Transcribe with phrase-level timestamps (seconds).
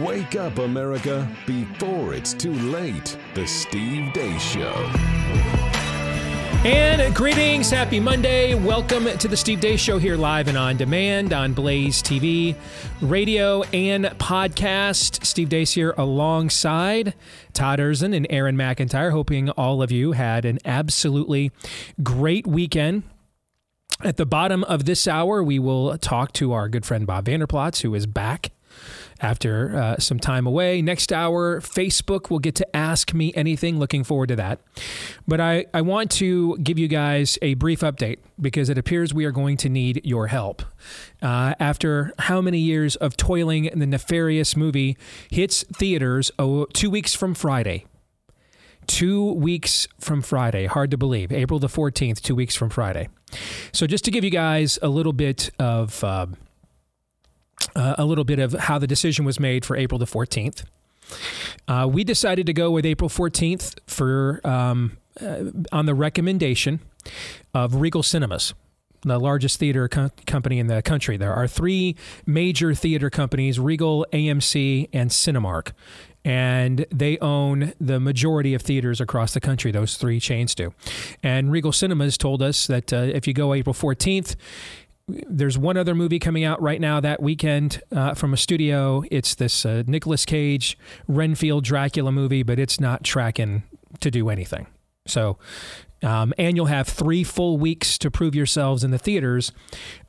[0.00, 3.16] Wake up, America, before it's too late.
[3.34, 4.72] The Steve Deace Show.
[6.66, 8.54] And greetings, happy Monday.
[8.54, 12.56] Welcome to the Steve Deace Show here live and on demand on Blaze TV,
[13.02, 15.24] radio, and podcast.
[15.24, 17.14] Steve Deace here alongside
[17.52, 19.12] Todd Erzen and Aaron McIntyre.
[19.12, 21.52] Hoping all of you had an absolutely
[22.02, 23.04] great weekend.
[24.02, 27.46] At the bottom of this hour, we will talk to our good friend Bob Vander
[27.46, 28.50] Plaats, who is back
[29.24, 30.82] after uh, some time away.
[30.82, 33.78] Next hour, Facebook will get to ask me anything.
[33.78, 34.60] Looking forward to that.
[35.26, 39.24] But I, I want to give you guys a brief update because it appears we
[39.24, 40.62] are going to need your help.
[41.22, 44.98] Uh, after how many years of toiling, the nefarious movie
[45.30, 47.86] hits theaters oh, two weeks from Friday.
[48.86, 50.66] Two weeks from Friday.
[50.66, 51.32] Hard to believe.
[51.32, 53.08] April the 14th, two weeks from Friday.
[53.72, 56.04] So, just to give you guys a little bit of.
[56.04, 56.26] Uh,
[57.74, 60.64] uh, a little bit of how the decision was made for April the 14th.
[61.66, 66.80] Uh, we decided to go with April 14th for um, uh, on the recommendation
[67.52, 68.54] of Regal Cinemas,
[69.02, 71.16] the largest theater co- company in the country.
[71.16, 75.72] There are three major theater companies: Regal, AMC, and Cinemark,
[76.24, 79.70] and they own the majority of theaters across the country.
[79.70, 80.72] Those three chains do.
[81.22, 84.36] And Regal Cinemas told us that uh, if you go April 14th,
[85.08, 89.04] there's one other movie coming out right now that weekend uh, from a studio.
[89.10, 93.64] It's this uh, Nicolas Cage Renfield Dracula movie, but it's not tracking
[94.00, 94.66] to do anything.
[95.06, 95.38] So,
[96.02, 99.52] um, and you'll have three full weeks to prove yourselves in the theaters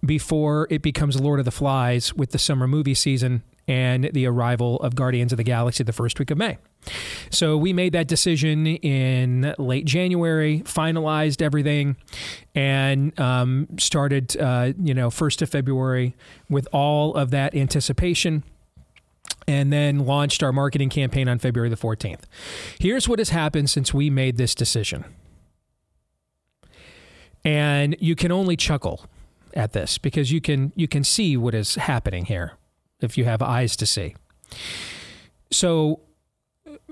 [0.06, 4.78] before it becomes Lord of the Flies with the summer movie season and the arrival
[4.82, 6.58] of Guardians of the Galaxy the first week of May.
[7.32, 11.96] So we made that decision in late January, finalized everything,
[12.54, 16.16] and um, started, uh, you know, first of February
[16.50, 18.44] with all of that anticipation.
[19.48, 22.22] And then launched our marketing campaign on February the 14th.
[22.80, 25.06] Here's what has happened since we made this decision.
[27.44, 29.06] And you can only chuckle
[29.54, 32.54] at this because you can you can see what is happening here
[33.06, 34.16] if you have eyes to see.
[35.52, 36.02] So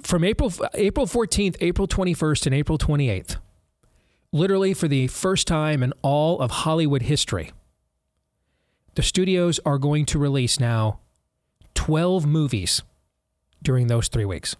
[0.02, 3.38] from April April 14th, April 21st, and April 28th,
[4.32, 7.52] literally for the first time in all of Hollywood history,
[8.96, 11.00] the studios are going to release now
[11.74, 12.84] 12 movies
[13.62, 14.56] during those three weeks.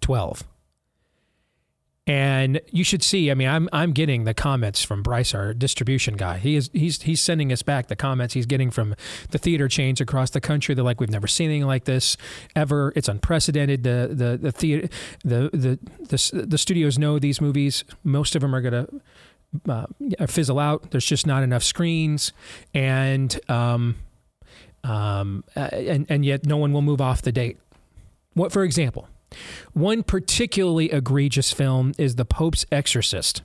[0.00, 0.44] 12.
[2.08, 3.32] And you should see.
[3.32, 6.38] I mean, I'm I'm getting the comments from Bryce, our distribution guy.
[6.38, 8.94] He is he's he's sending us back the comments he's getting from
[9.30, 10.74] the theater chains across the country.
[10.76, 12.16] They're like, we've never seen anything like this
[12.54, 12.92] ever.
[12.94, 13.82] It's unprecedented.
[13.82, 14.88] The the the theater
[15.24, 17.82] the the the, the studios know these movies.
[18.04, 18.86] Most of them are gonna.
[19.66, 19.86] Uh,
[20.26, 20.90] fizzle out.
[20.90, 22.32] There's just not enough screens,
[22.74, 23.96] and um,
[24.84, 27.58] um, and and yet no one will move off the date.
[28.34, 29.08] What, for example,
[29.72, 33.42] one particularly egregious film is The Pope's Exorcist,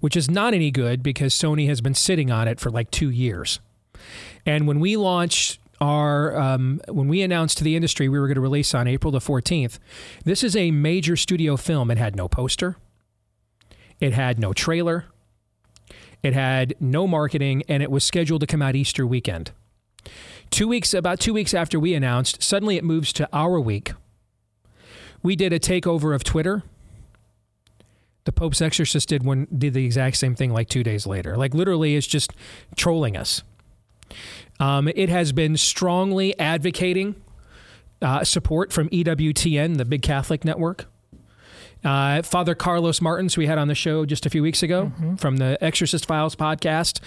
[0.00, 3.10] which is not any good because Sony has been sitting on it for like two
[3.10, 3.60] years.
[4.46, 8.36] And when we launched our, um, when we announced to the industry we were going
[8.36, 9.78] to release on April the 14th,
[10.24, 11.90] this is a major studio film.
[11.90, 12.76] It had no poster,
[14.00, 15.06] it had no trailer,
[16.22, 19.52] it had no marketing, and it was scheduled to come out Easter weekend.
[20.50, 23.92] Two weeks, about two weeks after we announced, suddenly it moves to our week
[25.24, 26.62] we did a takeover of Twitter.
[28.24, 31.36] The Pope's Exorcist did one did the exact same thing like two days later.
[31.36, 32.32] Like literally, it's just
[32.76, 33.42] trolling us.
[34.60, 37.16] Um, it has been strongly advocating
[38.00, 40.86] uh, support from EWTN, the big Catholic network.
[41.82, 45.16] Uh, Father Carlos Martins, we had on the show just a few weeks ago mm-hmm.
[45.16, 47.00] from the Exorcist Files podcast.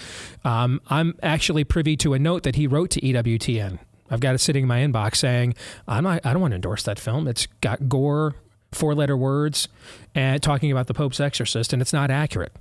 [0.44, 3.79] Um, I'm actually privy to a note that he wrote to EWTN
[4.09, 5.56] I've got it sitting in my inbox saying,
[5.88, 7.28] I'm not, I don't want to endorse that film.
[7.28, 8.35] It's got gore,
[8.72, 9.68] four letter words,
[10.16, 12.53] and talking about the Pope's exorcist, and it's not accurate.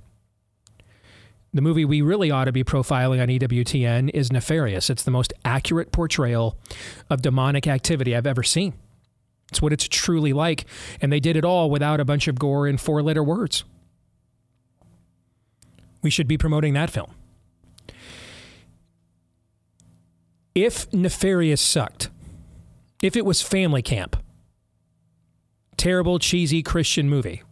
[1.53, 4.89] The movie we really ought to be profiling on EWTN is Nefarious.
[4.89, 6.57] It's the most accurate portrayal
[7.09, 8.73] of demonic activity I've ever seen.
[9.49, 10.65] It's what it's truly like.
[11.01, 13.63] And they did it all without a bunch of gore and four letter words.
[16.01, 17.11] We should be promoting that film.
[20.57, 22.09] If Nefarious sucked,
[23.03, 24.17] if it was family camp,
[25.77, 27.43] terrible, cheesy Christian movie,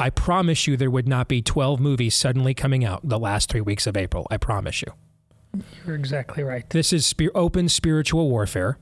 [0.00, 3.60] I promise you there would not be 12 movies suddenly coming out the last three
[3.60, 4.26] weeks of April.
[4.32, 4.92] I promise you.
[5.86, 6.68] You're exactly right.
[6.70, 8.78] This is open spiritual warfare.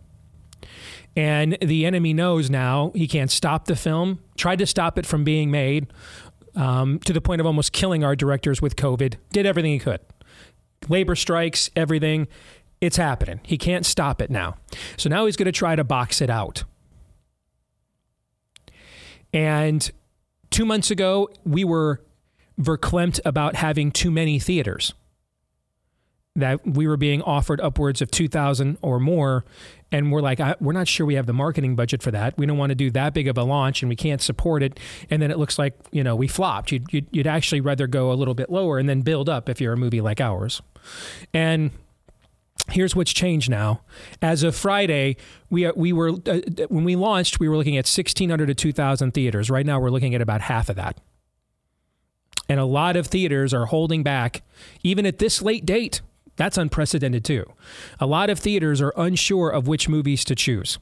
[1.15, 5.25] And the enemy knows now he can't stop the film, tried to stop it from
[5.25, 5.89] being made
[6.55, 10.01] um, to the point of almost killing our directors with COVID, did everything he could.
[10.89, 12.29] Labor strikes, everything
[12.87, 13.41] It's happening.
[13.43, 14.59] He can't stop it now.
[14.97, 16.63] So now he's going to try to box it out.
[19.33, 19.91] And
[20.51, 22.01] two months ago, we were
[22.61, 24.95] verklempt about having too many theaters.
[26.37, 29.45] That we were being offered upwards of 2,000 or more.
[29.91, 32.39] And we're like, we're not sure we have the marketing budget for that.
[32.39, 34.79] We don't want to do that big of a launch and we can't support it.
[35.11, 36.71] And then it looks like, you know, we flopped.
[36.71, 39.61] You'd, you'd, you'd actually rather go a little bit lower and then build up if
[39.61, 40.63] you're a movie like ours.
[41.35, 41.73] And
[42.71, 43.81] here's what's changed now.
[44.21, 45.17] As of Friday,
[45.51, 49.51] we we were uh, when we launched, we were looking at 1,600 to 2,000 theaters.
[49.51, 51.01] Right now, we're looking at about half of that,
[52.49, 54.43] and a lot of theaters are holding back,
[54.83, 56.01] even at this late date.
[56.37, 57.51] That's unprecedented too.
[57.99, 60.79] A lot of theaters are unsure of which movies to choose,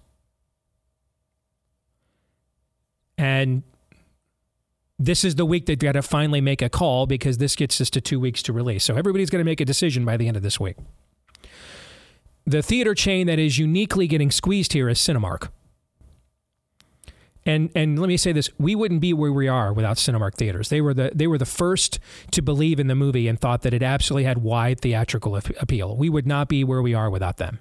[3.19, 3.63] and.
[4.97, 7.91] This is the week they've got to finally make a call because this gets us
[7.91, 8.85] to two weeks to release.
[8.85, 10.77] So everybody's going to make a decision by the end of this week.
[12.47, 15.49] The theater chain that is uniquely getting squeezed here is Cinemark.
[17.47, 20.71] And and let me say this: we wouldn't be where we are without Cinemark theaters.
[20.71, 21.99] They were the they were the first
[22.31, 25.97] to believe in the movie and thought that it absolutely had wide theatrical appeal.
[25.97, 27.59] We would not be where we are without them.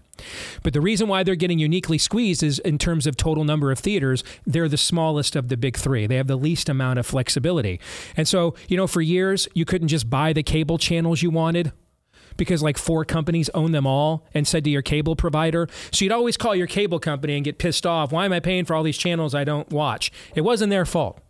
[0.63, 3.79] But the reason why they're getting uniquely squeezed is in terms of total number of
[3.79, 6.07] theaters, they're the smallest of the big three.
[6.07, 7.79] They have the least amount of flexibility.
[8.15, 11.73] And so, you know, for years, you couldn't just buy the cable channels you wanted
[12.37, 15.67] because like four companies own them all and said to your cable provider.
[15.91, 18.11] So you'd always call your cable company and get pissed off.
[18.11, 20.11] Why am I paying for all these channels I don't watch?
[20.35, 21.22] It wasn't their fault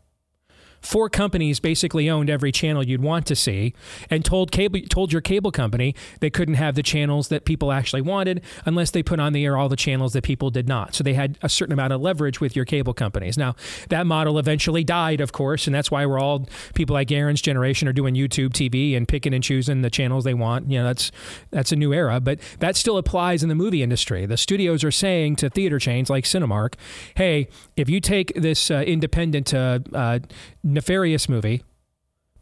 [0.84, 3.74] four companies basically owned every channel you'd want to see
[4.10, 8.02] and told cable told your cable company they couldn't have the channels that people actually
[8.02, 10.94] wanted unless they put on the air all the channels that people did not.
[10.94, 13.38] So they had a certain amount of leverage with your cable companies.
[13.38, 13.56] Now,
[13.90, 17.88] that model eventually died, of course, and that's why we're all people like Aaron's generation
[17.88, 20.70] are doing YouTube TV and picking and choosing the channels they want.
[20.70, 21.12] You know, that's
[21.52, 24.26] that's a new era, but that still applies in the movie industry.
[24.26, 26.76] The studios are saying to theater chains like Cinemark,
[27.16, 27.48] "Hey,
[27.78, 30.20] if you take this uh, independent uh, uh,
[30.64, 31.64] nefarious movie.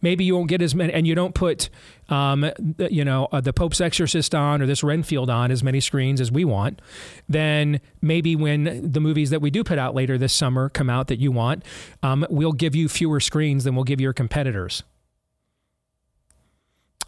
[0.04, 1.70] Maybe you won't get as many, and you don't put,
[2.10, 2.50] um,
[2.90, 6.32] you know, uh, the Pope's Exorcist on or this Renfield on as many screens as
[6.32, 6.82] we want.
[7.30, 11.08] Then maybe when the movies that we do put out later this summer come out
[11.08, 11.64] that you want,
[12.02, 14.82] um, we'll give you fewer screens than we'll give your competitors.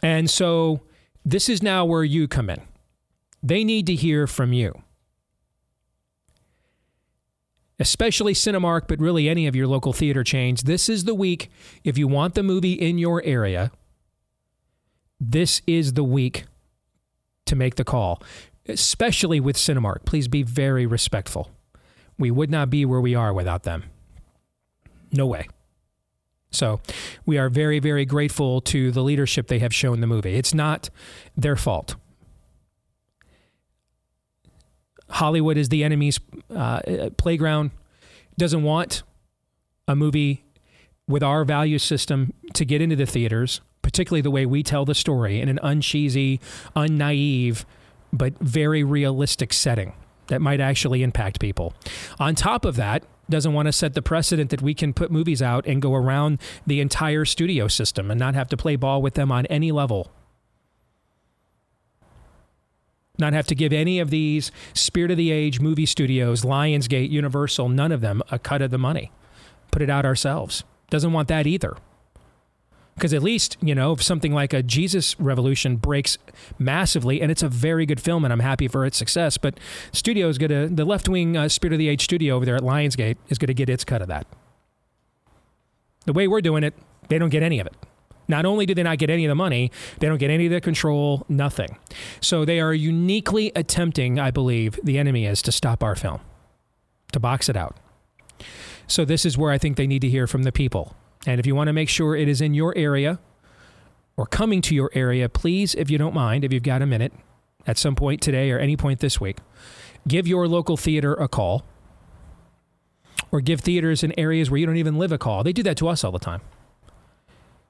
[0.04, 0.82] And so
[1.26, 2.62] this is now where you come in.
[3.42, 4.83] They need to hear from you
[7.84, 10.64] especially Cinemark, but really any of your local theater chains.
[10.64, 11.52] This is the week,
[11.84, 13.74] if you want the movie in your area,
[15.20, 16.46] this is the week
[17.46, 18.24] to make the call,
[18.70, 20.06] especially with Cinemark.
[20.06, 21.52] Please be very respectful.
[22.18, 23.84] We would not be where we are without them.
[25.12, 25.50] No way.
[26.52, 26.80] So
[27.26, 30.36] we are very, very grateful to the leadership they have shown the movie.
[30.36, 30.90] It's not
[31.36, 31.96] their fault.
[35.14, 36.20] Hollywood is the enemy's
[36.54, 37.72] uh, playground,
[38.38, 39.04] doesn't want
[39.88, 40.44] a movie
[41.08, 44.96] with our value system to get into the theaters, particularly the way we tell the
[44.96, 46.40] story in an uncheesy,
[46.76, 47.66] unnaive,
[48.12, 49.94] but very realistic setting
[50.28, 51.74] that might actually impact people.
[52.20, 55.42] On top of that, doesn't want to set the precedent that we can put movies
[55.42, 59.14] out and go around the entire studio system and not have to play ball with
[59.14, 60.12] them on any level
[63.20, 67.70] not have to give any of these spirit of the age movie studios, Lionsgate, Universal,
[67.70, 69.12] none of them a cut of the money.
[69.70, 70.64] Put it out ourselves.
[70.90, 71.78] Doesn't want that either.
[72.96, 76.18] Because at least, you know, if something like a Jesus Revolution breaks
[76.58, 79.60] massively, and it's a very good film, and I'm happy for its success, but
[79.92, 82.56] studio is going to, the left wing uh, Spirit of the Age studio over there
[82.56, 84.26] at Lionsgate is going to get its cut of that.
[86.06, 86.74] The way we're doing it,
[87.10, 87.76] they don't get any of it.
[88.28, 90.52] Not only do they not get any of the money, they don't get any of
[90.52, 91.78] the control, nothing.
[92.22, 96.22] So they are uniquely attempting, I believe, the enemy is to stop our film,
[97.12, 97.78] to box it out.
[98.88, 100.96] So this is where I think they need to hear from the people.
[101.26, 103.20] And if you want to make sure it is in your area
[104.18, 107.14] or coming to your area, please, if you don't mind, if you've got a minute
[107.66, 109.38] at some point today or any point this week,
[110.08, 111.66] give your local theater a call
[113.32, 115.44] or give theaters in areas where you don't even live a call.
[115.44, 116.42] They do that to us all the time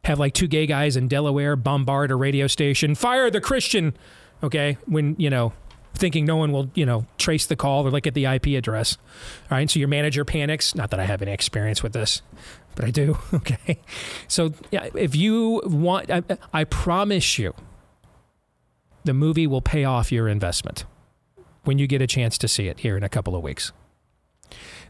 [0.03, 3.95] have like two gay guys in Delaware bombard a radio station, fire the Christian,
[4.43, 5.53] okay, when, you know,
[5.93, 8.97] thinking no one will, you know, trace the call or look at the IP address.
[9.49, 9.69] All right.
[9.69, 10.75] So your manager panics.
[10.75, 12.21] Not that I have any experience with this,
[12.75, 13.17] but I do.
[13.33, 13.79] Okay.
[14.27, 17.53] So yeah, if you want, I, I promise you,
[19.03, 20.85] the movie will pay off your investment
[21.63, 23.71] when you get a chance to see it here in a couple of weeks.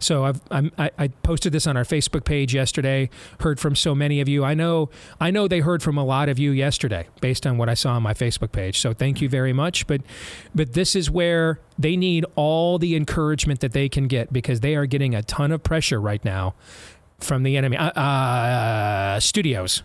[0.03, 3.09] So I've, I'm, I, I posted this on our Facebook page yesterday.
[3.39, 4.43] Heard from so many of you.
[4.43, 7.69] I know I know they heard from a lot of you yesterday, based on what
[7.69, 8.79] I saw on my Facebook page.
[8.79, 9.87] So thank you very much.
[9.87, 10.01] But
[10.53, 14.75] but this is where they need all the encouragement that they can get because they
[14.75, 16.53] are getting a ton of pressure right now
[17.19, 19.83] from the enemy uh, uh, studios.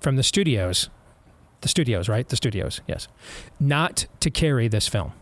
[0.00, 0.90] From the studios,
[1.62, 2.28] the studios, right?
[2.28, 3.08] The studios, yes,
[3.58, 5.12] not to carry this film.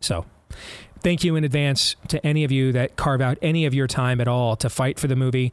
[0.00, 0.24] So
[1.04, 4.20] thank you in advance to any of you that carve out any of your time
[4.20, 5.52] at all to fight for the movie.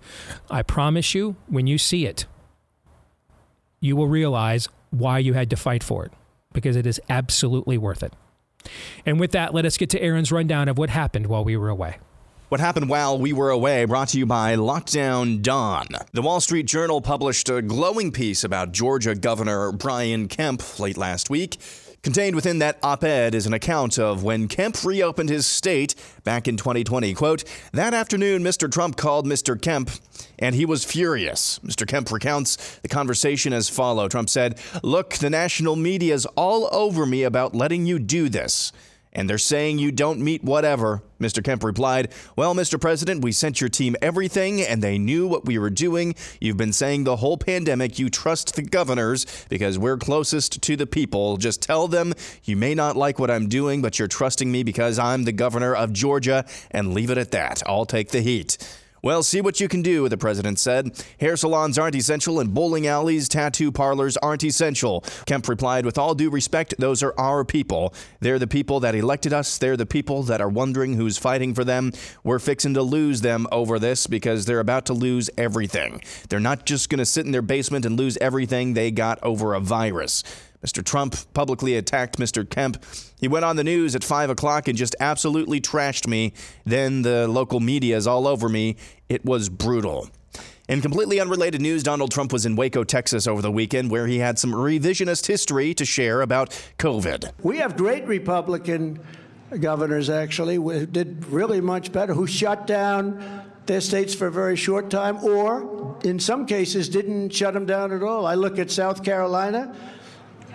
[0.50, 2.26] I promise you, when you see it,
[3.82, 6.14] you will realize why you had to fight for it
[6.54, 8.14] because it is absolutely worth it.
[9.06, 11.70] And with that, let us get to Aaron's rundown of what happened while we were
[11.70, 11.98] away.
[12.50, 15.88] What happened while we were away brought to you by Lockdown Dawn.
[16.12, 21.30] The Wall Street Journal published a glowing piece about Georgia Governor Brian Kemp late last
[21.30, 21.58] week.
[22.04, 25.94] Contained within that op ed is an account of when Kemp reopened his state
[26.24, 27.14] back in 2020.
[27.14, 27.44] Quote,
[27.74, 28.72] That afternoon, Mr.
[28.72, 29.60] Trump called Mr.
[29.62, 29.92] Kemp
[30.40, 31.60] and he was furious.
[31.60, 31.88] Mr.
[31.88, 34.08] Kemp recounts the conversation as follow.
[34.08, 38.72] Trump said, Look, the national media is all over me about letting you do this
[39.14, 41.04] and they're saying you don't meet whatever.
[41.20, 41.44] Mr.
[41.44, 42.80] Kemp replied, Well, Mr.
[42.80, 46.16] President, we sent your team everything and they knew what we were doing.
[46.40, 50.88] You've been saying the whole pandemic you trust the governors because we're closest to the
[50.88, 51.38] people.
[51.38, 52.14] Just tell them
[52.44, 55.76] you may not like what I'm doing, but you're trusting me because I'm the governor
[55.76, 57.62] of Georgia and leave it at that.
[57.66, 58.58] I'll take the heat.
[59.04, 61.04] Well, see what you can do, the president said.
[61.20, 65.04] Hair salons aren't essential, and bowling alleys, tattoo parlors aren't essential.
[65.26, 67.96] Kemp replied, With all due respect, those are our people.
[68.20, 69.58] They're the people that elected us.
[69.58, 71.94] They're the people that are wondering who's fighting for them.
[72.24, 76.02] We're fixing to lose them over this because they're about to lose everything.
[76.30, 79.56] They're not just going to sit in their basement and lose everything they got over
[79.56, 80.24] a virus.
[80.66, 80.84] Mr.
[80.84, 82.48] Trump publicly attacked Mr.
[82.48, 82.84] Kemp.
[83.20, 86.34] He went on the news at 5 o'clock and just absolutely trashed me.
[86.66, 88.76] Then the local media is all over me.
[89.10, 90.10] It was brutal.
[90.70, 94.20] In completely unrelated news, Donald Trump was in Waco, Texas over the weekend, where he
[94.20, 97.32] had some revisionist history to share about COVID.
[97.42, 99.00] We have great Republican
[99.60, 104.56] governors, actually, who did really much better, who shut down their states for a very
[104.56, 108.26] short time, or in some cases didn't shut them down at all.
[108.26, 109.76] I look at South Carolina.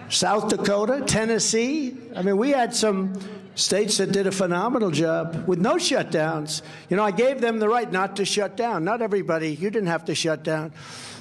[0.08, 1.96] South Dakota, Tennessee.
[2.14, 3.18] I mean, we had some
[3.54, 6.62] states that did a phenomenal job with no shutdowns.
[6.88, 8.84] You know, I gave them the right not to shut down.
[8.84, 10.72] Not everybody, you didn't have to shut down.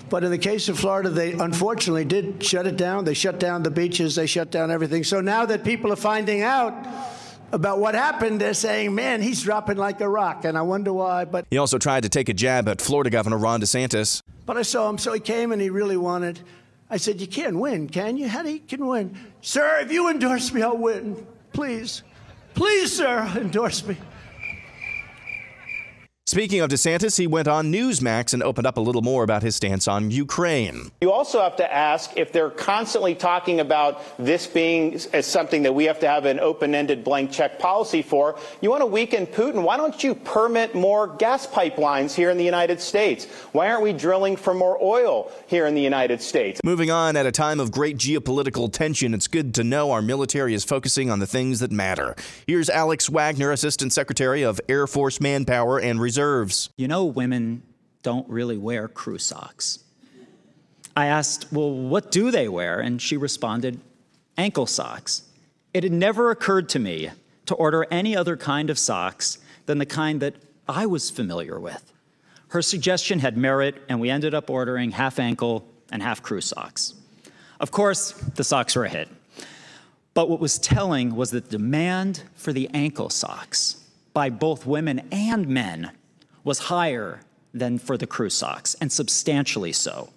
[0.09, 3.05] But in the case of Florida, they unfortunately did shut it down.
[3.05, 5.03] They shut down the beaches, they shut down everything.
[5.03, 6.73] So now that people are finding out,
[7.51, 10.45] about what happened, they're saying, man, he's dropping like a rock.
[10.45, 11.25] And I wonder why.
[11.25, 14.21] But he also tried to take a jab at Florida Governor Ron DeSantis.
[14.45, 16.41] But I saw him, so he came and he really wanted
[16.89, 18.27] I said, You can't win, can you?
[18.27, 19.17] How do you can win?
[19.41, 21.25] Sir, if you endorse me, I'll win.
[21.53, 22.03] Please.
[22.53, 23.97] Please, sir, endorse me.
[26.27, 29.55] Speaking of DeSantis, he went on Newsmax and opened up a little more about his
[29.55, 30.89] stance on Ukraine.
[30.99, 35.75] You also have to ask if they're constantly talking about this being as something that
[35.75, 38.39] we have to have an open-ended blank check policy for.
[38.59, 39.61] You want to weaken Putin?
[39.61, 43.25] Why don't you permit more gas pipelines here in the United States?
[43.51, 46.59] Why aren't we drilling for more oil here in the United States?
[46.63, 50.55] Moving on, at a time of great geopolitical tension, it's good to know our military
[50.55, 52.15] is focusing on the things that matter.
[52.47, 56.14] Here's Alex Wagner, Assistant Secretary of Air Force Manpower and Reserve
[56.77, 57.63] You know, women
[58.03, 59.79] don't really wear crew socks.
[60.95, 62.79] I asked, Well, what do they wear?
[62.79, 63.79] And she responded,
[64.37, 65.23] Ankle socks.
[65.73, 67.09] It had never occurred to me
[67.47, 70.35] to order any other kind of socks than the kind that
[70.67, 71.91] I was familiar with.
[72.49, 76.93] Her suggestion had merit, and we ended up ordering half ankle and half crew socks.
[77.59, 79.09] Of course, the socks were a hit.
[80.13, 85.47] But what was telling was that demand for the ankle socks by both women and
[85.47, 85.91] men
[86.45, 87.19] was higher
[87.53, 90.09] than for the crew socks, and substantially so.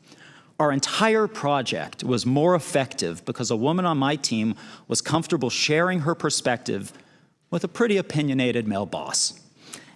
[0.61, 4.54] Our entire project was more effective because a woman on my team
[4.88, 6.92] was comfortable sharing her perspective
[7.50, 9.40] with a pretty opinionated male boss,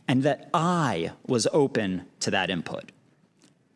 [0.09, 2.91] and that I was open to that input.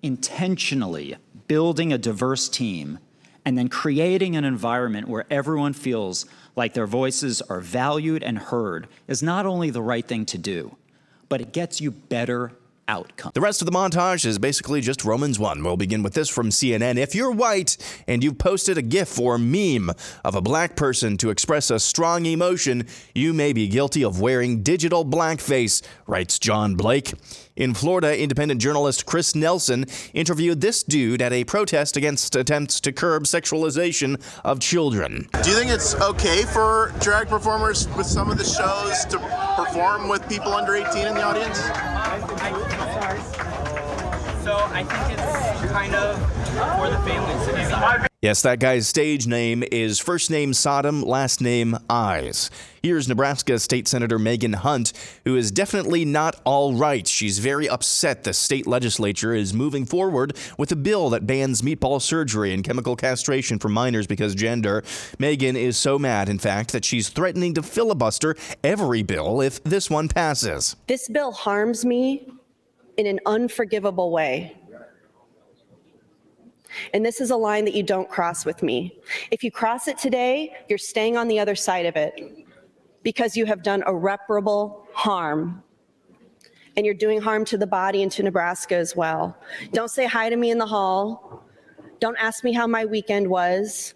[0.03, 1.17] Intentionally
[1.49, 2.99] building a diverse team
[3.45, 8.89] and then creating an environment where everyone feels like their voices are valued and heard
[9.07, 10.77] is not only the right thing to do,
[11.29, 12.53] but it gets you better
[12.89, 13.33] outcome.
[13.35, 15.63] The rest of the montage is basically just Romans 1.
[15.63, 16.97] We'll begin with this from CNN.
[16.97, 19.91] If you're white and you've posted a GIF or meme
[20.25, 24.63] of a black person to express a strong emotion, you may be guilty of wearing
[24.63, 27.15] digital blackface, writes John Blake.
[27.57, 32.93] In Florida, independent journalist Chris Nelson interviewed this dude at a protest against attempts to
[32.93, 35.27] curb sexualization of children.
[35.43, 39.19] Do you think it's okay for drag performers with some of the shows to
[39.57, 41.57] perform with people under 18 in the audience?
[44.45, 46.19] So I think it's kind of
[46.77, 47.66] for the families.
[48.23, 52.51] Yes, that guy's stage name is first name Sodom, last name Eyes.
[52.83, 54.93] Here's Nebraska State Senator Megan Hunt,
[55.25, 57.07] who is definitely not all right.
[57.07, 62.01] She's very upset the state legislature is moving forward with a bill that bans meatball
[62.01, 64.83] surgery and chemical castration for minors because gender.
[65.19, 69.91] Megan is so mad, in fact, that she's threatening to filibuster every bill if this
[69.91, 70.75] one passes.
[70.87, 72.33] This bill harms me
[72.97, 74.57] in an unforgivable way.
[76.93, 78.99] And this is a line that you don't cross with me.
[79.31, 82.47] If you cross it today, you're staying on the other side of it
[83.03, 85.63] because you have done irreparable harm.
[86.77, 89.37] And you're doing harm to the body and to Nebraska as well.
[89.73, 91.43] Don't say hi to me in the hall.
[92.01, 93.95] Don't ask me how my weekend was.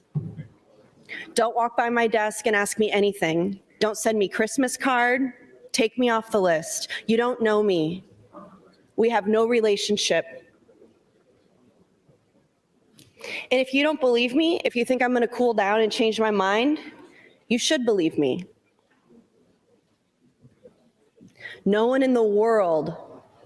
[1.34, 3.60] Don't walk by my desk and ask me anything.
[3.80, 5.32] Don't send me Christmas card.
[5.72, 6.88] Take me off the list.
[7.06, 8.04] You don't know me.
[8.96, 10.39] We have no relationship.
[13.50, 15.92] And if you don't believe me, if you think I'm going to cool down and
[15.92, 16.78] change my mind,
[17.48, 18.44] you should believe me.
[21.64, 22.96] No one in the world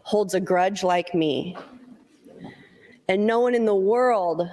[0.03, 1.57] holds a grudge like me.
[3.09, 4.49] And no one in the world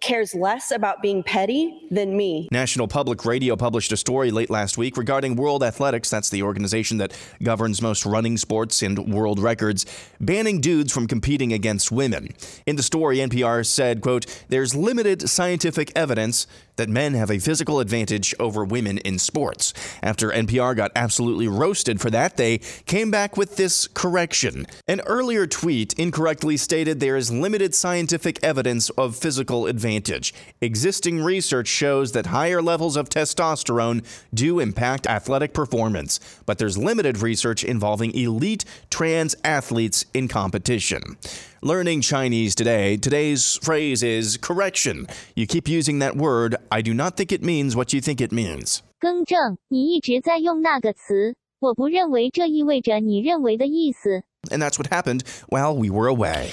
[0.00, 2.48] cares less about being petty than me.
[2.50, 6.98] National Public Radio published a story late last week regarding World Athletics, that's the organization
[6.98, 9.86] that governs most running sports and world records,
[10.20, 12.28] banning dudes from competing against women.
[12.66, 16.46] In the story, NPR said, quote, "There's limited scientific evidence
[16.78, 22.00] that men have a physical advantage over women in sports." After NPR got absolutely roasted
[22.00, 24.66] for that, they came back with this correction.
[24.88, 30.32] An earlier tweet incorrectly stated there is limited scientific evidence of physical advantage.
[30.62, 37.18] Existing research shows that higher levels of testosterone do impact athletic performance, but there's limited
[37.18, 41.16] research involving elite trans athletes in competition.
[41.61, 45.07] Learning Chinese today, today's phrase is correction.
[45.35, 48.31] You keep using that word, I do not think it means what you think it
[48.31, 48.81] means.
[48.99, 54.23] 更正，你一直在用那个词，我不认为这意味着你认为的意思。
[54.51, 56.49] And that's what happened while we were away.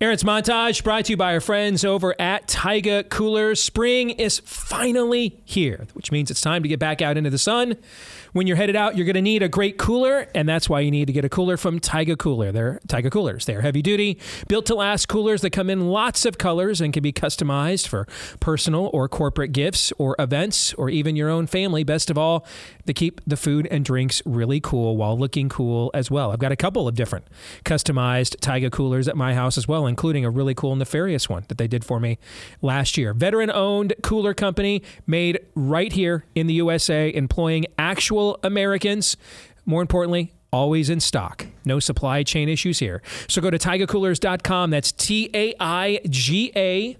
[0.00, 3.60] Aaron's montage brought to you by our friends over at Taiga Coolers.
[3.60, 7.76] Spring is finally here, which means it's time to get back out into the sun.
[8.37, 10.91] when you're headed out, you're going to need a great cooler, and that's why you
[10.91, 12.51] need to get a cooler from Taiga Cooler.
[12.51, 13.45] They're Taiga Coolers.
[13.45, 17.01] They're heavy duty, built to last coolers that come in lots of colors and can
[17.01, 18.07] be customized for
[18.39, 21.83] personal or corporate gifts or events or even your own family.
[21.83, 22.45] Best of all,
[22.87, 26.31] they keep the food and drinks really cool while looking cool as well.
[26.31, 27.27] I've got a couple of different
[27.63, 31.57] customized Taiga coolers at my house as well, including a really cool nefarious one that
[31.57, 32.17] they did for me
[32.61, 33.13] last year.
[33.13, 39.17] Veteran owned cooler company made right here in the USA, employing actual Americans.
[39.65, 41.45] More importantly, always in stock.
[41.65, 43.01] No supply chain issues here.
[43.27, 44.69] So go to taigacoolers.com.
[44.69, 46.97] That's T A I G A.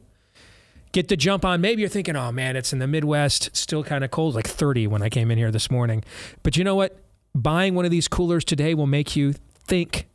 [0.91, 1.61] Get the jump on.
[1.61, 4.87] Maybe you're thinking, oh man, it's in the Midwest, still kind of cold, like 30
[4.87, 6.03] when I came in here this morning.
[6.43, 6.99] But you know what?
[7.35, 10.07] Buying one of these coolers today will make you think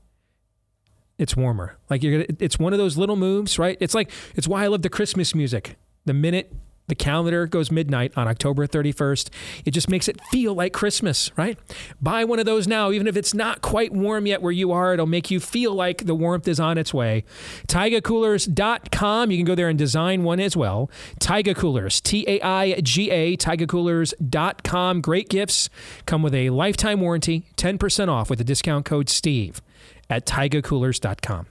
[1.19, 1.77] it's warmer.
[1.89, 3.77] Like you're gonna, it's one of those little moves, right?
[3.81, 5.77] It's like it's why I love the Christmas music.
[6.05, 6.53] The minute
[6.89, 9.31] the calendar goes midnight on October 31st,
[9.65, 11.59] it just makes it feel like Christmas, right?
[12.01, 14.93] Buy one of those now, even if it's not quite warm yet where you are.
[14.93, 17.25] It'll make you feel like the warmth is on its way.
[17.69, 19.31] TaigaCoolers.com.
[19.31, 20.91] You can go there and design one as well.
[21.19, 25.01] Taiga Coolers, T A I G A, TaigaCoolers.com.
[25.01, 25.71] Great gifts
[26.07, 29.63] come with a lifetime warranty, 10% off with the discount code STEVE
[30.11, 31.47] at TaigaCoolers.com.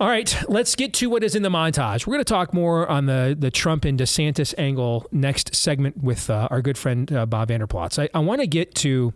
[0.00, 2.06] All right, let's get to what is in the montage.
[2.06, 6.30] We're going to talk more on the, the Trump and DeSantis angle next segment with
[6.30, 7.98] uh, our good friend uh, Bob Vander Plaats.
[7.98, 9.12] I, I want to get to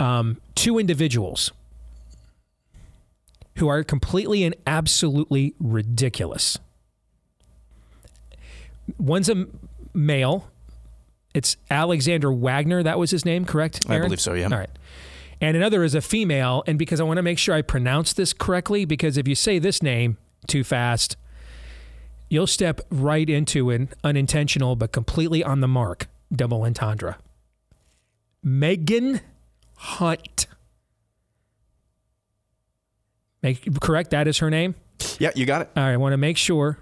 [0.00, 1.52] um, two individuals
[3.56, 6.58] who are completely and absolutely ridiculous.
[8.98, 9.48] One's a
[9.92, 10.50] male.
[11.34, 12.82] It's Alexander Wagner.
[12.82, 13.84] That was his name, correct?
[13.90, 14.46] I believe so, yeah.
[14.46, 14.70] All right
[15.40, 16.62] and another is a female.
[16.66, 19.58] And because I want to make sure I pronounce this correctly, because if you say
[19.58, 21.16] this name too fast,
[22.28, 27.18] you'll step right into an unintentional but completely on the mark double entendre.
[28.42, 29.20] Megan
[29.76, 30.46] Hunt.
[33.42, 34.10] Make, correct?
[34.10, 34.74] That is her name?
[35.18, 35.70] Yeah, you got it.
[35.76, 36.78] All right, I want to make sure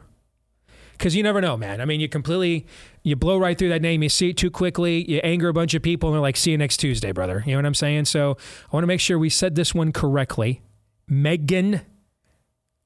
[0.92, 1.80] because you never know, man.
[1.80, 2.66] I mean, you completely
[3.04, 4.02] you blow right through that name.
[4.02, 5.08] You see it too quickly.
[5.08, 7.44] You anger a bunch of people, and they're like, see you next Tuesday, brother.
[7.46, 8.06] You know what I'm saying?
[8.06, 10.62] So I want to make sure we said this one correctly.
[11.06, 11.82] Megan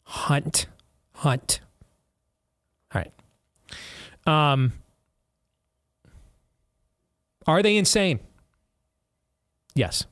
[0.02, 0.66] Hunt.
[1.14, 1.61] Hunt.
[2.94, 3.12] All right.
[4.26, 4.72] Um,
[7.46, 8.18] are they insane?
[9.74, 10.07] Yes.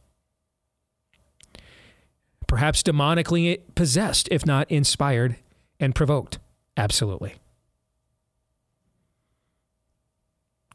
[2.47, 5.37] Perhaps demonically possessed, if not inspired
[5.81, 6.39] and provoked.
[6.77, 7.35] Absolutely.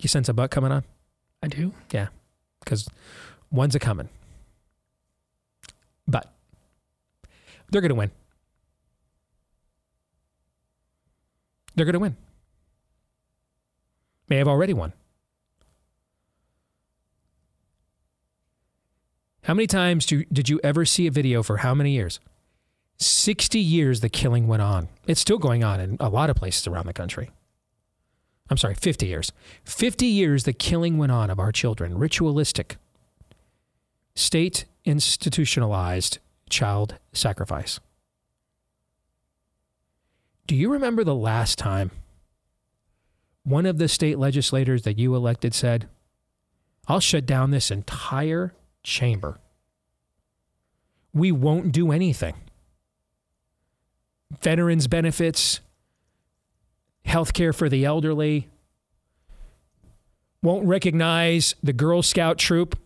[0.02, 0.84] You sense a butt coming on?
[1.44, 1.74] I do.
[1.92, 2.08] Yeah.
[2.60, 2.90] Because
[3.52, 4.10] one's a coming.
[6.08, 6.34] But
[7.70, 8.12] they're going to win.
[11.76, 12.16] They're going to win.
[14.28, 14.94] May have already won.
[19.44, 22.20] How many times do, did you ever see a video for how many years?
[22.98, 24.88] 60 years the killing went on.
[25.08, 27.32] It's still going on in a lot of places around the country.
[28.52, 29.32] I'm sorry, 50 years.
[29.64, 32.76] 50 years the killing went on of our children, ritualistic,
[34.14, 37.80] state institutionalized child sacrifice.
[40.48, 41.92] Do you remember the last time
[43.44, 45.88] one of the state legislators that you elected said,
[46.90, 49.40] I'll shut down this entire chamber?
[51.14, 52.36] We won't do anything.
[54.42, 55.62] Veterans benefits,
[57.04, 58.50] health care for the elderly,
[60.42, 62.80] won't recognize the Girl Scout troop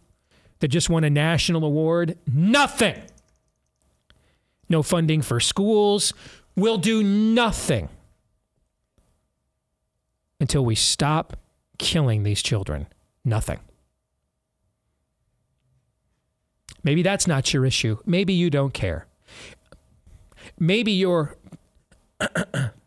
[0.59, 2.17] that just won a national award.
[2.27, 3.01] Nothing.
[4.69, 6.13] No funding for schools.
[6.55, 7.89] We'll do nothing
[10.39, 11.37] until we stop
[11.77, 12.87] killing these children.
[13.23, 13.59] Nothing.
[16.83, 17.97] Maybe that's not your issue.
[18.05, 19.07] Maybe you don't care.
[20.59, 21.35] Maybe you're.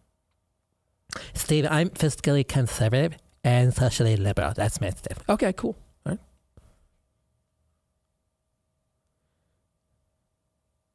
[1.34, 4.52] Steve, I'm fiscally conservative and socially liberal.
[4.54, 5.18] That's me, Steve.
[5.28, 5.76] Okay, cool.
[6.06, 6.18] All right.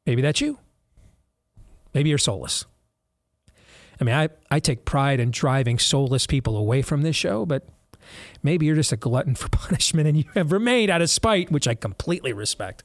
[0.05, 0.59] Maybe that's you.
[1.93, 2.65] Maybe you're soulless.
[3.99, 7.67] I mean, I, I take pride in driving soulless people away from this show, but
[8.41, 11.67] maybe you're just a glutton for punishment and you have remained out of spite, which
[11.67, 12.83] I completely respect.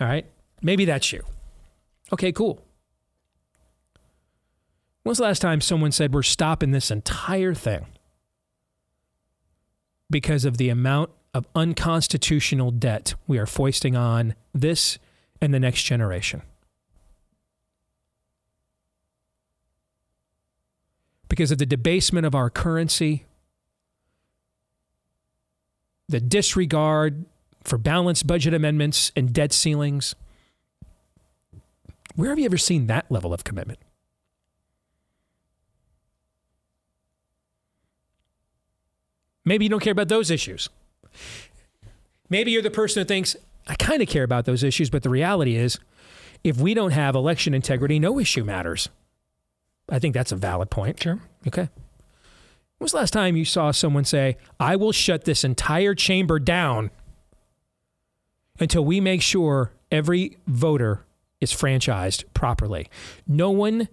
[0.00, 0.26] All right.
[0.60, 1.22] Maybe that's you.
[2.12, 2.64] Okay, cool.
[5.08, 7.86] When's the last time someone said we're stopping this entire thing
[10.10, 14.98] because of the amount of unconstitutional debt we are foisting on this
[15.40, 16.42] and the next generation?
[21.30, 23.24] Because of the debasement of our currency,
[26.06, 27.24] the disregard
[27.64, 30.14] for balanced budget amendments and debt ceilings.
[32.14, 33.78] Where have you ever seen that level of commitment?
[39.48, 40.68] Maybe you don't care about those issues.
[42.28, 43.34] Maybe you're the person who thinks,
[43.66, 45.78] I kind of care about those issues, but the reality is,
[46.44, 48.90] if we don't have election integrity, no issue matters.
[49.88, 51.02] I think that's a valid point.
[51.02, 51.18] Sure.
[51.46, 51.62] Okay.
[52.76, 56.38] When was the last time you saw someone say, I will shut this entire chamber
[56.38, 56.90] down
[58.60, 61.04] until we make sure every voter
[61.40, 62.88] is franchised properly?
[63.26, 63.88] No one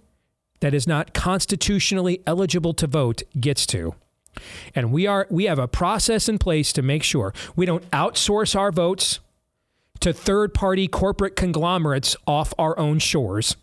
[0.59, 3.95] that is not constitutionally eligible to vote gets to.
[4.73, 8.55] And we are we have a process in place to make sure we don't outsource
[8.55, 9.19] our votes
[10.01, 13.55] to third-party corporate conglomerates off our own shores.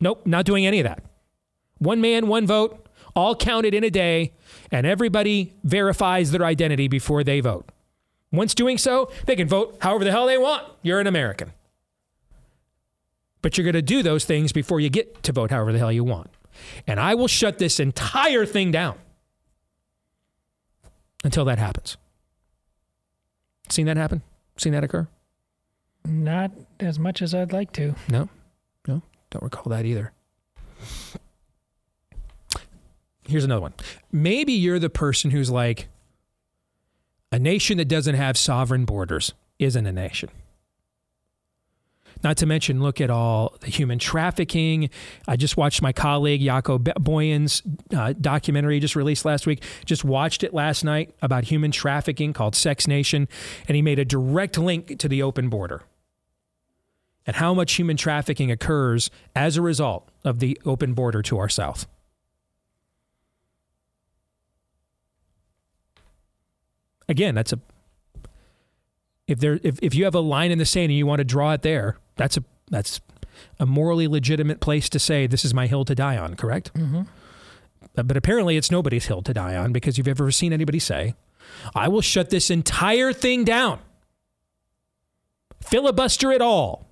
[0.00, 1.02] Nope, not doing any of that.
[1.78, 4.32] One man, one vote, all counted in a day,
[4.70, 7.70] and everybody verifies their identity before they vote.
[8.32, 10.62] Once doing so, they can vote however the hell they want.
[10.82, 11.52] You're an American.
[13.40, 15.92] But you're going to do those things before you get to vote however the hell
[15.92, 16.30] you want.
[16.86, 18.96] And I will shut this entire thing down
[21.24, 21.96] until that happens.
[23.68, 24.22] Seen that happen?
[24.56, 25.08] Seen that occur?
[26.04, 27.94] Not as much as I'd like to.
[28.08, 28.28] No,
[28.86, 30.12] no, don't recall that either.
[33.28, 33.74] Here's another one.
[34.12, 35.88] Maybe you're the person who's like,
[37.32, 40.30] a nation that doesn't have sovereign borders isn't a nation.
[42.22, 44.90] Not to mention, look at all the human trafficking.
[45.28, 47.62] I just watched my colleague Jaco Booyens'
[47.94, 49.62] uh, documentary just released last week.
[49.84, 53.28] Just watched it last night about human trafficking called Sex Nation,
[53.68, 55.82] and he made a direct link to the open border
[57.26, 61.48] and how much human trafficking occurs as a result of the open border to our
[61.48, 61.86] south.
[67.08, 67.60] Again, that's a
[69.26, 71.24] if there if, if you have a line in the sand and you want to
[71.24, 73.00] draw it there, that's a that's
[73.58, 76.72] a morally legitimate place to say, This is my hill to die on, correct?
[76.74, 77.02] Mm-hmm.
[77.94, 81.14] But, apparently it's nobody's hill to die on because you've ever seen anybody say,
[81.74, 83.78] I will shut this entire thing down,
[85.62, 86.86] filibuster it all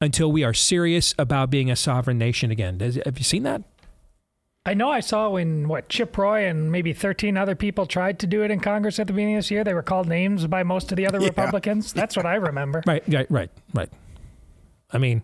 [0.00, 2.78] until we are serious about being a sovereign nation again.
[3.04, 3.62] Have you seen that?
[4.66, 8.26] I know I saw when what Chip Roy and maybe 13 other people tried to
[8.26, 9.62] do it in Congress at the beginning of this year.
[9.62, 11.28] They were called names by most of the other Yeah.
[11.28, 11.92] Republicans.
[11.92, 12.82] That's what I remember.
[12.86, 13.90] Right, right, right, right.
[14.90, 15.20] I mean,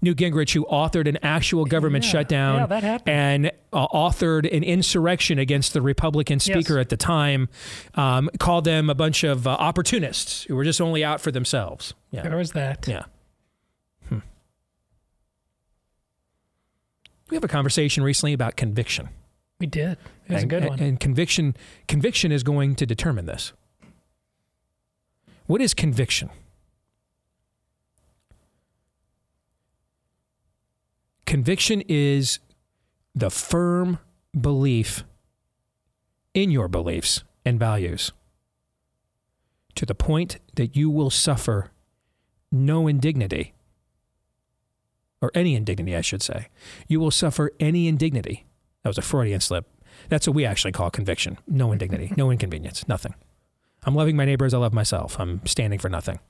[0.00, 3.14] Newt Gingrich, who authored an actual government Yeah, shutdown yeah, that happened.
[3.14, 6.80] and uh, authored an insurrection against the Republican speaker Yes.
[6.82, 7.48] at the time,
[7.94, 11.92] um, called them a bunch of uh, opportunists who were just only out for themselves.
[12.10, 12.22] Yeah.
[12.22, 12.88] There was that.
[12.88, 13.02] Yeah.
[17.30, 19.08] We have a conversation recently about conviction.
[19.60, 19.98] We did.
[20.28, 20.80] It was a good one.
[20.80, 21.56] And conviction,
[21.88, 23.52] conviction is going to determine this.
[25.46, 26.30] What is conviction?
[31.26, 32.38] Conviction is
[33.14, 33.98] the firm
[34.38, 35.04] belief
[36.34, 38.12] in your beliefs and values
[39.74, 41.70] to the point that you will suffer
[42.50, 43.54] no indignity,
[45.20, 46.48] or any indignity, I should say.
[46.86, 48.46] You will suffer any indignity.
[48.82, 49.66] That was a Freudian slip.
[50.08, 51.38] That's what we actually call conviction.
[51.46, 53.14] No indignity, no inconvenience, nothing.
[53.84, 55.18] I'm loving my neighbor as I love myself.
[55.18, 56.20] I'm standing for nothing.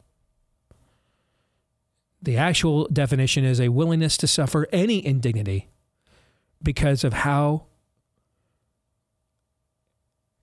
[2.21, 5.69] The actual definition is a willingness to suffer any indignity
[6.63, 7.67] because of how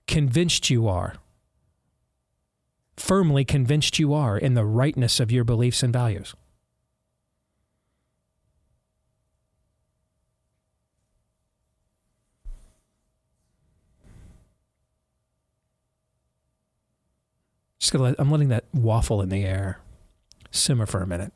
[0.06, 1.14] convinced you are,
[2.96, 6.34] firmly convinced you are in the rightness of your beliefs and values.
[17.86, 19.78] Just gonna let, I'm letting that waffle in the air
[20.50, 21.32] simmer for a minute.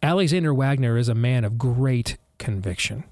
[0.00, 3.02] Alexander Wagner is a man of great conviction.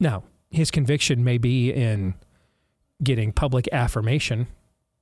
[0.00, 2.14] Now, his conviction may be in
[3.00, 4.48] getting public affirmation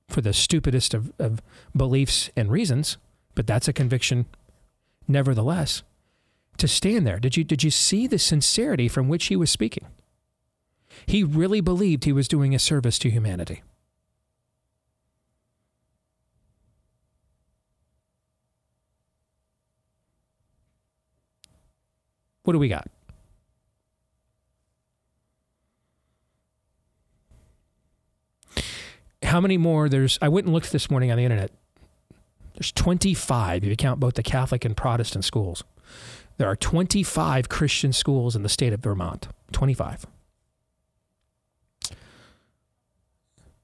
[0.07, 1.41] for the stupidest of, of
[1.75, 2.97] beliefs and reasons,
[3.33, 4.27] but that's a conviction
[5.07, 5.81] nevertheless.
[6.57, 9.85] To stand there, did you did you see the sincerity from which he was speaking?
[11.05, 13.61] He really believed he was doing a service to humanity.
[22.43, 22.87] What do we got?
[29.21, 29.89] How many more?
[29.89, 30.17] There's.
[30.21, 31.51] I went and looked this morning on the internet.
[32.53, 35.63] There's 25 if you count both the Catholic and Protestant schools.
[36.37, 39.27] There are 25 Christian schools in the state of Vermont.
[39.51, 40.05] 25.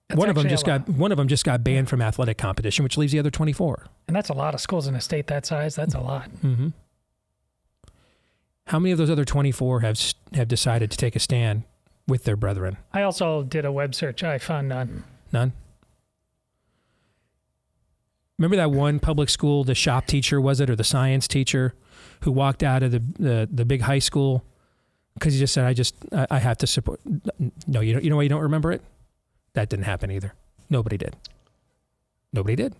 [0.08, 2.84] That's one of them just got one of them just got banned from athletic competition,
[2.84, 3.86] which leaves the other 24.
[4.08, 5.76] And that's a lot of schools in a state that size.
[5.76, 6.30] That's a lot.
[6.44, 6.70] Mm-hmm.
[8.68, 10.00] How many of those other 24 have
[10.34, 11.64] have decided to take a stand
[12.08, 12.78] with their brethren?
[12.94, 14.24] I also did a web search.
[14.24, 15.04] I found none.
[15.32, 15.54] None.
[18.38, 21.74] Remember that one public school, the shop teacher was it, or the science teacher,
[22.24, 24.44] who walked out of the the, the big high school
[25.14, 27.00] because he just said, "I just I, I have to support."
[27.68, 28.82] No, you don't, you know why you don't remember it?
[29.54, 30.34] That didn't happen either.
[30.70, 31.16] Nobody did.
[32.32, 32.74] Nobody did.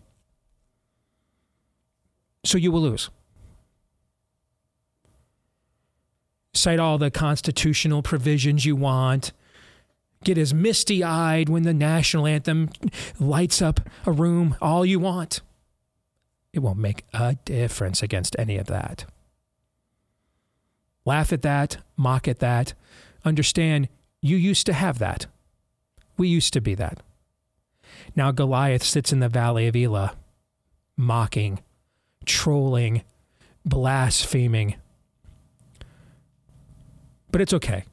[2.44, 3.10] So you will lose.
[6.54, 9.32] Cite all the constitutional provisions you want.
[10.24, 12.70] Get as misty eyed when the national anthem
[13.20, 15.42] lights up a room, all you want.
[16.54, 19.06] It won't make a difference against any of that.
[21.06, 22.74] Laugh at that, mock at that.
[23.26, 23.90] Understand
[24.22, 25.26] you used to have that.
[26.18, 27.02] We used to be that.
[28.16, 30.16] Now Goliath sits in the valley of Elah,
[30.96, 31.62] mocking,
[32.26, 33.04] trolling,
[33.66, 34.76] blaspheming.
[37.32, 37.86] But it's okay.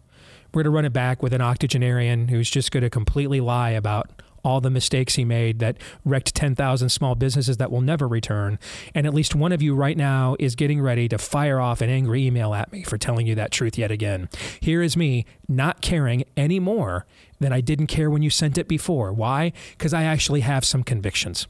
[0.53, 3.71] We're going to run it back with an octogenarian who's just going to completely lie
[3.71, 4.11] about
[4.45, 8.59] all the mistakes he made that wrecked 10,000 small businesses that will never return.
[8.95, 11.91] And at least one of you right now is getting ready to fire off an
[11.91, 14.29] angry email at me for telling you that truth yet again.
[14.61, 17.07] Here is me not caring any more
[17.39, 19.13] than I didn't care when you sent it before.
[19.13, 19.53] Why?
[19.73, 21.47] Because I actually have some convictions.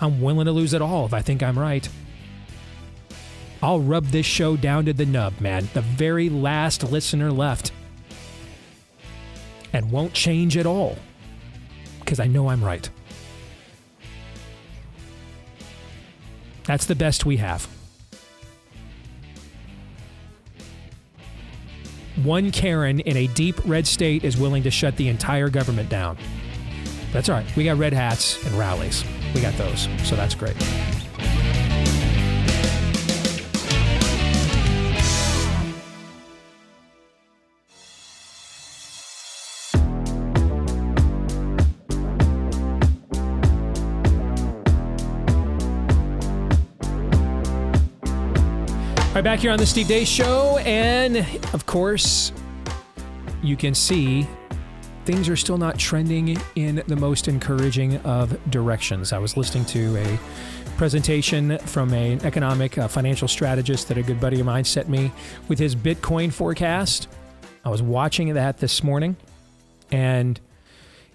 [0.00, 1.88] I'm willing to lose it all if I think I'm right.
[3.62, 5.68] I'll rub this show down to the nub, man.
[5.72, 7.72] The very last listener left.
[9.74, 10.96] And won't change at all.
[12.00, 12.88] Because I know I'm right.
[16.64, 17.68] That's the best we have.
[22.24, 26.16] one Karen in a deep red state is willing to shut the entire government down.
[27.12, 27.56] That's all right.
[27.56, 29.04] We got red hats and rallies.
[29.34, 29.88] We got those.
[30.04, 30.56] So that's great.
[49.24, 50.58] Right, back here on the Steve Deace Show.
[50.58, 51.16] And
[51.54, 52.30] of course,
[53.42, 54.28] you can see
[55.06, 59.14] things are still not trending in the most encouraging of directions.
[59.14, 60.18] I was listening to a
[60.76, 65.10] presentation from an economic uh, financial strategist that a good buddy of mine sent me
[65.48, 67.08] with his Bitcoin forecast.
[67.64, 69.16] I was watching that this morning
[69.90, 70.38] and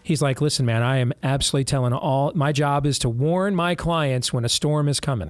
[0.01, 3.75] he's like, "Listen, man, I am absolutely telling all my job is to warn my
[3.75, 5.29] clients when a storm is coming.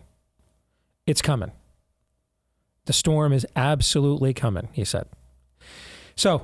[1.05, 1.51] It's coming.
[2.85, 5.07] The storm is absolutely coming," he said.
[6.15, 6.43] So,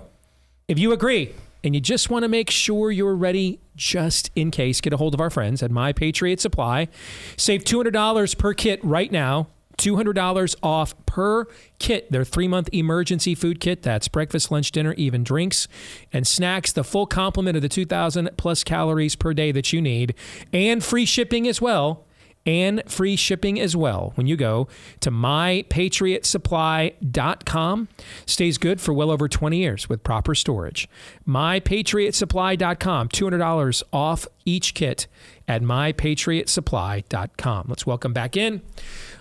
[0.68, 4.80] if you agree and you just want to make sure you're ready just in case,
[4.80, 6.88] get a hold of our friends at My Patriot Supply.
[7.36, 9.48] Save $200 per kit right now.
[9.78, 11.46] $200 off per
[11.80, 12.10] kit.
[12.10, 13.82] Their three month emergency food kit.
[13.82, 15.68] That's breakfast, lunch, dinner, even drinks
[16.14, 16.72] and snacks.
[16.72, 20.16] The full complement of the 2,000 plus calories per day that you need,
[20.54, 22.05] and free shipping as well
[22.46, 24.68] and free shipping as well when you go
[25.00, 27.88] to mypatriotsupply.com.
[28.26, 30.88] Stays good for well over 20 years with proper storage.
[31.28, 35.08] mypatriotsupply.com, $200 off each kit
[35.48, 37.66] at mypatriotsupply.com.
[37.68, 38.62] Let's welcome back in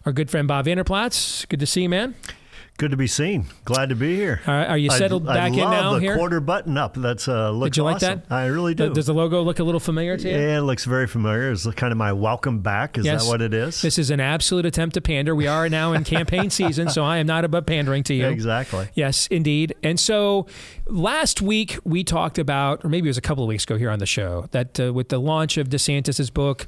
[0.07, 1.45] our good friend Bob Vander Plaats.
[1.47, 2.15] Good to see you, man.
[2.77, 3.47] Good to be seen.
[3.65, 4.41] Glad to be here.
[4.49, 5.91] Are, are you settled I, back I in now?
[5.93, 6.95] love the here, quarter button up.
[6.95, 8.23] That's uh, looks did you like awesome.
[8.29, 8.35] that?
[8.35, 8.93] I really do.
[8.93, 10.35] Does the logo look a little familiar to you?
[10.35, 11.53] Yeah, it looks very familiar.
[11.53, 12.99] It's kind of my welcome back.
[12.99, 13.23] Is Yes.
[13.23, 13.81] that what it is?
[13.81, 15.37] This is an absolute attempt to pander.
[15.37, 18.27] We are now in campaign season, so I am not above pandering to you.
[18.27, 18.89] Exactly.
[18.95, 19.77] Yes, indeed.
[19.85, 20.49] And so
[20.89, 23.91] last week we talked about, or maybe it was a couple of weeks ago here
[23.91, 26.67] on the show, that uh, with the launch of DeSantis's book,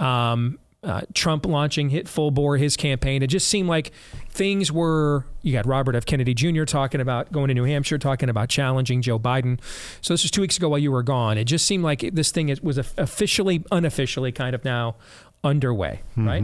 [0.00, 3.92] um, uh, Trump launching hit full bore his campaign, it just seemed like
[4.30, 5.26] things were.
[5.42, 6.04] You got Robert F.
[6.04, 6.64] Kennedy Jr.
[6.64, 9.60] talking about going to New Hampshire, talking about challenging Joe Biden.
[10.00, 11.38] So this was two weeks ago while you were gone.
[11.38, 14.96] It just seemed like this thing was officially, unofficially, kind of now
[15.44, 16.42] underway, right?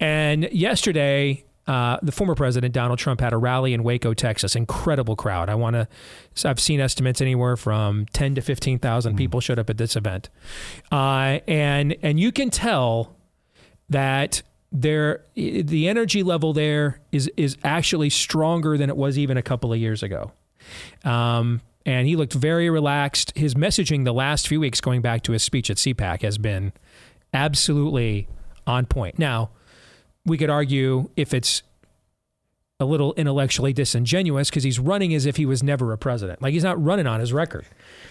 [0.00, 4.56] And yesterday, uh, the former president Donald Trump had a rally in Waco, Texas.
[4.56, 5.48] Incredible crowd.
[5.48, 5.88] I want to.
[6.48, 10.28] I've seen estimates anywhere from ten to fifteen thousand people showed up at this event,
[10.90, 13.16] uh, and and you can tell
[13.92, 19.42] that there the energy level there is is actually stronger than it was even a
[19.42, 20.32] couple of years ago.
[21.04, 23.36] Um, and he looked very relaxed.
[23.36, 26.72] His messaging the last few weeks, going back to his speech at CPAC, has been
[27.34, 28.28] absolutely
[28.66, 29.18] on point.
[29.18, 29.50] Now,
[30.24, 31.62] we could argue if it's
[32.82, 36.42] a little intellectually disingenuous because he's running as if he was never a president.
[36.42, 37.64] Like he's not running on his record.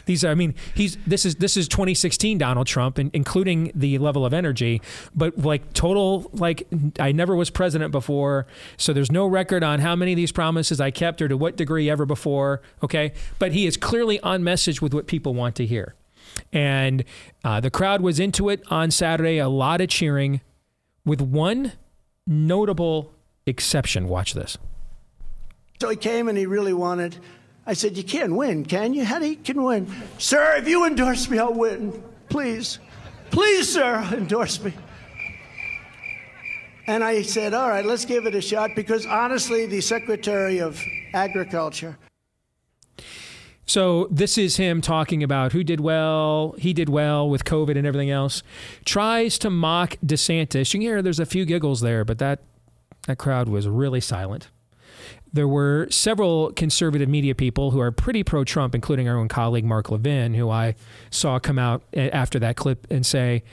[0.05, 4.25] These, I mean, he's this is this is 2016 Donald Trump, and including the level
[4.25, 4.81] of energy,
[5.13, 6.67] but like total like
[6.99, 10.81] I never was president before, so there's no record on how many of these promises
[10.81, 12.61] I kept or to what degree ever before.
[12.81, 15.93] Okay, but he is clearly on message with what people want to hear,
[16.51, 17.03] and
[17.43, 19.37] uh, the crowd was into it on Saturday.
[19.37, 20.41] A lot of cheering,
[21.05, 21.73] with one
[22.25, 23.13] notable
[23.45, 24.07] exception.
[24.07, 24.57] Watch this.
[25.79, 27.17] So he came and he really wanted.
[27.65, 29.05] I said, You can't win, can you?
[29.05, 29.91] How do you can win?
[30.17, 32.03] Sir, if you endorse me, I'll win.
[32.29, 32.79] Please.
[33.29, 34.73] Please, sir, endorse me.
[36.87, 40.81] And I said, All right, let's give it a shot because honestly, the Secretary of
[41.13, 41.97] Agriculture,
[43.65, 47.87] So this is him talking about who did well, he did well with COVID and
[47.87, 48.43] everything else.
[48.85, 50.73] Tries to mock DeSantis.
[50.73, 52.41] You can hear there's a few giggles there, but that
[53.07, 54.49] that crowd was really silent.
[55.33, 59.63] There were several conservative media people who are pretty pro Trump, including our own colleague
[59.63, 60.75] Mark Levin, who I
[61.09, 63.43] saw come out after that clip and say,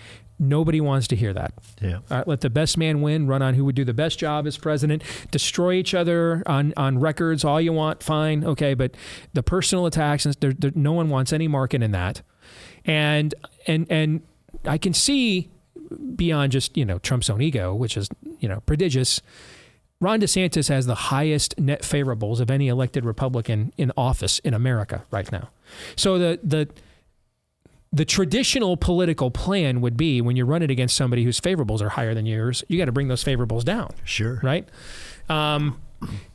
[0.40, 1.52] Nobody wants to hear that.
[1.82, 1.96] Yeah.
[2.10, 3.26] All right, let the best man win.
[3.26, 5.02] Run on who would do the best job as president.
[5.32, 8.04] Destroy each other on, on records all you want.
[8.04, 8.96] Fine, okay, but
[9.32, 12.22] the personal attacks, and there, there, no one wants any market in that.
[12.84, 13.34] And
[13.66, 14.22] and and
[14.64, 15.50] I can see
[16.16, 18.08] beyond just you know Trump's own ego, which is
[18.40, 19.20] you know prodigious.
[20.00, 25.04] Ron DeSantis has the highest net favorables of any elected Republican in office in America
[25.10, 25.50] right now.
[25.96, 26.68] So the the
[27.92, 32.14] the traditional political plan would be when you're running against somebody whose favorables are higher
[32.14, 33.90] than yours, you got to bring those favorables down.
[34.04, 34.40] Sure.
[34.42, 34.68] Right?
[35.28, 35.80] Um,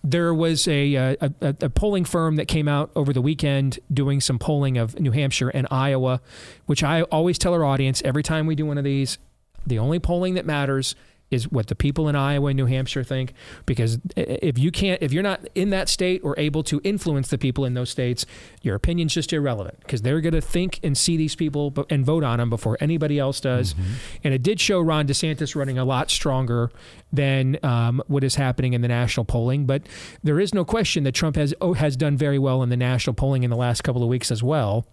[0.04, 4.20] there was a, a, a, a polling firm that came out over the weekend doing
[4.20, 6.22] some polling of New Hampshire and Iowa,
[6.66, 9.18] which I always tell our audience every time we do one of these
[9.66, 10.96] the only polling that matters
[11.34, 13.34] is what the people in Iowa and New Hampshire think.
[13.66, 17.38] Because if you can't, if you're not in that state or able to influence the
[17.38, 18.26] people in those states,
[18.62, 22.24] your opinion's just irrelevant because they're going to think and see these people and vote
[22.24, 23.74] on them before anybody else does.
[23.74, 23.94] Mm-hmm.
[24.24, 26.72] And it did show Ron DeSantis running a lot stronger
[27.12, 29.66] than um, what is happening in the national polling.
[29.66, 29.84] But
[30.24, 33.16] there is no question that Trump has oh, has done very well in the national
[33.16, 34.86] polling in the last couple of weeks as well.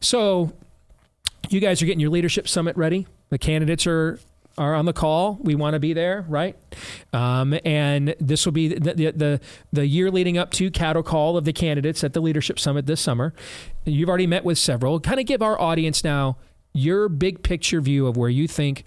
[0.00, 0.52] So
[1.48, 3.06] you guys are getting your leadership summit ready.
[3.30, 4.18] The candidates are
[4.58, 5.38] are on the call.
[5.42, 6.56] We want to be there, right?
[7.12, 9.40] Um, and this will be the, the, the
[9.72, 13.00] the year leading up to cattle call of the candidates at the leadership summit this
[13.00, 13.34] summer.
[13.84, 14.98] You've already met with several.
[15.00, 16.38] Kind of give our audience now
[16.72, 18.84] your big picture view of where you think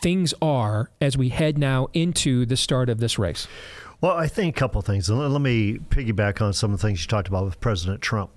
[0.00, 3.46] things are as we head now into the start of this race.
[4.00, 5.08] Well, I think a couple of things.
[5.08, 8.30] Let me piggyback on some of the things you talked about with President Trump.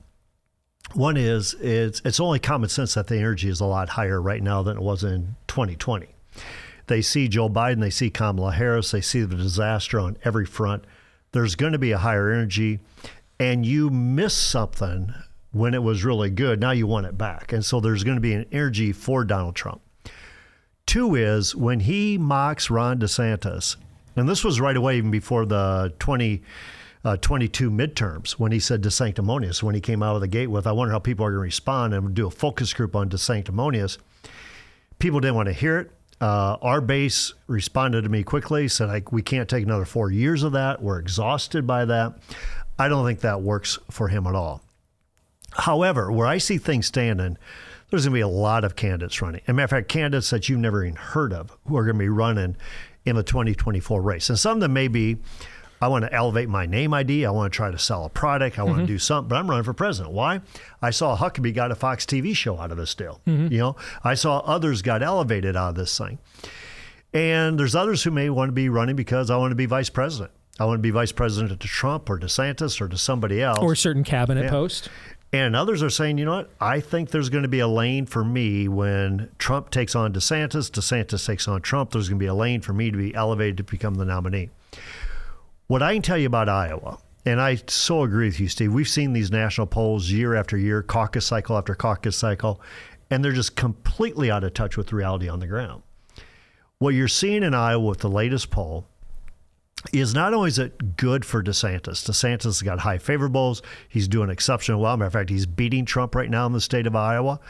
[0.94, 4.42] One is it's it's only common sense that the energy is a lot higher right
[4.42, 6.08] now than it was in 2020.
[6.88, 10.86] They see Joe Biden, they see Kamala Harris, they see the disaster on every front.
[11.34, 12.80] There's going to be a higher energy,
[13.40, 15.14] and you miss something
[15.52, 16.62] when it was really good.
[16.62, 17.52] Now you want it back.
[17.52, 19.82] And so there's going to be an energy for Donald Trump.
[20.86, 23.76] Two is when he mocks Ron DeSantis,
[24.16, 26.42] and this was right away even before the 20.
[27.08, 30.68] Uh, 22 midterms when he said DeSanctimonious, when he came out of the gate with,
[30.68, 33.98] I wonder how people are going to respond and do a focus group on DeSanctimonious.
[35.00, 35.92] People didn't want to hear it.
[36.20, 40.52] Uh, our base responded to me quickly, said, we can't take another four years of
[40.52, 40.84] that.
[40.84, 42.18] We're exhausted by that.
[42.78, 44.62] I don't think that works for him at all.
[45.54, 47.38] However, where I see things standing,
[47.90, 49.40] there's going to be a lot of candidates running.
[49.44, 51.96] As a matter of fact, candidates that you've never even heard of who are going
[51.96, 52.58] to be running
[53.06, 54.28] in the 2024 race.
[54.30, 55.20] And some of them may be
[55.82, 57.26] I want to elevate my name ID.
[57.26, 58.58] I want to try to sell a product.
[58.58, 58.88] I want mm-hmm.
[58.88, 60.14] to do something, but I'm running for president.
[60.14, 60.42] Why?
[60.82, 63.22] I saw Huckabee got a Fox TV show out of this deal.
[63.28, 63.52] Mm-hmm.
[63.54, 66.18] You know, I saw others got elevated out of this thing.
[67.14, 69.90] And there's others who may want to be running because I want to be vice
[69.90, 70.32] president.
[70.60, 73.60] I want to be vice president to Trump or DeSantis or to somebody else.
[73.60, 74.50] Or a certain cabinet yeah.
[74.50, 74.90] post.
[75.34, 76.50] And others are saying, you know what?
[76.60, 80.72] I think there's going to be a lane for me when Trump takes on DeSantis,
[80.72, 81.92] DeSantis takes on Trump.
[81.92, 84.50] There's going to be a lane for me to be elevated to become the nominee.
[85.68, 88.88] What I can tell you about Iowa, and I so agree with you, Steve, we've
[88.88, 92.62] seen these national polls year after year, caucus cycle after caucus cycle,
[93.12, 95.84] and they're just completely out of touch with reality on the ground.
[96.80, 98.86] What you're seeing in Iowa with the latest poll
[99.92, 102.10] is not only is it good for DeSantis.
[102.10, 103.62] DeSantis has got high favorables.
[103.90, 104.96] He's doing exceptionally well.
[104.96, 107.42] Matter of fact, he's beating Trump right now in the state of Iowa.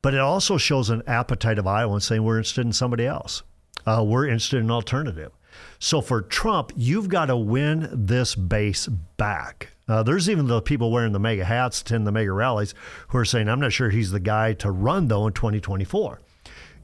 [0.00, 3.42] But it also shows an appetite of Iowans saying we're interested in somebody else.
[3.84, 5.32] Uh, we're interested in an alternative.
[5.78, 9.70] So for Trump, you've got to win this base back.
[9.86, 12.74] Uh, there's even the people wearing the MAGA hats, attend the MAGA rallies,
[13.08, 16.20] who are saying, I'm not sure he's the guy to run, though, in 2024.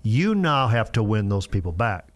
[0.03, 2.09] You now have to win those people back.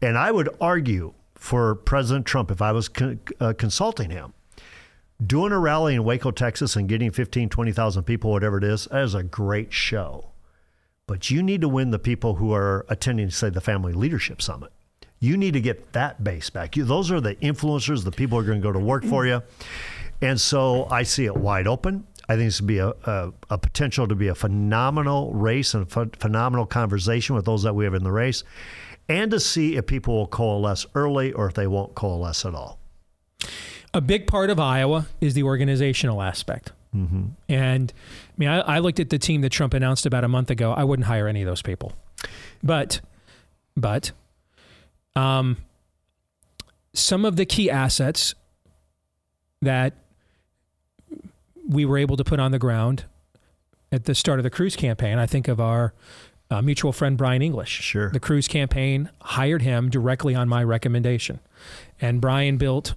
[0.00, 4.32] And I would argue for President Trump, if I was con- uh, consulting him,
[5.24, 9.02] doing a rally in Waco, Texas, and getting 15, 20,000 people, whatever it is, that
[9.02, 10.30] is a great show.
[11.06, 14.72] But you need to win the people who are attending, say, the Family Leadership Summit.
[15.24, 16.76] You need to get that base back.
[16.76, 19.26] You, those are the influencers, the people who are going to go to work for
[19.26, 19.42] you.
[20.20, 22.06] And so I see it wide open.
[22.28, 25.86] I think this would be a, a, a, potential to be a phenomenal race and
[25.90, 28.44] a phenomenal conversation with those that we have in the race,
[29.08, 32.78] and to see if people will coalesce early or if they won't coalesce at all.
[33.92, 36.72] A big part of Iowa is the organizational aspect.
[36.94, 37.26] Mm-hmm.
[37.48, 37.92] And
[38.28, 40.72] I mean, I, I looked at the team that Trump announced about a month ago.
[40.72, 41.92] I wouldn't hire any of those people.
[42.62, 43.00] But,
[43.76, 44.12] but
[45.16, 45.58] um,
[46.92, 48.34] some of the key assets
[49.62, 49.94] that
[51.66, 53.04] we were able to put on the ground
[53.90, 55.94] at the start of the Cruz campaign, I think of our
[56.50, 57.70] uh, mutual friend Brian English.
[57.80, 58.10] Sure.
[58.10, 61.40] The Cruz campaign hired him directly on my recommendation.
[62.00, 62.94] And Brian built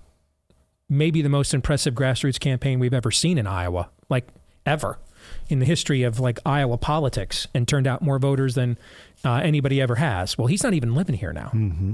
[0.90, 4.28] maybe the most impressive grassroots campaign we've ever seen in Iowa, like
[4.66, 5.00] ever
[5.50, 8.78] in the history of like Iowa politics and turned out more voters than
[9.24, 10.38] uh, anybody ever has.
[10.38, 11.52] Well, he's not even living here now.
[11.54, 11.94] Mm-hmm.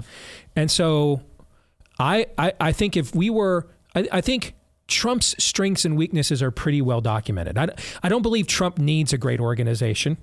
[0.55, 1.21] And so
[1.99, 4.55] I, I, I think if we were, I, I think
[4.87, 7.57] Trump's strengths and weaknesses are pretty well documented.
[7.57, 7.69] I,
[8.01, 10.17] I don't believe Trump needs a great organization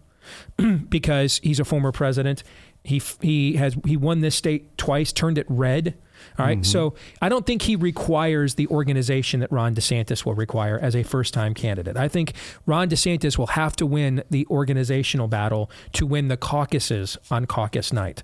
[0.88, 2.42] because he's a former president.
[2.82, 5.98] He, he has he won this state twice, turned it red
[6.38, 6.60] All right?
[6.60, 6.66] Mhm.
[6.66, 11.02] So I don't think he requires the organization that Ron DeSantis will require as a
[11.02, 11.96] first time candidate.
[11.96, 12.32] I think
[12.66, 17.92] Ron DeSantis will have to win the organizational battle to win the caucuses on caucus
[17.92, 18.22] night.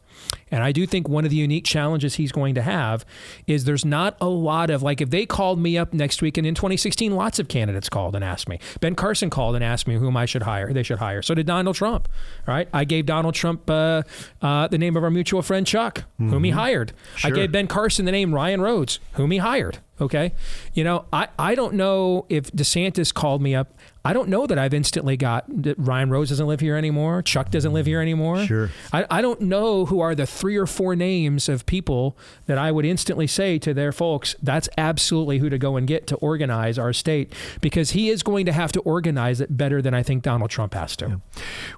[0.50, 3.04] And I do think one of the unique challenges he's going to have
[3.46, 6.46] is there's not a lot of, like, if they called me up next week, and
[6.46, 8.58] in 2016, lots of candidates called and asked me.
[8.80, 11.20] Ben Carson called and asked me whom I should hire, they should hire.
[11.22, 12.08] So did Donald Trump.
[12.46, 12.68] All right.
[12.72, 14.02] I gave Donald Trump uh,
[14.40, 16.54] uh, the name of our mutual friend, Chuck, whom he Mhm.
[16.54, 16.92] hired.
[17.24, 19.78] I gave Ben Carson the name Ryan Rhodes, whom he hired.
[20.00, 20.32] Okay.
[20.74, 23.72] You know, I, I don't know if DeSantis called me up.
[24.06, 27.22] I don't know that I've instantly got that Ryan Rhodes doesn't live here anymore.
[27.22, 28.44] Chuck doesn't live here anymore.
[28.46, 28.70] Sure.
[28.92, 32.70] I, I don't know who are the three or four names of people that I
[32.70, 36.78] would instantly say to their folks, that's absolutely who to go and get to organize
[36.78, 40.22] our state because he is going to have to organize it better than I think
[40.22, 41.20] Donald Trump has to.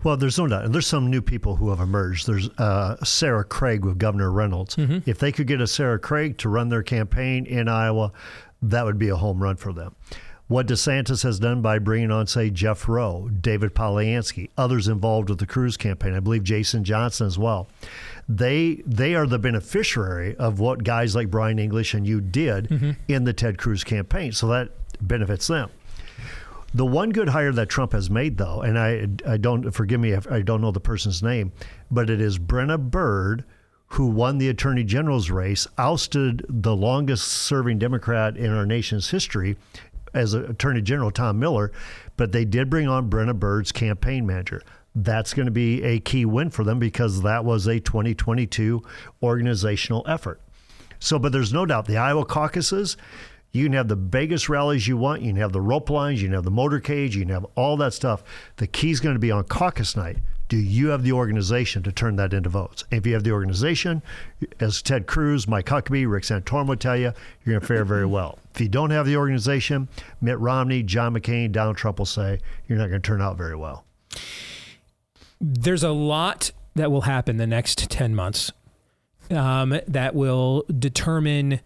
[0.04, 0.66] Well, there's no doubt.
[0.66, 2.26] And there's some new people who have emerged.
[2.26, 4.76] There's uh, Sarah Craig with Governor Reynolds.
[4.76, 5.08] Mm-hmm.
[5.08, 8.12] If they could get a Sarah Craig to run their campaign in Iowa,
[8.60, 9.94] that would be a home run for them.
[10.48, 15.38] What DeSantis has done by bringing on, say, Jeff Roe, David Polyansky, others involved with
[15.40, 17.68] the Cruz campaign, I believe Jason Johnson as well,
[18.28, 22.90] they they are the beneficiary of what guys like Brian English and you did Mm-hmm.
[23.08, 24.32] in the Ted Cruz campaign.
[24.32, 24.70] So that
[25.06, 25.68] benefits them.
[26.74, 30.12] The one good hire that Trump has made, though, and I, I don't forgive me
[30.12, 31.52] if I don't know the person's name,
[31.90, 33.44] but it is Brenna Bird,
[33.92, 39.56] who won the Attorney General's race, ousted the longest serving Democrat in our nation's history
[40.14, 41.72] as Attorney General, Tom Miller.
[42.16, 44.62] But they did bring on Brenna Bird's campaign manager.
[44.94, 48.82] That's going to be a key win for them because that was a 2022
[49.22, 50.40] organizational effort.
[50.98, 52.96] So, but there's no doubt the Iowa caucuses,
[53.52, 55.22] you can have the biggest rallies you want.
[55.22, 57.76] You can have the rope lines, you can have the motorcade, you can have all
[57.78, 58.22] that stuff.
[58.56, 60.18] The key is going to be on caucus night.
[60.48, 62.84] Do you have the organization to turn that into votes?
[62.90, 64.02] If you have the organization,
[64.60, 67.12] as Ted Cruz, Mike Huckabee, Rick Santorum would tell you,
[67.44, 68.38] you're going to fare very well.
[68.54, 69.88] If you don't have the organization,
[70.20, 73.56] Mitt Romney, John McCain, Donald Trump will say you're not going to turn out very
[73.56, 73.84] well.
[75.40, 78.50] there's a lot that will happen the next 10 months
[79.30, 81.60] um, that will determine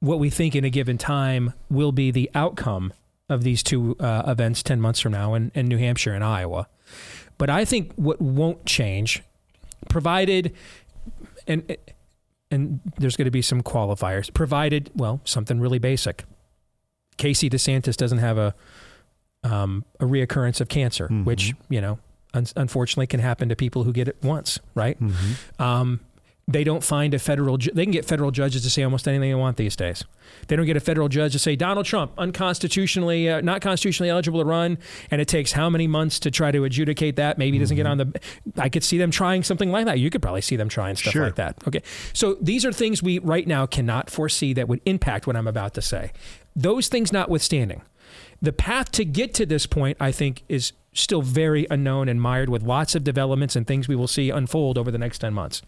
[0.00, 2.92] what we think in a given time will be the outcome
[3.28, 6.66] of these two uh, events 10 months from now in, in New Hampshire and Iowa.
[7.40, 9.22] But I think what won't change,
[9.88, 10.54] provided,
[11.46, 11.74] and
[12.50, 16.24] and there's going to be some qualifiers, provided, well, something really basic.
[17.16, 18.54] Casey DeSantis doesn't have a
[19.42, 21.98] um, a reoccurrence of cancer, which you know
[22.34, 24.98] un- unfortunately can happen to people who get it once, right?
[25.58, 26.00] Um,
[26.48, 27.58] they don't find a federal.
[27.58, 30.04] Ju- they can get federal judges to say almost anything they want these days.
[30.48, 34.40] They don't get a federal judge to say Donald Trump unconstitutionally, uh, not constitutionally eligible
[34.40, 34.78] to run,
[35.10, 37.38] and it takes how many months to try to adjudicate that?
[37.38, 38.20] Maybe he doesn't get on the.
[38.56, 39.98] I could see them trying something like that.
[40.00, 41.24] You could probably see them trying stuff Sure.
[41.26, 41.56] like that.
[41.68, 41.82] Okay,
[42.12, 45.74] so these are things we right now cannot foresee that would impact what I'm about
[45.74, 46.10] to say.
[46.56, 47.82] Those things notwithstanding,
[48.42, 52.48] the path to get to this point, I think, is still very unknown and mired
[52.48, 55.62] with lots of developments and things we will see unfold over the next 10 months.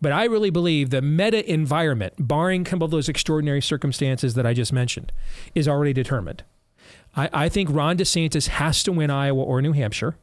[0.00, 4.52] But I really believe the meta environment, barring some of those extraordinary circumstances that I
[4.52, 5.12] just mentioned,
[5.54, 6.42] is already determined.
[7.16, 10.16] I, I think Ron DeSantis has to win Iowa or New Hampshire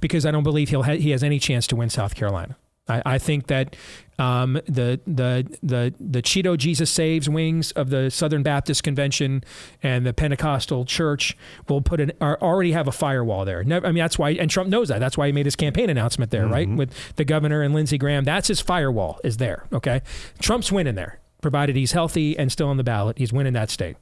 [0.00, 2.56] because I don't believe he'll ha- he has any chance to win South Carolina.
[2.88, 3.76] I, I think that
[4.20, 9.42] um, the the the the Cheeto Jesus Saves wings of the Southern Baptist Convention
[9.82, 11.36] and the Pentecostal Church
[11.68, 13.64] will put an are, already have a firewall there.
[13.64, 14.98] Never, I mean that's why and Trump knows that.
[14.98, 16.68] That's why he made his campaign announcement there, right?
[16.68, 18.24] With the governor and Lindsey Graham.
[18.24, 19.66] That's his firewall is there.
[19.72, 20.02] Okay,
[20.38, 21.18] Trump's winning there.
[21.40, 23.96] Provided he's healthy and still on the ballot, he's winning that state.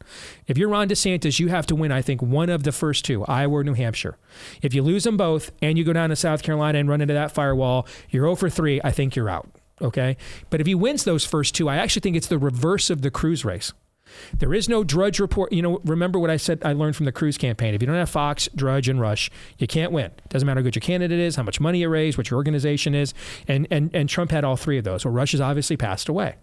[0.49, 3.25] If you're Ron DeSantis, you have to win, I think, one of the first two,
[3.27, 4.19] Iowa or New Hampshire.
[4.61, 7.14] If you lose them both and you go down to South Carolina and run into
[7.14, 8.81] that firewall, you're 0 for 3.
[8.83, 9.49] I think you're out.
[9.81, 10.16] Okay.
[10.51, 13.11] But if he wins those first two, I actually think it's the reverse of the
[13.11, 13.72] Cruz race.
[14.37, 15.53] There is no Drudge report.
[15.53, 17.74] You know, remember what I said I learned from the Cruz campaign.
[17.74, 20.11] If you don't have Fox, Drudge, and Rush, you can't win.
[20.29, 22.95] Doesn't matter how good your candidate is, how much money you raise, what your organization
[22.95, 23.14] is.
[23.47, 25.05] And and and Trump had all three of those.
[25.05, 26.37] Well, Rush has obviously passed away.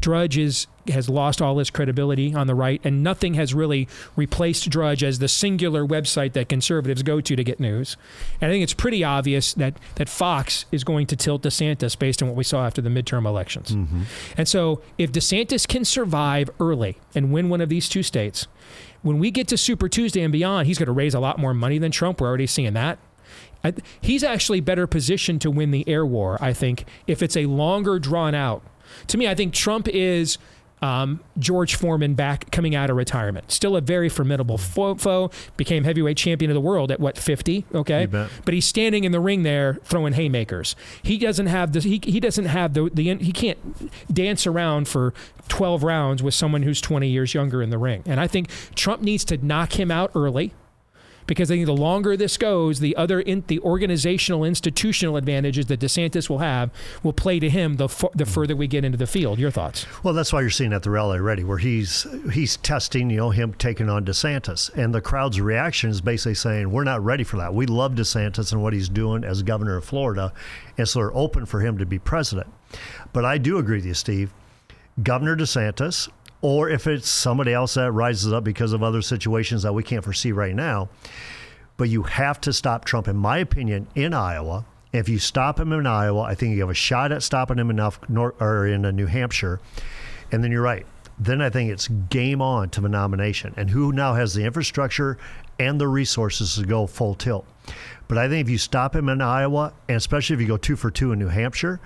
[0.00, 4.68] Drudge is, has lost all his credibility on the right, and nothing has really replaced
[4.70, 7.96] Drudge as the singular website that conservatives go to to get news.
[8.40, 12.22] And I think it's pretty obvious that, that Fox is going to tilt DeSantis based
[12.22, 13.72] on what we saw after the midterm elections.
[13.72, 14.02] Mm-hmm.
[14.36, 18.46] And so if DeSantis can survive early and win one of these two states,
[19.02, 21.54] when we get to Super Tuesday and beyond, he's going to raise a lot more
[21.54, 22.20] money than Trump.
[22.20, 22.98] We're already seeing that.
[23.64, 27.46] I, he's actually better positioned to win the air war, I think, if it's a
[27.46, 28.62] longer drawn out.
[29.08, 30.38] To me, I think Trump is
[30.82, 33.50] um, George Foreman back coming out of retirement.
[33.50, 35.30] Still a very formidable fo- foe.
[35.56, 37.64] Became heavyweight champion of the world at what 50?
[37.74, 38.06] Okay,
[38.44, 40.76] but he's standing in the ring there throwing haymakers.
[41.02, 43.58] He doesn't have the he, he doesn't have the the he can't
[44.12, 45.14] dance around for
[45.48, 48.02] 12 rounds with someone who's 20 years younger in the ring.
[48.06, 50.52] And I think Trump needs to knock him out early
[51.26, 55.80] because I think the longer this goes, the other in, the organizational institutional advantages that
[55.80, 56.70] DeSantis will have
[57.02, 58.28] will play to him the the mm.
[58.28, 59.38] further we get into the field.
[59.38, 59.86] Your thoughts?
[60.02, 63.30] Well, that's why you're seeing at the rally already, where he's he's testing, you know,
[63.30, 67.36] him taking on DeSantis, and the crowd's reaction is basically saying, "We're not ready for
[67.38, 67.54] that.
[67.54, 70.32] We love DeSantis and what he's doing as governor of Florida,
[70.78, 72.48] and so they're open for him to be president."
[73.12, 74.32] But I do agree with you, Steve.
[75.02, 76.08] Governor DeSantis,
[76.42, 80.04] or if it's somebody else that rises up because of other situations that we can't
[80.04, 80.88] foresee right now,
[81.76, 84.64] but you have to stop Trump, in my opinion, in Iowa.
[84.92, 87.70] If you stop him in Iowa, I think you have a shot at stopping him
[87.70, 88.00] enough,
[88.40, 89.60] or in uh, New Hampshire.
[90.32, 90.86] And then you're right.
[91.18, 93.54] Then I think it's game on to the nomination.
[93.56, 95.18] And who now has the infrastructure
[95.58, 97.46] and the resources to go full tilt?
[98.08, 100.76] But I think if you stop him in Iowa, and especially if you go two
[100.76, 101.80] for two in New Hampshire,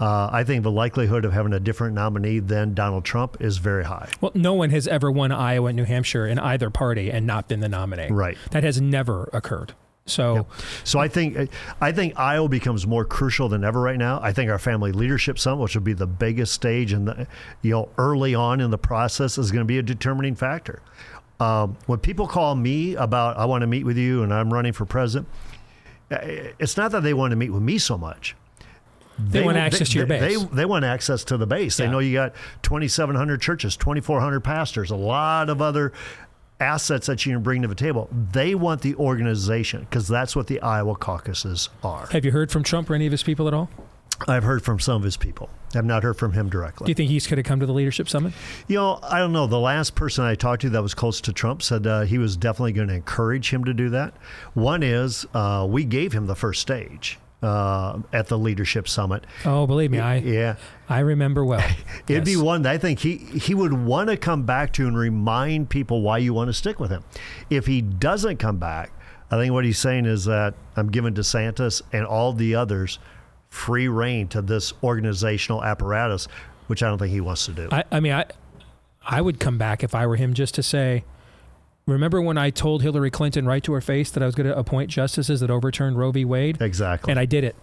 [0.00, 3.84] uh, I think the likelihood of having a different nominee than Donald Trump is very
[3.84, 4.10] high.
[4.20, 7.48] Well, no one has ever won Iowa and New Hampshire in either party and not
[7.48, 8.08] been the nominee.
[8.10, 8.36] Right.
[8.50, 9.74] That has never occurred.
[10.06, 10.46] So,
[10.82, 14.20] So I think I think Iowa becomes more crucial than ever right now.
[14.22, 17.26] I think our family leadership summit, which will be the biggest stage and the
[17.62, 20.82] you know early on in the process, is going to be a determining factor.
[21.40, 24.74] Um, when people call me about I want to meet with you and I'm running
[24.74, 25.26] for president,
[26.10, 26.18] uh,
[26.58, 28.36] it's not that they want to meet with me so much.
[29.18, 30.42] They want access to your base.
[30.42, 31.76] They, they want access to the base.
[31.76, 35.92] They know you got 2,700 churches, 2,400 pastors, a lot of other
[36.60, 38.08] assets that you can bring to the table.
[38.12, 42.06] They want the organization because that's what the Iowa caucuses are.
[42.06, 43.70] have you heard from Trump or any of his people at all?
[44.28, 45.50] I've heard from some of his people.
[45.74, 46.86] I've not heard from him directly.
[46.86, 48.32] Do you think he's going to come to the leadership summit?
[48.68, 49.48] You know, I don't know.
[49.48, 52.36] The last person I talked to that was close to Trump said uh, he was
[52.36, 54.14] definitely going to encourage him to do that.
[54.54, 59.24] One is uh, we gave him the first stage uh, at the leadership summit.
[59.44, 60.56] Oh, believe me, I yeah,
[60.88, 61.64] I remember well.
[62.08, 64.96] it'd be one that I think he he would want to come back to and
[64.96, 67.04] remind people why you want to stick with him.
[67.50, 68.90] If he doesn't come back,
[69.30, 72.98] I think what he's saying is that I'm giving DeSantis and all the others
[73.48, 76.26] free reign to this organizational apparatus,
[76.66, 77.68] which I don't think he wants to do.
[77.70, 78.24] I, I mean, I
[79.06, 81.04] I would come back if I were him just to say,
[81.86, 84.56] remember when I told Hillary Clinton right to her face that I was going to
[84.56, 86.24] appoint justices that overturned Roe v.
[86.24, 86.60] Wade?
[86.60, 87.10] Exactly.
[87.10, 87.56] And I did it.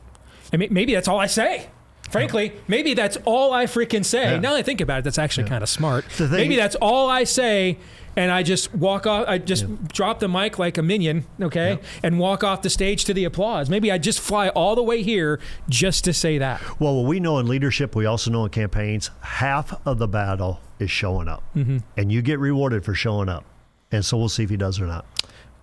[0.53, 1.69] I mean, maybe that's all I say.
[2.09, 4.23] Frankly, maybe that's all I freaking say.
[4.33, 4.39] Yeah.
[4.39, 6.03] Now that I think about it, that's actually kind of smart.
[6.05, 7.77] Thing- maybe that's all I say,
[8.17, 9.25] and I just walk off.
[9.29, 13.13] I just drop the mic like a minion, okay, and walk off the stage to
[13.13, 13.69] the applause.
[13.69, 16.59] Maybe I just fly all the way here just to say that.
[16.81, 20.59] Well, what we know in leadership, we also know in campaigns, half of the battle
[20.79, 21.43] is showing up.
[21.55, 21.81] Mhm.
[21.95, 23.45] And you get rewarded for showing up.
[23.91, 25.05] And so we'll see if he does or not.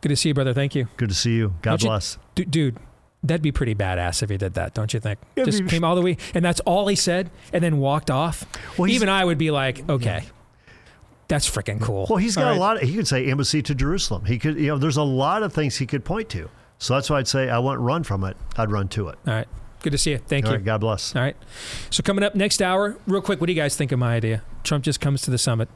[0.00, 0.54] Good to see you, brother.
[0.54, 0.88] Thank you.
[0.96, 1.54] Good to see you.
[1.62, 2.18] God you- bless.
[2.34, 2.76] Du- dude,
[3.22, 5.18] that'd be pretty badass if he did that, don't you think?
[5.34, 8.10] It'd Just be- came all the way, and that's all he said, and then walked
[8.10, 8.44] off.
[8.78, 10.24] Well, Even I would be like, okay,
[11.26, 12.06] that's freaking cool.
[12.08, 12.76] Well, he's got a lot.
[12.82, 14.24] Of, he could say embassy to Jerusalem.
[14.26, 16.48] He could, you know, there's a lot of things he could point to.
[16.78, 18.36] So that's why I'd say I wouldn't run from it.
[18.56, 19.18] I'd run to it.
[19.26, 19.48] All right.
[19.82, 20.18] Good to see you.
[20.18, 20.58] Thank All you.
[20.58, 21.14] right, God bless.
[21.16, 21.36] All right.
[21.90, 24.42] So coming up next hour, real quick, what do you guys think of my idea?
[24.64, 25.68] Trump just comes to the summit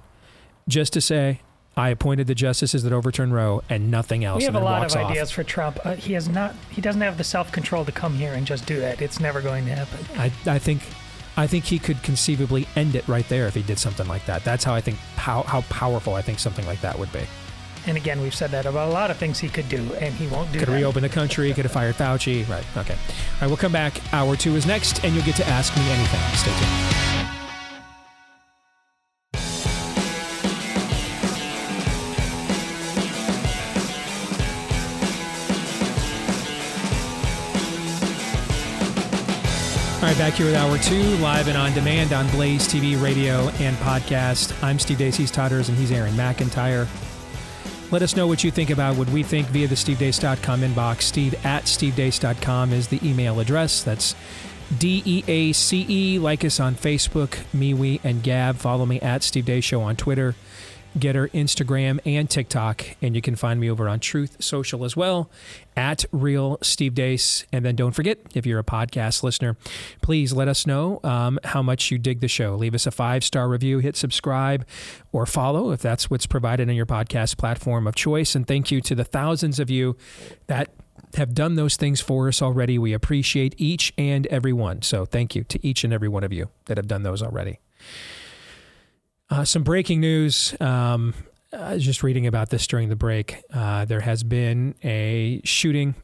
[0.69, 1.41] just to say,
[1.77, 4.39] I appointed the justices that overturned Roe and nothing else.
[4.39, 5.11] We have a lot of off.
[5.11, 5.79] ideas for Trump.
[5.85, 6.55] Uh, he has not.
[6.71, 9.01] He doesn't have the self control to come here and just do that.
[9.01, 10.05] It's never going to happen.
[10.19, 10.83] I, I think
[11.37, 14.45] I think he could conceivably end it right there if he did something like that.
[14.45, 17.23] That's how I think how, how powerful I think something like that would be.
[17.87, 20.29] And again, we've said that about a lot of things he could do, and he
[20.29, 20.75] won't do Could that.
[20.75, 22.49] reopen the country, could have fired Fauci.
[22.49, 22.65] Right.
[22.77, 22.95] Okay.
[22.95, 23.95] All right, we'll come back.
[24.13, 26.21] Hour two is next, and you'll get to ask me anything.
[26.37, 27.22] Stay tuned.
[40.13, 43.75] Right, back here with hour two, live and on demand on Blaze TV, radio, and
[43.79, 44.63] podcast.
[44.63, 46.87] I'm Steve Dacey's Totters, and he's Aaron McIntyre.
[47.91, 51.03] Let us know what you think about what we think via the stevedeace.com inbox.
[51.03, 53.83] Steve at stevedeace.com is the email address.
[53.83, 54.15] That's
[54.77, 56.19] D E A C E.
[56.19, 58.57] Like us on Facebook, MeWe, and Gab.
[58.57, 60.35] Follow me at Steve Deace Show on Twitter,
[60.99, 62.97] Gettr, Instagram, and TikTok.
[63.01, 65.31] And you can find me over on Truth Social as well,
[65.77, 67.45] at Real Steve Deace.
[67.53, 69.57] And then don't forget, if you're a podcast listener,
[70.03, 72.55] please let us know um, how much you dig the show.
[72.57, 74.67] Leave us a five star review, hit subscribe,
[75.13, 78.35] or follow if that's what's provided in your podcast platform of choice.
[78.35, 79.97] And thank you to the thousands of you
[80.47, 80.71] that
[81.15, 82.79] have done those things for us already.
[82.79, 84.83] We appreciate each and every one.
[84.83, 87.59] So thank you to each and every one of you that have done those already.
[89.33, 90.55] Uh, some breaking news.
[90.61, 91.15] Um,
[91.55, 93.43] I was just reading about this during the break.
[93.51, 95.95] Uh, there has been a shooting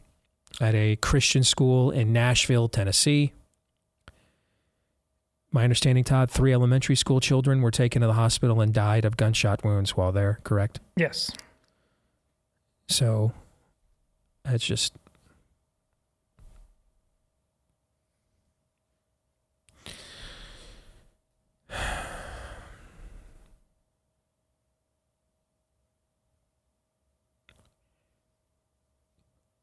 [0.63, 3.35] at a Christian school in Nashville, Tennessee.
[5.53, 9.19] My understanding, Todd, three elementary school children were taken to the hospital and died of
[9.19, 10.81] gunshot wounds while there, correct?
[10.97, 11.31] Yes.
[12.87, 13.35] So
[14.47, 14.95] it's just.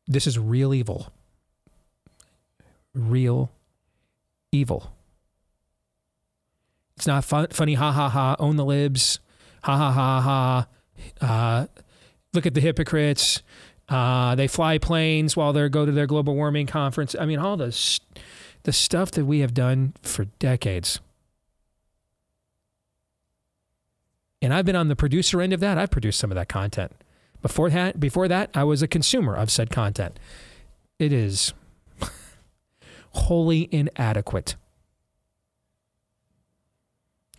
[0.07, 1.11] This is real evil.
[2.93, 3.51] Real
[4.51, 4.93] evil.
[6.97, 9.19] It's not fun, funny, ha ha ha, own the libs,
[9.63, 10.67] ha ha ha ha.
[11.19, 11.67] Uh,
[12.33, 13.41] look at the hypocrites.
[13.89, 17.15] Uh, they fly planes while they go to their global warming conference.
[17.19, 17.99] I mean, all the
[18.63, 20.99] the stuff that we have done for decades.
[24.41, 25.77] And I've been on the producer end of that.
[25.77, 26.91] I've produced some of that content.
[27.45, 30.17] Before that, before that, I was a consumer of said content.
[30.97, 31.53] It is
[33.11, 34.55] wholly inadequate.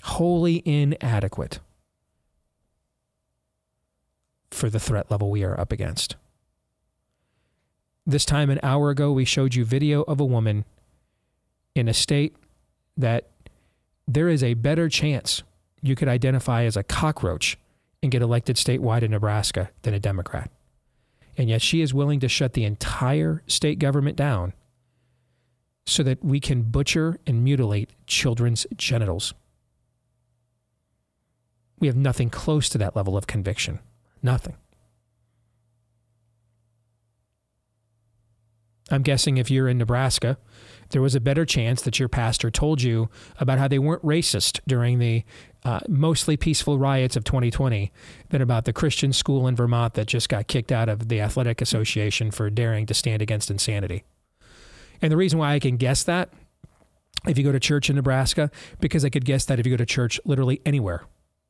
[0.02, 1.58] Wholly inadequate
[4.52, 6.14] for the threat level we are up against.
[8.06, 10.66] This time, an hour ago, we showed you video of a woman
[11.74, 12.36] in a state
[12.96, 13.26] that
[14.06, 15.42] there is a better chance
[15.82, 17.58] you could identify as a cockroach
[18.06, 20.50] and get elected statewide in Nebraska than a Democrat.
[21.36, 24.52] And yet she is willing to shut the entire state government down
[25.86, 29.34] so that we can butcher and mutilate children's genitals.
[31.80, 33.80] We have nothing close to that level of conviction.
[34.22, 34.56] Nothing.
[38.88, 40.38] I'm guessing if you're in Nebraska,
[40.90, 44.60] there was a better chance that your pastor told you about how they weren't racist
[44.66, 45.24] during the
[45.66, 47.90] uh, mostly peaceful riots of 2020
[48.28, 51.60] than about the Christian school in Vermont that just got kicked out of the athletic
[51.60, 54.04] association for daring to stand against insanity.
[55.02, 56.30] And the reason why I can guess that,
[57.26, 58.48] if you go to church in Nebraska,
[58.78, 61.02] because I could guess that if you go to church literally anywhere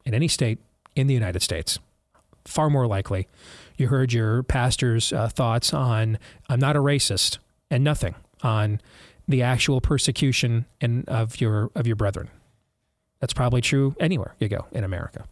[0.07, 0.61] in any state
[0.95, 1.79] in the United States,
[2.47, 3.29] far more likely
[3.77, 7.37] you heard your pastor's uh, thoughts on I'm not a racist
[7.71, 8.81] and nothing on
[9.29, 12.31] the actual persecution and of your of your brethren.
[13.21, 15.27] That's probably true anywhere you go in America.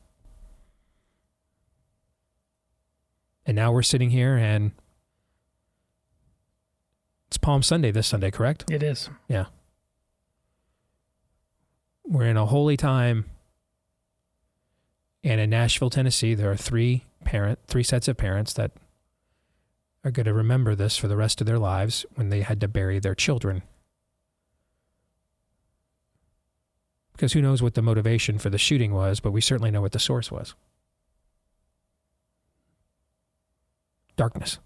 [3.47, 4.73] And now we're sitting here and
[7.29, 8.71] it's Palm Sunday this Sunday, correct?
[8.71, 9.11] It is.
[9.29, 9.47] Yeah.
[12.07, 13.27] We're in a holy time.
[15.23, 18.73] And in Nashville, Tennessee, there are three parent, three sets of parents that
[20.05, 22.69] are going to remember this for the rest of their lives when they had to
[22.69, 23.63] bury their children.
[27.15, 29.93] Because who knows what the motivation for the shooting was, but we certainly know what
[29.93, 30.55] the source was.
[34.17, 34.59] Darkness.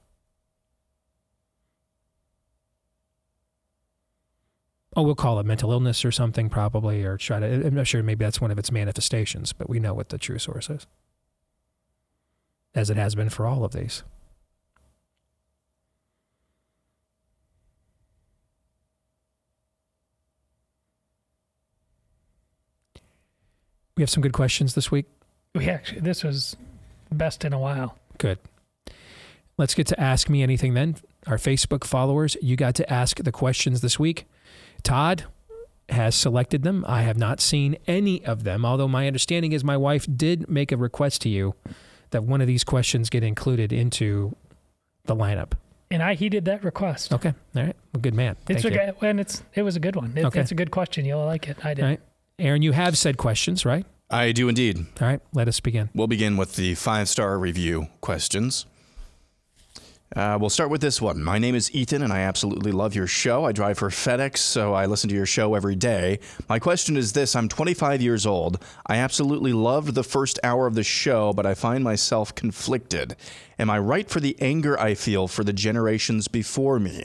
[4.96, 7.46] Oh, we'll call it mental illness or something, probably, or try to.
[7.66, 8.02] I'm not sure.
[8.02, 10.86] Maybe that's one of its manifestations, but we know what the true source is,
[12.74, 14.02] as it has been for all of these.
[23.98, 25.06] We have some good questions this week.
[25.56, 26.56] We actually, this was
[27.10, 27.98] best in a while.
[28.18, 28.38] Good.
[29.56, 30.94] Let's get to Ask Me Anything then.
[31.26, 34.26] Our Facebook followers, you got to ask the questions this week.
[34.84, 35.24] Todd
[35.88, 36.84] has selected them.
[36.86, 40.70] I have not seen any of them, although my understanding is my wife did make
[40.70, 41.56] a request to you
[42.10, 44.36] that one of these questions get included into
[45.06, 45.54] the lineup.
[45.90, 47.12] And I heeded that request.
[47.12, 47.34] Okay.
[47.56, 47.74] All right.
[47.92, 48.36] Well, good man.
[48.48, 48.92] It's Thank a you.
[48.92, 50.16] good, and it's it was a good one.
[50.16, 50.40] It, Okay.
[50.40, 51.04] It's a good question.
[51.04, 51.56] You'll like it.
[51.64, 51.82] I did.
[51.82, 52.00] All right.
[52.40, 53.84] Aaron, you have said questions, right?
[54.10, 54.78] I do indeed.
[55.00, 55.20] All right.
[55.32, 55.90] Let us begin.
[55.92, 58.64] We'll begin with the five star review questions.
[60.16, 61.22] Uh, we'll start with this one.
[61.22, 63.44] My name is Ethan, and I absolutely love your show.
[63.44, 66.20] I drive for FedEx, so I listen to your show every day.
[66.48, 68.62] My question is this I'm 25 years old.
[68.86, 73.16] I absolutely loved the first hour of the show, but I find myself conflicted.
[73.58, 77.04] Am I right for the anger I feel for the generations before me?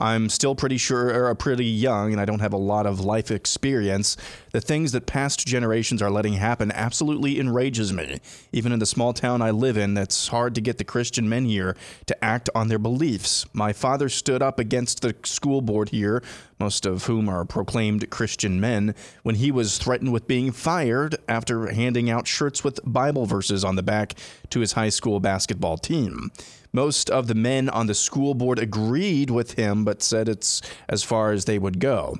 [0.00, 3.30] I'm still pretty sure, or pretty young, and I don't have a lot of life
[3.30, 4.16] experience.
[4.52, 8.20] The things that past generations are letting happen absolutely enrages me.
[8.50, 11.44] Even in the small town I live in, it's hard to get the Christian men
[11.44, 11.76] here
[12.06, 13.44] to act on their beliefs.
[13.52, 16.22] My father stood up against the school board here,
[16.58, 21.66] most of whom are proclaimed Christian men, when he was threatened with being fired after
[21.72, 24.14] handing out shirts with Bible verses on the back
[24.48, 26.30] to his high school basketball team.
[26.72, 31.02] Most of the men on the school board agreed with him, but said it's as
[31.02, 32.18] far as they would go.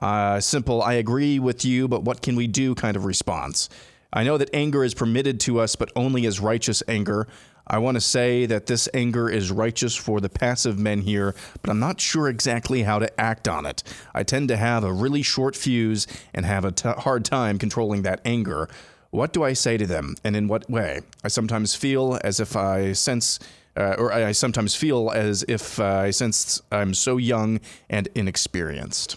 [0.00, 3.68] Uh, simple, I agree with you, but what can we do kind of response.
[4.12, 7.26] I know that anger is permitted to us, but only as righteous anger.
[7.66, 11.70] I want to say that this anger is righteous for the passive men here, but
[11.70, 13.82] I'm not sure exactly how to act on it.
[14.14, 18.02] I tend to have a really short fuse and have a t- hard time controlling
[18.02, 18.68] that anger.
[19.10, 21.00] What do I say to them, and in what way?
[21.24, 23.40] I sometimes feel as if I sense.
[23.76, 27.60] Uh, or I sometimes feel as if uh, I sense I'm so young
[27.90, 29.16] and inexperienced.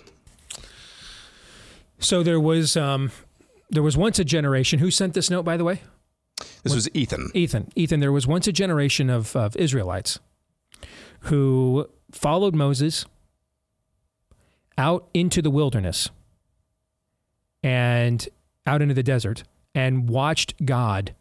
[2.00, 3.12] So there was um,
[3.70, 4.80] there was once a generation.
[4.80, 5.82] Who sent this note, by the way?
[6.64, 7.32] This was Ethan.
[7.34, 7.72] Ethan.
[7.76, 8.00] Ethan.
[8.00, 10.20] There was once a generation of, of Israelites
[11.22, 13.06] who followed Moses
[14.78, 16.10] out into the wilderness
[17.62, 18.28] and
[18.66, 19.44] out into the desert
[19.76, 21.14] and watched God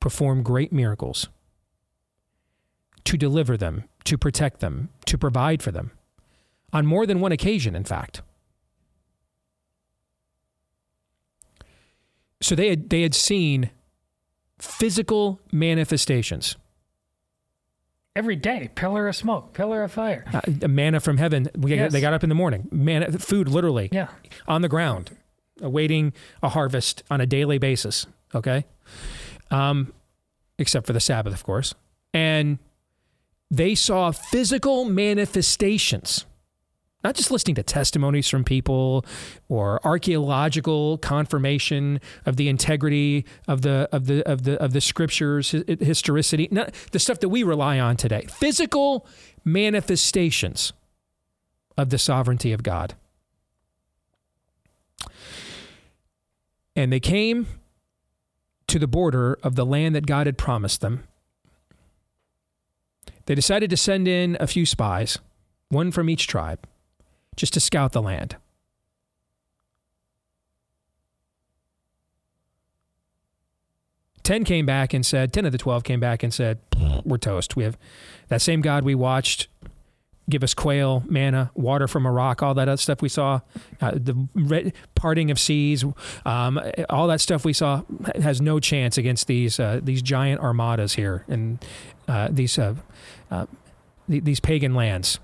[0.00, 1.28] perform great miracles
[3.04, 5.92] to deliver them, to protect them, to provide for them
[6.72, 8.22] on more than one occasion, in fact.
[12.40, 13.70] So they had, they had seen
[14.58, 16.56] physical manifestations.
[18.16, 20.24] Every day, pillar of smoke, pillar of fire.
[20.32, 21.48] Uh, manna from heaven.
[21.56, 21.92] We, Yes.
[21.92, 22.68] They got up in the morning.
[22.72, 23.88] Manna, food, literally.
[23.92, 24.08] Yeah.
[24.48, 25.10] On the ground,
[25.60, 28.06] awaiting a harvest on a daily basis.
[28.34, 28.64] Okay.
[29.50, 29.92] Um,
[30.58, 31.74] except for the Sabbath, of course.
[32.12, 32.58] And
[33.50, 36.24] they saw physical manifestations,
[37.02, 39.04] not just listening to testimonies from people
[39.48, 45.50] or archaeological confirmation of the integrity of the of the of the of the scriptures,
[45.66, 48.26] historicity, not the stuff that we rely on today.
[48.28, 49.06] Physical
[49.44, 50.72] manifestations
[51.76, 52.94] of the sovereignty of God.
[56.76, 57.46] And they came
[58.68, 61.04] to the border of the land that God had promised them.
[63.30, 65.20] They decided to send in a few spies,
[65.68, 66.66] one from each tribe,
[67.36, 68.34] just to scout the land.
[74.24, 76.58] Ten came back and said, 10 of the 12 came back and said,
[77.04, 77.54] We're toast.
[77.54, 77.78] We have
[78.26, 79.46] that same God we watched
[80.30, 83.40] give us quail, manna, water from a rock, all that other stuff we saw,
[83.80, 85.84] uh, the red, parting of seas,
[86.24, 87.82] um, all that stuff we saw
[88.22, 91.62] has no chance against these uh, these giant armadas here and
[92.08, 92.58] uh, these
[93.30, 93.46] uh,
[94.08, 95.18] th- these pagan lands.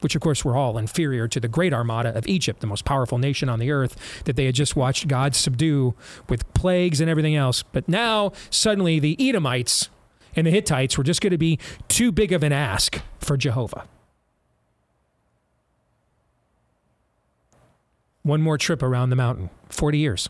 [0.00, 3.18] Which, of course, were all inferior to the great armada of Egypt, the most powerful
[3.18, 5.94] nation on the earth that they had just watched God subdue
[6.28, 7.64] with plagues and everything else.
[7.64, 9.88] But now, suddenly, the Edomites
[10.36, 13.88] and the Hittites were just going to be too big of an ask for Jehovah.
[18.22, 20.28] One more trip around the mountain, 40 years.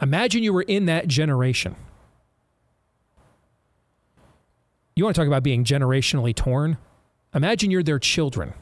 [0.00, 1.76] Imagine you were in that generation.
[4.98, 6.76] You want to talk about being generationally torn?
[7.32, 8.52] Imagine you're their children,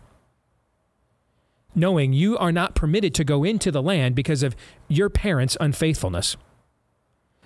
[1.75, 4.55] knowing you are not permitted to go into the land because of
[4.87, 6.37] your parents' unfaithfulness.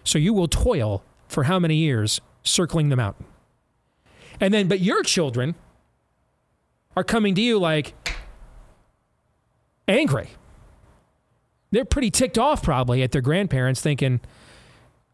[0.02, 3.26] So you will toil for how many years circling the mountain?
[4.40, 5.54] And then, but your children
[6.96, 7.94] are coming to you like
[9.86, 10.30] angry.
[11.70, 14.20] They're pretty ticked off probably at their grandparents, thinking,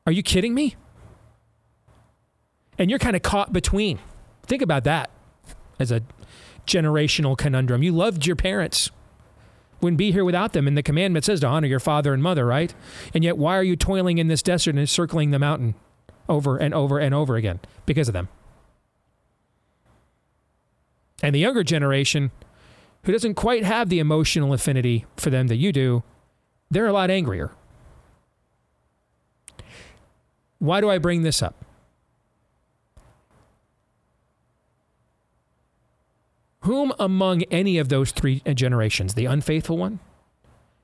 [0.06, 0.76] Are you kidding me?
[2.78, 3.98] And you're kind of caught between.
[4.44, 5.10] Think about that
[5.78, 6.02] as a
[6.66, 7.82] generational conundrum.
[7.82, 8.90] You loved your parents,
[9.80, 10.66] wouldn't be here without them.
[10.66, 12.74] And the commandment says to honor your father and mother, right?
[13.14, 15.74] And yet, why are you toiling in this desert and circling the mountain
[16.28, 17.60] over and over and over again?
[17.84, 18.28] Because of them.
[21.22, 22.30] And the younger generation,
[23.04, 26.02] who doesn't quite have the emotional affinity for them that you do,
[26.70, 27.52] they're a lot angrier.
[30.58, 31.65] Why do I bring this up?
[36.66, 40.00] Whom among any of those three generations, the unfaithful one,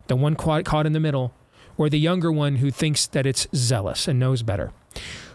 [0.06, 1.34] the one caught, caught in the middle,
[1.76, 4.70] or the younger one who thinks that it's zealous and knows better,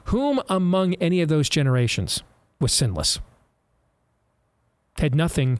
[0.06, 2.24] whom among any of those generations
[2.62, 3.20] was sinless?
[4.98, 5.60] Had nothing,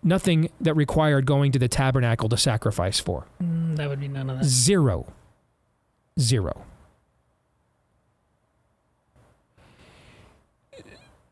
[0.00, 3.26] nothing that required going to the tabernacle to sacrifice for.
[3.42, 4.44] Mm, that would be none of that.
[4.44, 5.12] Zero.
[6.20, 6.64] Zero.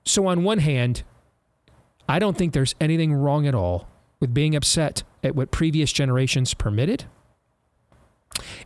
[0.04, 1.04] So, on one hand,
[2.08, 3.88] I don't think there's anything wrong at all
[4.18, 7.04] with being upset at what previous generations permitted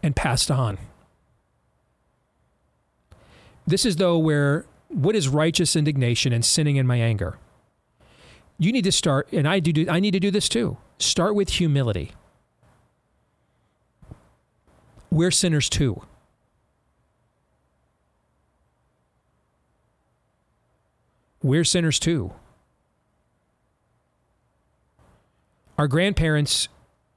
[0.03, 0.78] and passed on.
[3.66, 7.38] This is, though, where what is righteous indignation and sinning in my anger?
[8.59, 9.86] You need to start, and I do.
[9.88, 10.76] I need to do this too.
[10.99, 12.12] Start with humility.
[15.11, 16.03] We're sinners too.
[21.43, 22.32] We're sinners too.
[25.83, 26.68] Our grandparents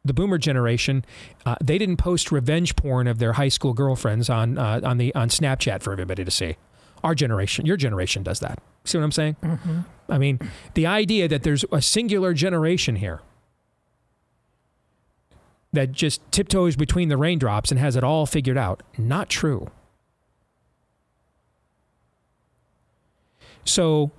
[0.04, 1.06] the boomer generation,
[1.46, 5.14] uh, they didn't post revenge porn of their high school girlfriends on uh, on the
[5.14, 6.58] on Snapchat for everybody to see.
[7.04, 8.58] Our generation, your generation does that.
[8.84, 9.36] See what I'm saying?
[9.44, 9.80] Mm-hmm.
[10.10, 10.40] I mean,
[10.74, 13.22] the idea that there's a singular generation here
[15.72, 19.70] that just tiptoes between the raindrops and has it all figured out, not true.
[23.64, 24.10] So,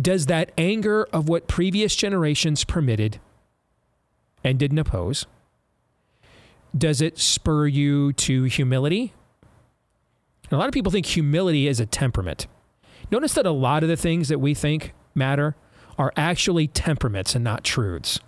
[0.00, 3.20] does that anger of what previous generations permitted
[4.44, 5.26] and didn't oppose,
[6.76, 9.12] does it spur you to humility?
[10.48, 12.46] a lot of people think humility is a temperament.
[13.10, 15.56] Notice that a lot of the things that we think matter
[15.98, 18.20] are actually temperaments and not truths.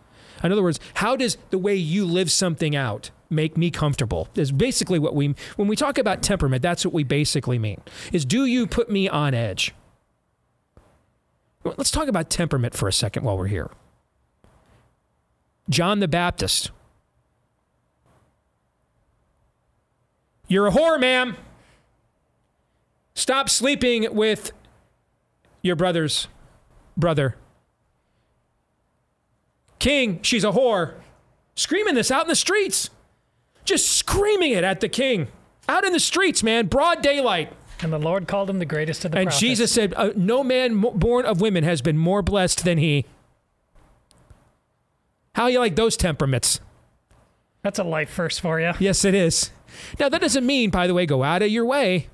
[0.42, 4.28] In other words, how does the way you live something out make me comfortable?
[4.34, 7.80] Is basically what we when we talk about temperament, that's what we basically mean.
[8.12, 9.74] Is do you put me on edge?
[11.64, 13.70] Let's talk about temperament for a second while we're here.
[15.68, 16.70] John the Baptist.
[20.46, 21.36] You're a whore, ma'am.
[23.14, 24.52] Stop sleeping with
[25.62, 26.28] your brother's
[26.96, 27.36] brother.
[29.78, 30.94] King, she's a whore.
[31.54, 32.90] Screaming this out in the streets.
[33.64, 35.28] Just screaming it at the king.
[35.68, 37.52] Out in the streets, man, broad daylight.
[37.80, 39.40] And the Lord called him the greatest of the and prophets.
[39.40, 43.04] Jesus said, uh, No man born of women has been more blessed than he.
[45.34, 46.60] How you like those temperaments?
[47.62, 48.72] That's a life first for you.
[48.78, 49.50] Yes, it is.
[49.98, 52.08] Now, that doesn't mean, by the way, go out of your way.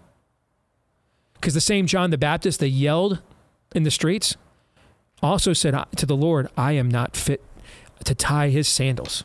[1.35, 3.21] Because the same John the Baptist that yelled
[3.75, 4.37] in the streets
[5.23, 7.43] also said to the Lord, I am not fit
[8.05, 9.25] to tie his sandals.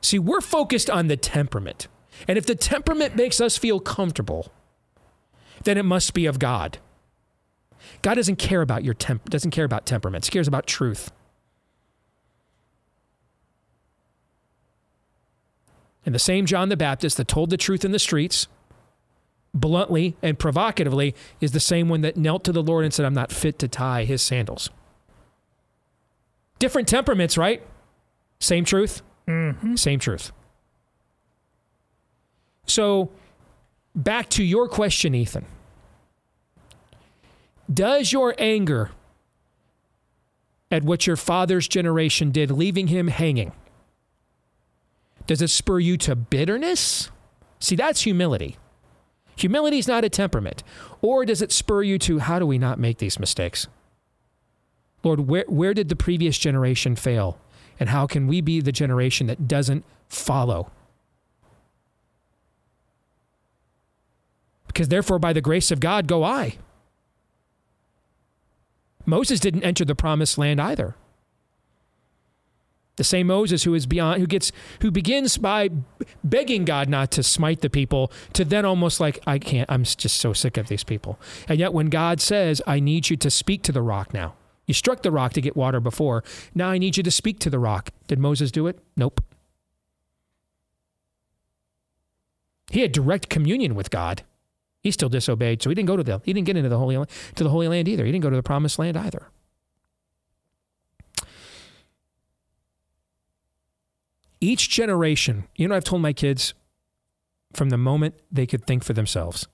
[0.00, 1.88] See, we're focused on the temperament.
[2.28, 4.52] And if the temperament makes us feel comfortable,
[5.64, 6.78] then it must be of God.
[8.02, 10.28] God doesn't care about your temp doesn't care about temperaments.
[10.28, 11.10] He cares about truth.
[16.06, 18.46] And the same John the Baptist that told the truth in the streets,
[19.54, 23.14] bluntly and provocatively, is the same one that knelt to the Lord and said, I'm
[23.14, 24.68] not fit to tie his sandals.
[26.58, 27.62] Different temperaments, right?
[28.38, 29.02] Same truth?
[29.26, 29.76] Mm-hmm.
[29.76, 30.32] Same truth.
[32.66, 33.10] So,
[33.94, 35.46] back to your question, Ethan.
[37.72, 38.90] Does your anger
[40.70, 43.52] at what your father's generation did, leaving him hanging,
[45.26, 47.10] does it spur you to bitterness?
[47.58, 48.56] See, that's humility.
[49.36, 50.62] Humility is not a temperament.
[51.00, 53.66] Or does it spur you to, how do we not make these mistakes?
[55.02, 57.38] Lord, where, where did the previous generation fail?
[57.80, 60.70] And how can we be the generation that doesn't follow?
[64.66, 66.58] Because therefore, by the grace of God, go I.
[69.06, 70.94] Moses didn't enter the promised land either.
[72.96, 75.70] The same Moses who is beyond, who gets, who begins by
[76.22, 80.18] begging God not to smite the people, to then almost like, I can't, I'm just
[80.18, 81.18] so sick of these people.
[81.48, 84.34] And yet, when God says, I need you to speak to the rock now,
[84.66, 86.22] you struck the rock to get water before.
[86.54, 87.90] Now I need you to speak to the rock.
[88.06, 88.78] Did Moses do it?
[88.96, 89.22] Nope.
[92.70, 94.22] He had direct communion with God.
[94.84, 96.94] He still disobeyed, so he didn't go to the he didn't get into the holy
[96.96, 98.04] to the holy land either.
[98.04, 99.28] He didn't go to the promised land either.
[104.42, 106.52] Each generation, you know, I've told my kids
[107.54, 109.48] from the moment they could think for themselves.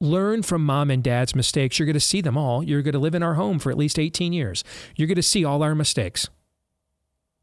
[0.00, 1.78] Learn from mom and dad's mistakes.
[1.78, 2.62] You're going to see them all.
[2.62, 4.64] You're going to live in our home for at least 18 years.
[4.94, 6.28] You're going to see all our mistakes.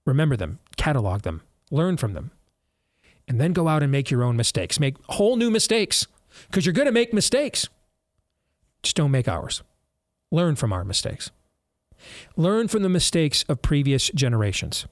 [0.06, 2.32] Remember them, catalog them, learn from them,
[3.28, 4.80] and then go out and make your own mistakes.
[4.80, 6.08] Make whole new mistakes
[6.48, 7.70] because you're going to make mistakes.
[8.82, 9.64] Just don't make ours.
[10.32, 11.32] Learn from our mistakes.
[12.36, 14.86] Learn from the mistakes of previous generations.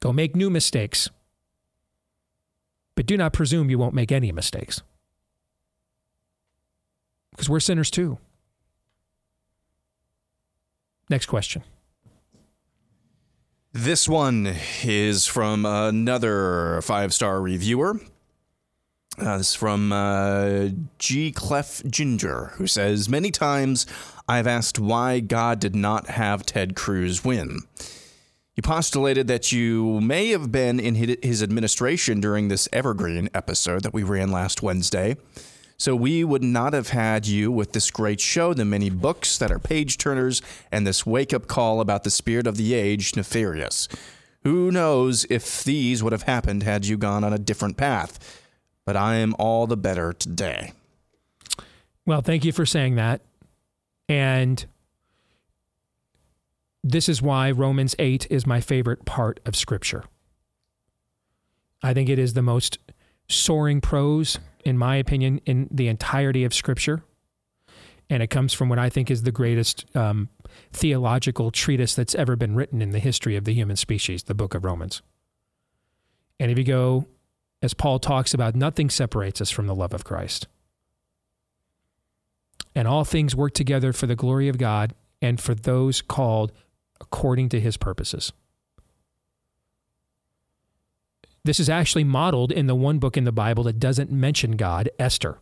[0.00, 1.10] Go make new mistakes.
[2.94, 4.82] But do not presume you won't make any mistakes.
[7.30, 8.18] Because we're sinners too.
[11.08, 11.62] Next question.
[13.72, 18.00] This one is from another five star reviewer.
[19.18, 21.32] Uh, this is from uh, G.
[21.32, 23.86] Clef Ginger, who says Many times
[24.26, 27.60] I've asked why God did not have Ted Cruz win.
[28.54, 33.94] He postulated that you may have been in his administration during this Evergreen episode that
[33.94, 35.16] we ran last Wednesday.
[35.78, 39.50] So we would not have had you with this great show, the many books that
[39.50, 40.40] are page turners,
[40.70, 43.88] and this wake up call about the spirit of the age, nefarious.
[44.44, 48.41] Who knows if these would have happened had you gone on a different path?
[48.84, 50.72] But I am all the better today.
[52.04, 53.20] Well, thank you for saying that.
[54.08, 54.64] And
[56.82, 60.04] this is why Romans 8 is my favorite part of Scripture.
[61.82, 62.78] I think it is the most
[63.28, 67.02] soaring prose, in my opinion, in the entirety of Scripture.
[68.10, 70.28] And it comes from what I think is the greatest um,
[70.72, 74.54] theological treatise that's ever been written in the history of the human species, the book
[74.54, 75.02] of Romans.
[76.38, 77.06] And if you go,
[77.62, 80.48] as Paul talks about, nothing separates us from the love of Christ.
[82.74, 86.52] And all things work together for the glory of God and for those called
[87.00, 88.32] according to his purposes.
[91.44, 94.88] This is actually modeled in the one book in the Bible that doesn't mention God,
[94.98, 95.38] Esther.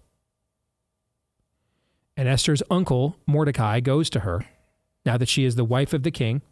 [2.16, 4.44] And Esther's uncle, Mordecai, goes to her
[5.04, 6.42] now that she is the wife of the king,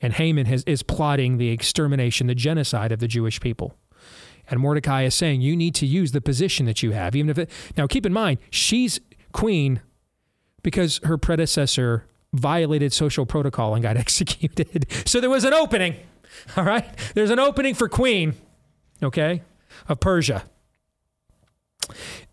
[0.00, 3.76] and Haman has, is plotting the extermination, the genocide of the Jewish people.
[4.50, 7.38] And Mordecai is saying, You need to use the position that you have, even if
[7.38, 7.50] it.
[7.76, 9.00] Now, keep in mind, she's
[9.32, 9.80] queen
[10.62, 14.86] because her predecessor violated social protocol and got executed.
[15.06, 15.96] So there was an opening.
[16.56, 16.84] All right?
[17.14, 18.34] There's an opening for queen,
[19.02, 19.42] okay,
[19.88, 20.44] of Persia.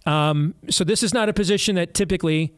[0.05, 2.55] Um, so this is not a position that typically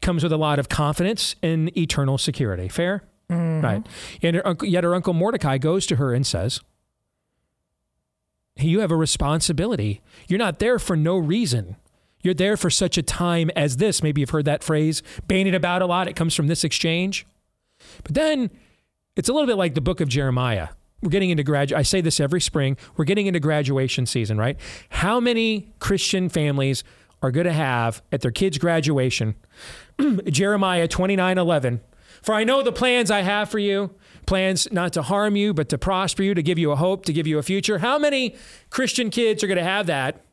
[0.00, 2.68] comes with a lot of confidence in eternal security.
[2.68, 3.04] Fair?
[3.30, 3.62] Mhm.
[3.62, 3.86] Right.
[4.22, 6.60] And her yet her uncle Mordecai goes to her and says,
[8.56, 10.02] You have a responsibility.
[10.28, 11.76] You're not there for no reason.
[12.22, 14.02] You're there for such a time as this.
[14.02, 16.08] Maybe you've heard that phrase bandied about a lot.
[16.08, 17.26] It comes from this exchange.
[18.04, 18.50] But then
[19.16, 20.68] it's a little bit like the book of Jeremiah.
[21.02, 21.72] We're getting into grad.
[21.72, 22.76] I say this every spring.
[22.96, 24.56] We're getting into graduation season, right?
[24.90, 26.84] How many Christian families
[27.22, 29.34] are going to have at their kids' graduation
[30.26, 31.80] Jeremiah 29 11.
[32.22, 33.90] For I know the plans I have for you,
[34.26, 37.12] plans not to harm you, but to prosper you, to give you a hope, to
[37.12, 37.78] give you a future.
[37.78, 38.34] How many
[38.70, 40.24] Christian kids are going to have that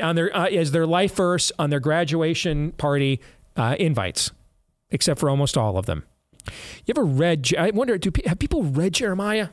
[0.00, 3.20] on their uh, as their life verse on their graduation party
[3.56, 4.30] uh, invites?
[4.90, 6.04] Except for almost all of them.
[6.84, 7.48] You ever read?
[7.56, 9.48] I wonder, do have people read Jeremiah?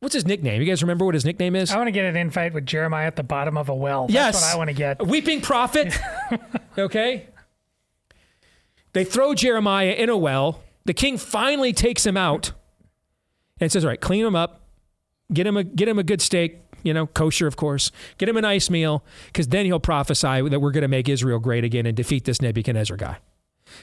[0.00, 0.60] What's his nickname?
[0.60, 1.70] You guys remember what his nickname is?
[1.70, 4.02] I want to get an invite with Jeremiah at the bottom of a well.
[4.06, 4.34] That's Yes.
[4.34, 5.00] what I want to get.
[5.00, 5.96] A weeping prophet.
[6.78, 7.26] okay.
[8.92, 10.60] They throw Jeremiah in a well.
[10.84, 12.52] The king finally takes him out
[13.60, 14.62] and says, All right, clean him up,
[15.32, 17.90] get him a get him a good steak, you know, kosher, of course.
[18.18, 21.38] Get him a nice meal, because then he'll prophesy that we're going to make Israel
[21.38, 23.18] great again and defeat this Nebuchadnezzar guy.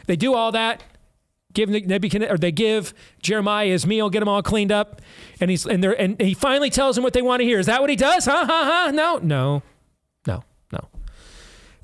[0.06, 0.84] They do all that.
[1.54, 5.02] Give Nebuchadnezzar, or they give Jeremiah his meal, get him all cleaned up,
[5.42, 7.60] and he's and they and he finally tells them what they want to hear.
[7.60, 8.26] Is that what he does?
[8.26, 8.92] Ha ha ha!
[8.94, 9.62] No, no,
[10.26, 10.88] no, no,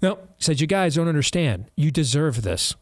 [0.02, 0.20] no.
[0.38, 1.66] Says, You guys don't understand.
[1.76, 2.76] You deserve this.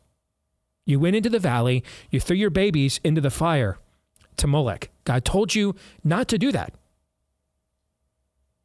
[0.85, 3.77] You went into the valley, you threw your babies into the fire
[4.37, 4.89] to Molech.
[5.03, 6.73] God told you not to do that.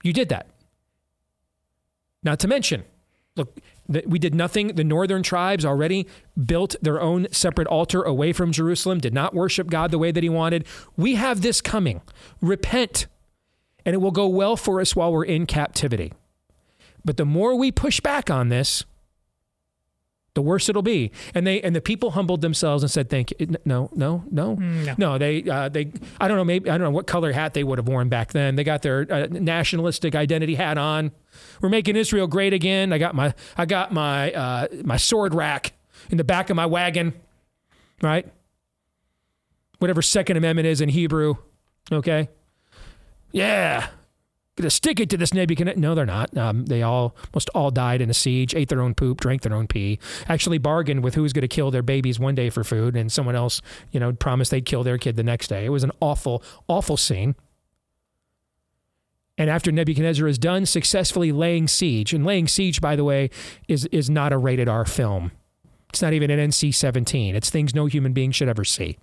[0.02, 0.48] You did that.
[2.22, 2.84] Not to mention,
[3.36, 3.58] look,
[3.88, 4.68] we did nothing.
[4.68, 6.06] The northern tribes already
[6.46, 10.22] built their own separate altar away from Jerusalem, did not worship God the way that
[10.22, 10.66] He wanted.
[10.96, 12.02] We have this coming.
[12.40, 13.06] Repent,
[13.84, 16.12] and it will go well for us while we're in captivity.
[17.04, 18.84] But the more we push back on this,
[20.34, 21.10] the worse it'll be.
[21.34, 24.94] And they and the people humbled themselves and said, "Thank you." No, no, no, no.
[24.96, 25.18] no.
[25.18, 27.78] They uh, they I don't know maybe I don't know what color hat they would
[27.78, 28.56] have worn back then.
[28.56, 31.12] They got their uh, nationalistic identity hat on.
[31.60, 32.92] We're making Israel great again.
[32.92, 35.72] I got my I got my uh, my sword rack
[36.10, 37.14] in the back of my wagon,
[38.02, 38.26] right?
[39.78, 41.36] Whatever Second Amendment is in Hebrew,
[41.90, 42.28] okay?
[43.32, 43.88] Yeah,
[44.56, 45.80] gonna stick it to this Nebuchadnezzar.
[45.80, 46.36] No, they're not.
[46.36, 49.54] Um, they all almost all died in a siege, ate their own poop, drank their
[49.54, 49.98] own pee.
[50.28, 53.36] Actually, bargained with who's going to kill their babies one day for food, and someone
[53.36, 55.64] else, you know, promised they'd kill their kid the next day.
[55.64, 57.34] It was an awful, awful scene.
[59.38, 63.30] And after Nebuchadnezzar is done successfully laying siege, and laying siege, by the way,
[63.68, 65.32] is is not a rated R film.
[65.88, 67.34] It's not even an NC-17.
[67.34, 68.96] It's things no human being should ever see.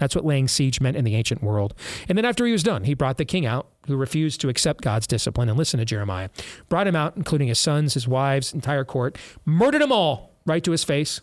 [0.00, 1.74] That's what laying siege meant in the ancient world.
[2.08, 4.82] And then after he was done, he brought the king out, who refused to accept
[4.82, 6.30] God's discipline and listen to Jeremiah.
[6.70, 10.70] Brought him out, including his sons, his wives, entire court, murdered them all right to
[10.70, 11.20] his face.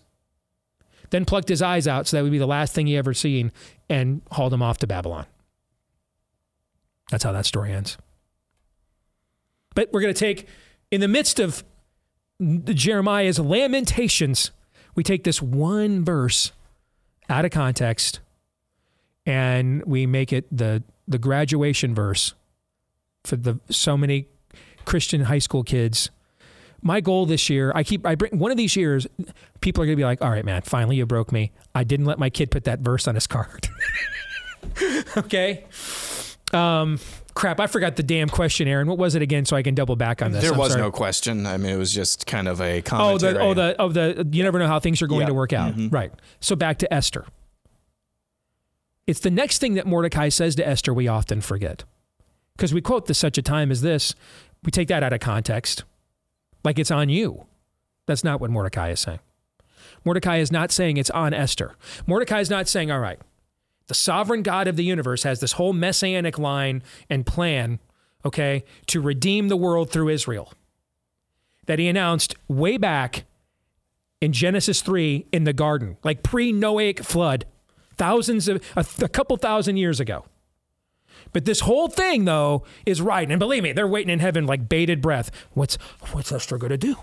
[1.10, 3.52] Then plucked his eyes out so that would be the last thing he ever seen
[3.90, 5.26] and hauled him off to Babylon.
[7.10, 7.98] That's how that story ends.
[9.74, 10.48] But we're going to take,
[10.92, 11.64] in the midst of
[12.40, 14.52] Jeremiah's lamentations,
[14.94, 16.52] we take this one verse
[17.28, 18.20] out of context
[19.28, 22.34] and we make it the the graduation verse
[23.24, 24.26] for the so many
[24.86, 26.10] Christian high school kids.
[26.82, 29.06] My goal this year, I keep I bring one of these years,
[29.62, 31.52] people are gonna be like, all right, man, finally you broke me.
[31.76, 33.68] I didn't let my kid put that verse on his card.
[35.18, 35.66] okay.
[36.54, 37.00] Um
[37.34, 38.88] crap, I forgot the damn question, Aaron.
[38.88, 40.42] What was it again so I can double back on this?
[40.44, 40.82] There I'm was sorry.
[40.82, 41.46] no question.
[41.46, 44.44] I mean, it was just kind of a Oh, the oh the of the you
[44.44, 45.28] never know how things are going Yeah.
[45.28, 45.76] to work out.
[45.76, 45.92] Mhm.
[45.92, 46.12] Right.
[46.40, 47.26] So back to Esther.
[49.08, 51.86] It's the next thing that Mordecai says to Esther we often forget.
[52.56, 54.14] Because we quote this such a time as this,
[54.64, 55.84] we take that out of context.
[56.64, 57.46] Like it's on you.
[58.06, 59.20] That's not what Mordecai is saying.
[60.04, 61.76] Mordecai is not saying it's on Esther.
[62.06, 63.20] Mordecai is not saying, all right,
[63.88, 67.80] the sovereign God of the universe has this whole messianic line and plan,
[68.26, 70.54] okay, to redeem the world through Israel
[71.66, 73.26] that he announced way back
[74.20, 77.46] in Genesis 3 in the garden, like pre Noahic flood,
[77.98, 80.26] thousands of, a, a couple thousand years ago.
[81.34, 83.30] But this whole thing, though, is right.
[83.30, 85.32] And believe me, they're waiting in heaven like bated breath.
[85.54, 85.76] What's,
[86.12, 86.96] what's Esther going to do?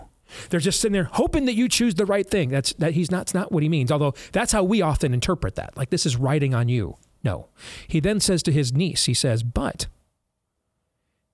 [0.48, 2.48] They're just sitting there hoping that you choose the right thing.
[2.48, 3.92] That's that he's not, that's not what he means.
[3.92, 5.76] Although that's how we often interpret that.
[5.76, 6.96] Like this is writing on you.
[7.22, 7.48] No.
[7.86, 9.86] He then says to his niece, he says, but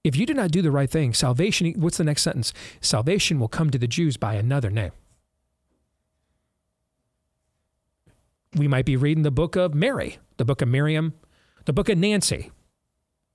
[0.03, 2.53] if you do not do the right thing, salvation, what's the next sentence?
[2.81, 4.93] Salvation will come to the Jews by another name.
[8.55, 11.15] We might be reading the book of Mary, the book of Miriam,
[11.67, 12.51] the book of Nancy,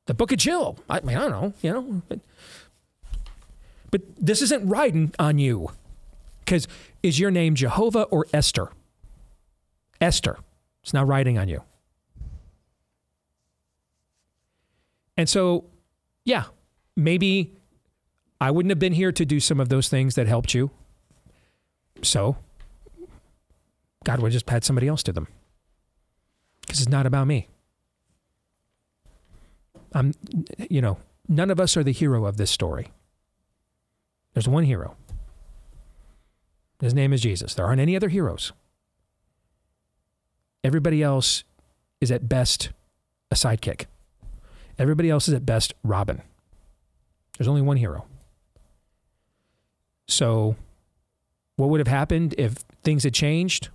[0.08, 0.78] the book of Jill.
[0.90, 2.02] I mean, I don't know, you know.
[2.10, 2.20] But,
[3.92, 5.70] but this isn't riding on you.
[6.40, 6.68] Because
[7.02, 8.70] is your name Jehovah or Esther?
[10.00, 10.38] Esther.
[10.84, 11.64] It's not riding on you.
[15.18, 15.66] And so,
[16.26, 16.46] yeah,
[16.96, 17.54] maybe
[18.40, 20.72] I wouldn't have been here to do some of those things that helped you.
[22.04, 22.38] So,
[24.06, 25.28] God would just had somebody else do them.
[26.62, 27.50] Because it's not about me.
[29.94, 30.14] I'm,
[30.70, 32.92] you know, none of us are the hero of this story.
[34.34, 34.96] There's one hero.
[36.80, 37.54] His name is Jesus.
[37.54, 38.52] There aren't any other heroes.
[40.64, 41.44] Everybody else
[42.02, 42.72] is at best
[43.32, 43.86] a sidekick.
[44.78, 46.22] Everybody else is at best Robin.
[47.38, 48.06] There's only one hero.
[50.08, 50.56] So,
[51.56, 53.70] what would have happened if things had changed?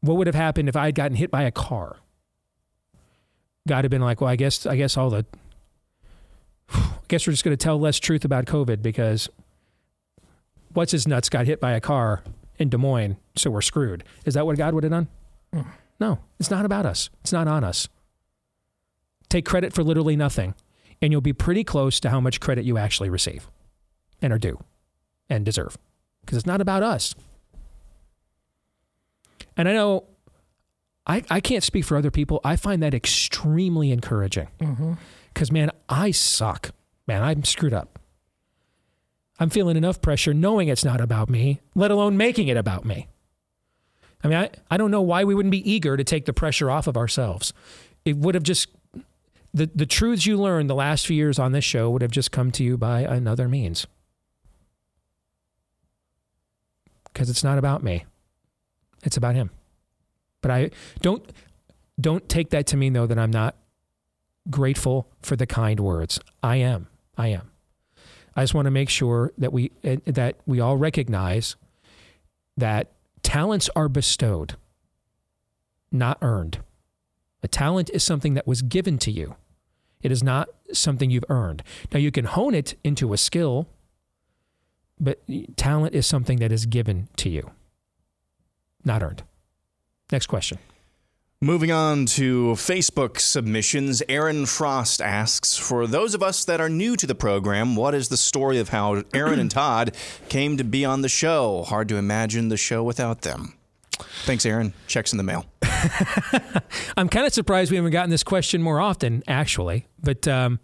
[0.00, 1.96] What would have happened if I had gotten hit by a car?
[3.68, 5.26] God had been like, well, I guess, I guess all the,
[6.74, 9.28] I guess we're just going to tell less truth about COVID because
[10.72, 12.22] what's his nuts got hit by a car
[12.58, 14.04] in Des Moines, so we're screwed.
[14.24, 15.08] Is that what God would have done?
[15.52, 15.62] Hmm.
[15.98, 17.10] No, it's not about us.
[17.20, 17.88] It's not on us.
[19.28, 20.54] Take credit for literally nothing,
[21.02, 23.48] and you'll be pretty close to how much credit you actually receive
[24.22, 24.58] and are due
[25.28, 25.76] and deserve
[26.22, 27.14] because it's not about us.
[29.60, 30.04] And I know
[31.06, 32.40] I, I can't speak for other people.
[32.42, 35.52] I find that extremely encouraging because, Mhm.
[35.52, 36.70] man, I suck.
[37.06, 37.98] Man, I'm screwed up.
[39.38, 43.08] I'm feeling enough pressure knowing it's not about me, let alone making it about me.
[44.24, 46.70] I mean, I, I don't know why we wouldn't be eager to take the pressure
[46.70, 47.52] off of ourselves.
[48.06, 48.68] It would have just,
[49.52, 52.32] the, the truths you learned the last few years on this show would have just
[52.32, 53.86] come to you by another means.
[57.12, 58.04] Because it's not about me,
[59.02, 59.50] it's about Him.
[60.42, 60.70] But I
[61.00, 61.24] don't
[62.00, 63.56] don't take that to mean though that I'm not
[64.48, 66.18] grateful for the kind words.
[66.42, 66.88] I am.
[67.16, 67.50] I am.
[68.34, 71.56] I just want to make sure that we eh, that we all recognize
[72.56, 74.56] that talents are bestowed,
[75.90, 76.58] not earned.
[77.42, 79.36] A talent is something that was given to you.
[80.02, 81.62] It is not something you've earned.
[81.92, 83.68] Now you can hone it into a skill,
[84.98, 85.20] but
[85.56, 87.50] talent is something that is given to you,
[88.84, 89.22] not earned.
[90.12, 90.58] Next question.
[91.42, 96.96] Moving on to Facebook submissions, Aaron Frost asks For those of us that are new
[96.96, 99.96] to the program, what is the story of how Aaron and Todd
[100.28, 101.62] came to be on the show?
[101.62, 103.54] Hard to imagine the show without them.
[104.24, 104.74] Thanks, Aaron.
[104.86, 105.46] Checks in the mail.
[106.96, 109.86] I'm kind of surprised we haven't gotten this question more often, actually.
[110.02, 110.60] But um,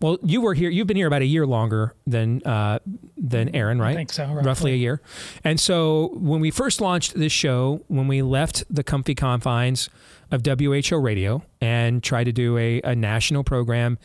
[0.00, 0.70] well, you were here.
[0.70, 2.78] You've been here about a year longer than uh,
[3.16, 3.96] than Aaron, right?
[3.96, 4.42] think so, roughly.
[4.42, 4.72] roughly.
[4.72, 5.00] a year.
[5.42, 9.88] And so when we first launched this show, when we left the comfy confines
[10.30, 13.98] of WHO Radio and tried to do a, a national program,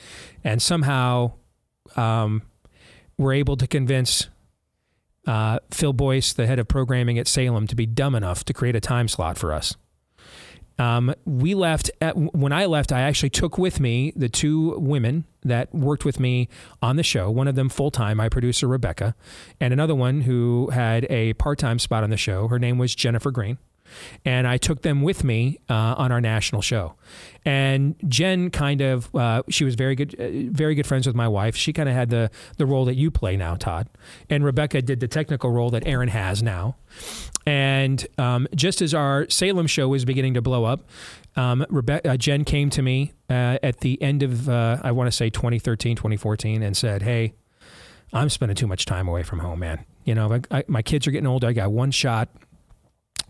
[0.43, 1.33] and somehow
[1.95, 2.43] um,
[3.17, 4.29] were able to convince
[5.27, 8.75] uh, Phil Boyce, the head of programming at Salem, to be dumb enough to create
[8.75, 9.75] a time slot for us.
[10.79, 12.91] Um, we left at, when I left.
[12.91, 16.47] I actually took with me the two women that worked with me
[16.81, 17.29] on the show.
[17.29, 19.13] One of them full time, my producer Rebecca,
[19.59, 22.47] and another one who had a part time spot on the show.
[22.47, 23.57] Her name was Jennifer Green,
[24.23, 26.95] and I took them with me uh, on our national show.
[27.45, 31.27] And Jen kind of uh, she was very good, uh, very good friends with my
[31.27, 31.55] wife.
[31.55, 33.89] She kind of had the the role that you play now, Todd,
[34.29, 36.77] and Rebecca did the technical role that Aaron has now.
[37.49, 40.87] And um, just as our Salem show was beginning to blow up,
[41.35, 45.07] um, Rebe- uh, Jen came to me uh, at the end of, uh, I want
[45.07, 47.33] to say 2013, 2014, and said, Hey,
[48.13, 49.83] I'm spending too much time away from home, man.
[50.03, 51.47] You know, I, I, my kids are getting older.
[51.47, 52.29] I got one shot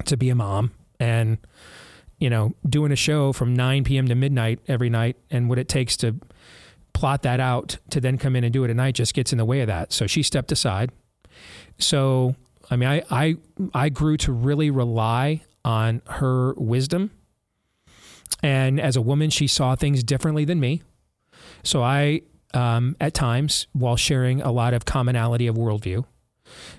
[0.04, 0.74] to be a mom.
[1.00, 1.38] And
[2.20, 4.10] you know, doing a show from 9 p.m.
[4.10, 6.16] to midnight every night and what it takes to
[6.92, 9.38] plot that out to then come in and do it at night just gets in
[9.38, 9.94] the way of that.
[9.94, 10.92] So she stepped aside.
[11.78, 12.36] So,
[12.70, 13.38] I mean, I, I,
[13.74, 17.12] I grew to really rely on her wisdom.
[18.42, 20.84] And as a woman, she saw things differently than me.
[21.64, 22.22] So I,
[22.54, 26.06] um, at times, while sharing a lot of commonality of worldview,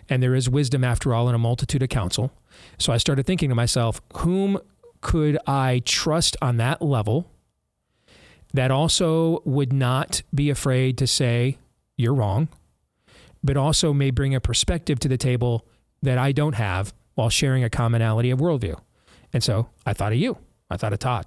[0.08, 2.32] and there is wisdom after all in a multitude of counsel.
[2.78, 4.58] So I started thinking to myself, whom
[5.00, 7.30] could I trust on that level
[8.52, 11.58] that also would not be afraid to say,
[11.96, 12.48] you're wrong,
[13.44, 15.66] but also may bring a perspective to the table
[16.02, 18.78] that I don't have while sharing a commonality of worldview.
[19.32, 20.38] And so I thought of you.
[20.70, 21.26] I thought of Todd.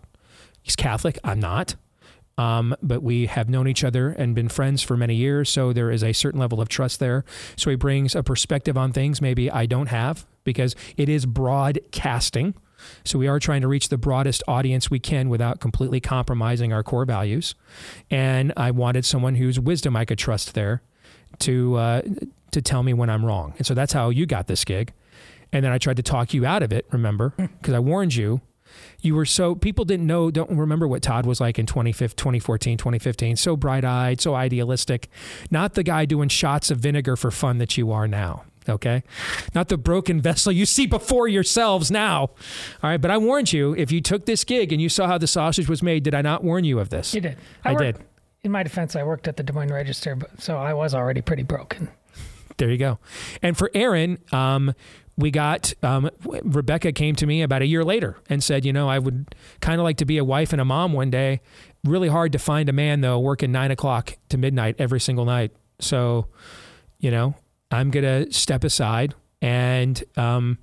[0.62, 1.20] He's Catholic.
[1.24, 1.76] I'm not.
[2.38, 5.50] Um, but we have known each other and been friends for many years.
[5.50, 7.26] So there is a certain level of trust there.
[7.56, 12.56] So he brings a perspective on things maybe I don't have because it is broadcasting.
[13.06, 16.84] So we are trying to reach the broadest audience we can without completely compromising our
[16.84, 17.56] core values.
[18.10, 20.82] And I wanted someone whose wisdom I could trust there
[21.39, 22.01] to uh,
[22.51, 23.53] to tell me when I'm wrong.
[23.57, 24.93] And so that's how you got this gig.
[25.51, 27.34] And then I tried to talk you out of it, remember?
[27.38, 28.41] Because I warned you.
[29.01, 33.35] You were so, people didn't know, don't remember what Todd was like in 2014, 2015.
[33.35, 35.10] So bright eyed, so idealistic.
[35.51, 38.45] Not the guy doing shots of vinegar for fun that you are now.
[38.68, 39.03] Okay.
[39.53, 42.19] Not the broken vessel you see before yourselves now.
[42.22, 42.99] All right.
[43.01, 45.69] But I warned you if you took this gig and you saw how the sausage
[45.69, 47.14] was made, did I not warn you of this?
[47.14, 47.38] You did.
[47.64, 48.05] I, worked- did.
[48.44, 51.44] In my defense, I worked at the Des Moines Register, so I was already pretty
[51.44, 51.90] broken.
[52.57, 52.99] There you go.
[53.41, 54.74] And for Aaron, um,
[55.18, 58.90] we got um, Rebecca came to me about a year later and said, you know,
[58.90, 61.41] I would kind of like to be a wife and a mom one day.
[61.84, 65.52] Really hard to find a man though, working nine o'clock to midnight every single night.
[65.80, 66.28] So,
[66.99, 67.36] you know,
[67.72, 70.57] I'm gonna step aside, and um,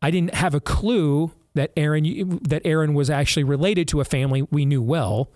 [0.00, 4.42] I didn't have a clue that Aaron that Aaron was actually related to a family
[4.50, 5.30] we knew well,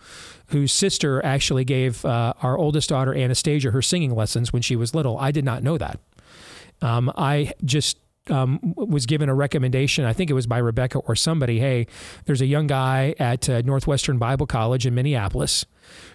[0.49, 4.95] whose sister actually gave uh, our oldest daughter Anastasia her singing lessons when she was
[4.95, 5.19] little.
[5.19, 5.99] I did not know that.
[6.83, 7.99] Um, I just
[8.29, 10.05] um, was given a recommendation.
[10.05, 11.61] I think it was by Rebecca or somebody.
[11.61, 11.87] Hey,
[12.25, 15.65] there's a young guy at uh, Northwestern Bible College in Minneapolis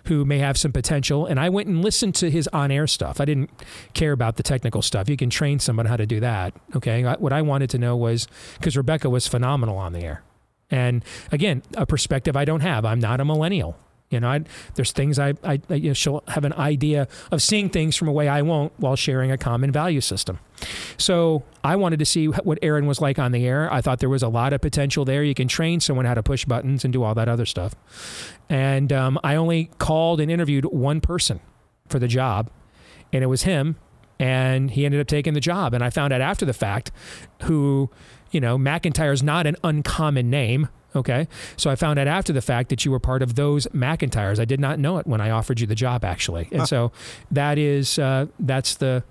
[0.05, 1.25] who may have some potential.
[1.25, 3.21] And I went and listened to his on air stuff.
[3.21, 3.49] I didn't
[3.93, 5.09] care about the technical stuff.
[5.09, 6.53] You can train someone how to do that.
[6.75, 7.03] Okay.
[7.03, 8.27] What I wanted to know was
[8.57, 10.23] because Rebecca was phenomenal on the air.
[10.69, 12.85] And again, a perspective I don't have.
[12.85, 13.77] I'm not a millennial.
[14.11, 14.41] You know, I,
[14.75, 18.07] there's things I, I, I- you know, she'll have an idea of seeing things from
[18.07, 20.37] a way I won't while sharing a common value system.
[20.97, 23.71] So I wanted to see what Aaron was like on the air.
[23.73, 25.23] I thought there was a lot of potential there.
[25.23, 27.73] You can train someone how to push buttons and do all that other stuff.
[28.49, 31.39] And um, I only called and interviewed one person
[31.87, 32.51] for the job,
[33.11, 33.77] and it was him.
[34.19, 35.73] And he ended up taking the job.
[35.73, 36.91] And I found out after the fact
[37.43, 37.89] who,
[38.29, 40.67] you know, McIntyre's not an uncommon name.
[40.95, 41.27] Okay.
[41.57, 44.39] So I found out after the fact that you were part of those McIntyres.
[44.39, 46.47] I did not know it when I offered you the job, actually.
[46.51, 46.65] And Huh.
[46.65, 46.91] so
[47.31, 49.03] that is, uh, that's the,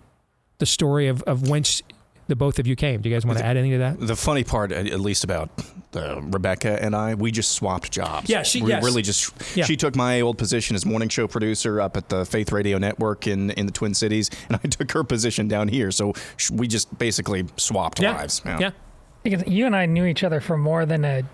[0.58, 1.82] the story of, of whence
[2.28, 3.00] the both of you came.
[3.00, 3.98] Do you guys want to add anything to that?
[4.06, 5.50] The funny part, at at least about
[5.96, 8.28] uh, Rebecca and I, we just swapped jobs.
[8.30, 8.84] Yeah, she- we yes.
[8.84, 9.32] really just.
[9.56, 9.64] Yeah.
[9.64, 13.26] She took my old position as morning show producer up at the Faith Radio Network
[13.26, 15.90] in in the Twin Cities, and I took her position down here.
[15.90, 18.42] So sh- we just basically swapped lives.
[18.46, 18.58] Yeah.
[18.58, 18.74] lives.
[19.24, 21.24] Because you and I knew each other for more than a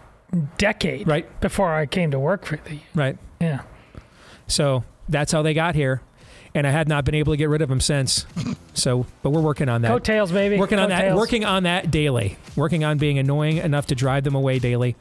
[0.58, 1.40] decade right.
[1.40, 2.80] before I came to work for the.
[2.94, 3.18] Right.
[3.40, 3.62] Yeah.
[4.46, 6.02] So that's how they got here.
[6.54, 8.24] And I have not been able to get rid of them since.
[8.72, 9.88] So, but we're working on that.
[9.88, 10.56] Coattails, baby.
[10.56, 11.14] Working on that.
[11.14, 12.38] Working on that daily.
[12.56, 14.96] Working on being annoying enough to drive them away daily.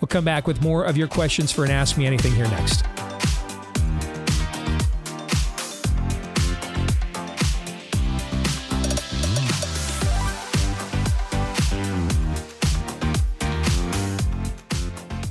[0.00, 2.84] We'll come back with more of your questions for an Ask Me Anything here next.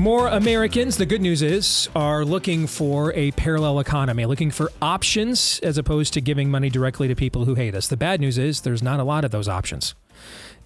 [0.05, 5.59] More Americans, the good news is, are looking for a parallel economy, looking for options
[5.63, 7.87] as opposed to giving money directly to people who hate us.
[7.87, 9.95] The bad news is there's not a lot of those options.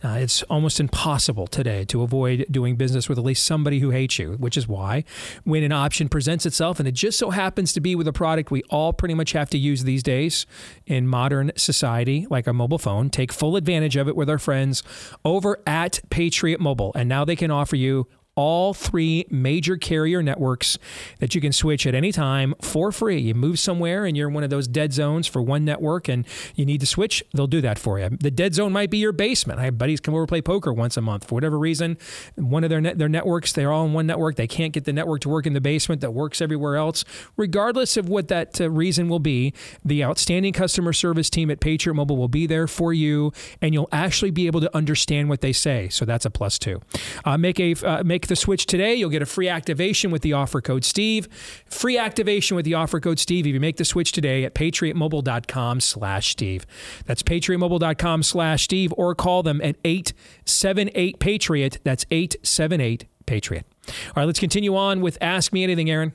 [0.03, 4.19] Uh, it's almost impossible today to avoid doing business with at least somebody who hates
[4.19, 5.05] you, which is why
[5.45, 8.51] when an option presents itself, and it just so happens to be with a product
[8.51, 10.45] we all pretty much have to use these days
[10.85, 14.83] in modern society, like a mobile phone, take full advantage of it with our friends
[15.23, 16.91] over at Patriot Mobile.
[16.93, 18.07] And now they can offer you
[18.39, 20.77] all three major carrier networks
[21.19, 23.19] that you can switch at any time for free.
[23.19, 26.25] You move somewhere and you're in one of those dead zones for one network and
[26.55, 28.07] you need to switch, they'll do that for you.
[28.17, 29.59] The dead zone might be your basement.
[29.59, 31.97] I have buddies come over play poker once a month for whatever reason.
[32.35, 34.37] One of their net, their networks, they're all in one network.
[34.37, 37.03] They can't get the network to work in the basement that works everywhere else.
[37.35, 39.53] Regardless of what that uh, reason will be,
[39.83, 43.89] the outstanding customer service team at Patriot Mobile will be there for you and you'll
[43.91, 45.89] actually be able to understand what they say.
[45.89, 46.81] So that's a plus two.
[47.25, 50.31] Uh, make a uh, make the switch today, you'll get a free activation with the
[50.33, 51.27] offer code Steve.
[51.65, 55.81] Free activation with the offer code Steve if you make the switch today at patriotmobile.com
[55.81, 56.65] slash Steve.
[57.05, 61.79] That's patriotmobile.com slash Steve or call them at 878 Patriot.
[61.83, 63.65] That's 878 Patriot.
[63.87, 66.13] All right, let's continue on with Ask Me Anything, Aaron.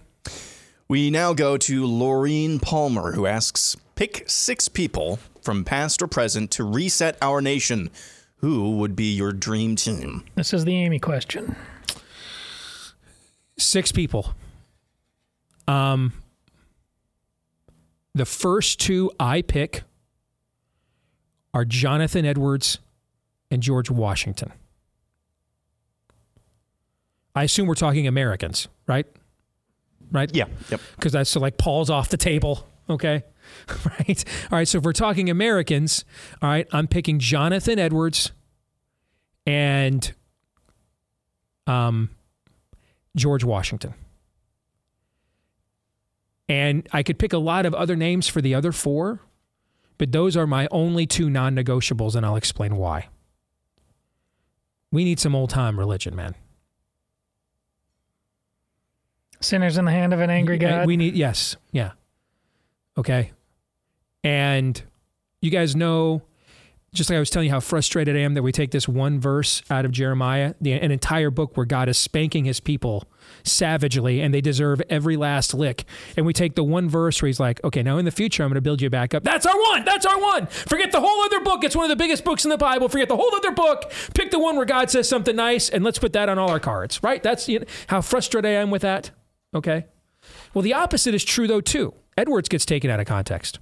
[0.89, 6.51] We now go to Laureen Palmer, who asks Pick six people from past or present
[6.53, 7.91] to reset our nation.
[8.39, 10.25] Who would be your dream team?
[10.35, 11.57] This is the Amy question.
[13.59, 14.35] Six people.
[15.67, 16.13] Um,
[18.15, 19.83] the first two I pick
[21.53, 22.79] are Jonathan Edwards
[23.51, 24.53] and George Washington.
[27.35, 29.07] I assume we're talking Americans, right?
[30.13, 30.31] Right?
[30.35, 30.47] Yeah.
[30.71, 30.81] Yep.
[30.97, 32.67] Because that's so like Paul's off the table.
[32.89, 33.25] Okay.
[33.85, 34.25] right.
[34.51, 34.69] All right.
[34.69, 36.05] So if we're talking Americans,
[36.41, 38.31] all right, I'm picking Jonathan Edwards
[39.47, 40.13] and
[41.67, 42.11] um,
[43.17, 43.95] George Washington.
[46.49, 49.21] And I could pick a lot of other names for the other four,
[49.97, 53.09] but those are my only two non negotiables, and I'll explain why.
[54.93, 56.35] We need some old time religion, man.
[59.41, 60.87] Sinners in the hand of an angry God.
[60.87, 61.57] We need, yes.
[61.73, 61.93] Yeah.
[62.97, 63.33] Okay.
[64.23, 64.81] And
[65.41, 66.23] you guys know,
[66.95, 69.21] just like I was telling you how frustrated I am that we take this one
[69.21, 73.05] verse out of Jeremiah, the, an entire book where God is spanking his people
[73.43, 75.85] savagely and they deserve every last lick.
[76.17, 78.49] And we take the one verse where he's like, okay, now in the future, I'm
[78.49, 79.25] going to build you back up.
[79.25, 79.85] That's our one.
[79.85, 80.47] That's our one.
[80.47, 81.65] Forget the whole other book.
[81.65, 82.89] It's one of the biggest books in the Bible.
[82.89, 83.93] Forget the whole other book.
[84.15, 86.61] Pick the one where God says something nice and let's put that on all our
[86.61, 87.23] cards, right?
[87.23, 89.11] That's you know, how frustrated I am with that.
[89.55, 89.87] Okay.
[90.55, 91.95] Well, the opposite is true, though, too.
[92.17, 93.59] Edwards gets taken out of context.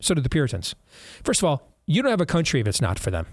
[0.00, 0.74] So do the Puritans.
[1.22, 3.26] First of all, you don't have a country if it's not for them.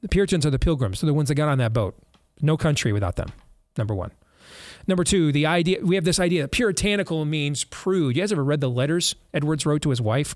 [0.00, 1.00] The Puritans are the pilgrims.
[1.00, 1.96] They're the ones that got on that boat.
[2.40, 3.32] No country without them,
[3.76, 4.12] number one.
[4.86, 8.16] Number two, the idea we have this idea that puritanical means prude.
[8.16, 10.34] You guys ever read the letters Edwards wrote to his wife?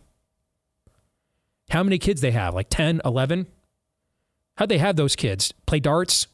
[1.70, 2.54] How many kids they have?
[2.54, 3.46] Like 10, 11?
[4.56, 5.54] How'd they have those kids?
[5.66, 6.26] Play darts?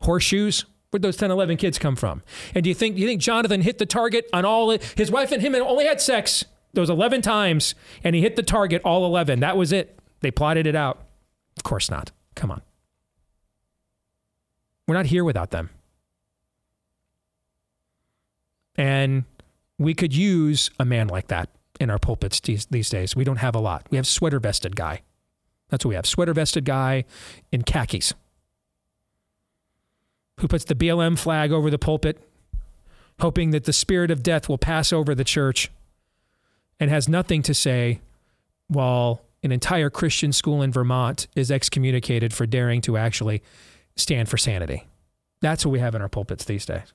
[0.00, 0.64] Horseshoes?
[0.90, 2.22] Where'd those 10, 11 kids come from?
[2.54, 5.30] And do you think do you think Jonathan hit the target on all his wife
[5.30, 6.44] and him only had sex
[6.74, 9.40] those 11 times and he hit the target all 11.
[9.40, 9.98] That was it.
[10.20, 11.02] They plotted it out.
[11.56, 12.10] Of course not.
[12.34, 12.62] Come on.
[14.86, 15.70] We're not here without them.
[18.76, 19.24] And
[19.78, 21.48] we could use a man like that
[21.80, 23.16] in our pulpits these, these days.
[23.16, 23.86] We don't have a lot.
[23.90, 25.02] We have sweater vested guy.
[25.70, 26.06] That's what we have.
[26.06, 27.04] Sweater vested guy
[27.50, 28.12] in khakis
[30.40, 32.20] who puts the BLM flag over the pulpit,
[33.20, 35.70] hoping that the spirit of death will pass over the church
[36.80, 38.00] and has nothing to say
[38.68, 43.42] while an entire Christian school in Vermont is excommunicated for daring to actually
[43.96, 44.86] stand for sanity.
[45.40, 46.92] That's what we have in our pulpits these days.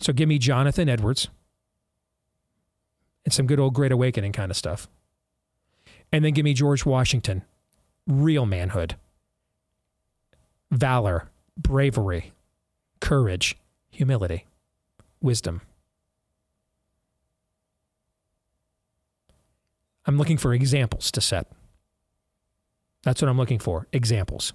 [0.00, 1.28] So give me Jonathan Edwards
[3.24, 4.88] and some good old Great Awakening kind of stuff.
[6.10, 7.42] And then give me George Washington,
[8.06, 8.96] real manhood,
[10.70, 12.32] valor, bravery,
[13.00, 13.56] courage,
[13.90, 14.46] humility,
[15.20, 15.60] wisdom.
[20.10, 21.46] I'm looking for examples to set.
[23.04, 24.52] That's what I'm looking for examples.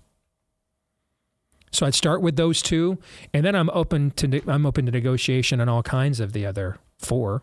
[1.71, 2.97] So I'd start with those two,
[3.33, 6.77] and then I'm open to I'm open to negotiation on all kinds of the other
[6.97, 7.41] four.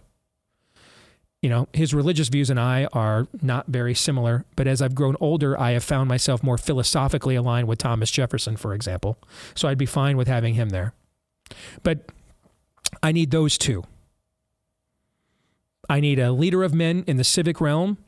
[1.41, 5.17] You know, his religious views and I are not very similar, but as I've grown
[5.19, 9.17] older, I have found myself more philosophically aligned with Thomas Jefferson, for example.
[9.55, 10.93] So I'd be fine with having him there.
[11.83, 12.11] But
[13.03, 13.85] I need those two.
[15.93, 17.99] I need a leader of men in the civic realm,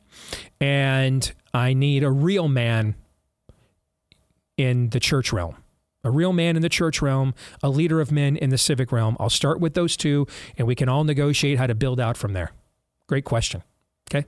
[0.59, 2.95] and I need a real man
[4.57, 5.57] in the church realm.
[6.03, 9.15] A real man in the church realm, a leader of men in the civic realm.
[9.19, 10.25] I'll start with those two,
[10.57, 12.53] and we can all negotiate how to build out from there.
[13.05, 13.61] Great question.
[14.09, 14.25] Okay.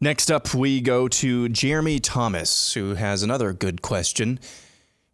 [0.00, 4.40] Next up, we go to Jeremy Thomas, who has another good question.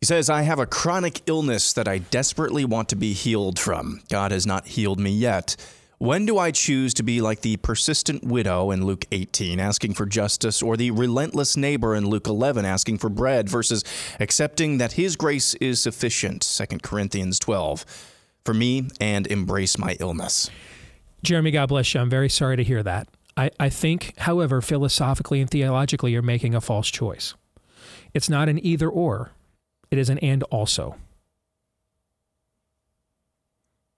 [0.00, 4.00] He says, I have a chronic illness that I desperately want to be healed from.
[4.08, 5.54] God has not healed me yet.
[6.02, 10.04] When do I choose to be like the persistent widow in Luke 18, asking for
[10.04, 13.84] justice, or the relentless neighbor in Luke 11, asking for bread, versus
[14.18, 17.86] accepting that his grace is sufficient, 2 Corinthians 12,
[18.44, 20.50] for me and embrace my illness?
[21.22, 22.00] Jeremy, God bless you.
[22.00, 23.06] I'm very sorry to hear that.
[23.36, 27.36] I, I think, however, philosophically and theologically, you're making a false choice.
[28.12, 29.30] It's not an either or,
[29.92, 30.96] it is an and also.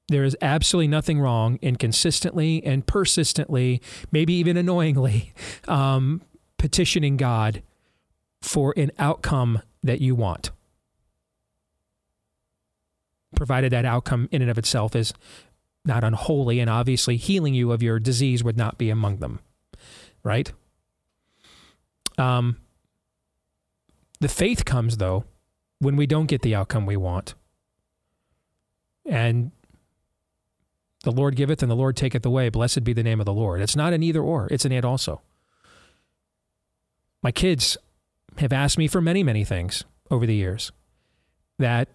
[0.09, 3.81] There is absolutely nothing wrong in consistently and persistently,
[4.13, 5.33] maybe even annoyingly,
[5.69, 6.23] um,
[6.59, 7.63] petitioning God
[8.43, 10.51] for an outcome that you want.
[13.35, 15.13] provided that outcome in and of itself is
[15.85, 19.41] not unholy, and obviously healing you of your disease would not be among them,
[20.23, 20.51] right?
[22.17, 22.57] Um,
[24.21, 25.25] the faith comes though
[25.81, 27.35] when we don't get the outcome we want,
[29.05, 29.51] and
[31.05, 32.49] the Lord giveth and the Lord taketh away.
[32.49, 33.61] Blessed be the name of the Lord.
[33.61, 35.23] It's not an either or; it's an and also.
[37.23, 37.77] My kids
[38.39, 40.73] have asked me for many, many things over the years
[41.59, 41.89] that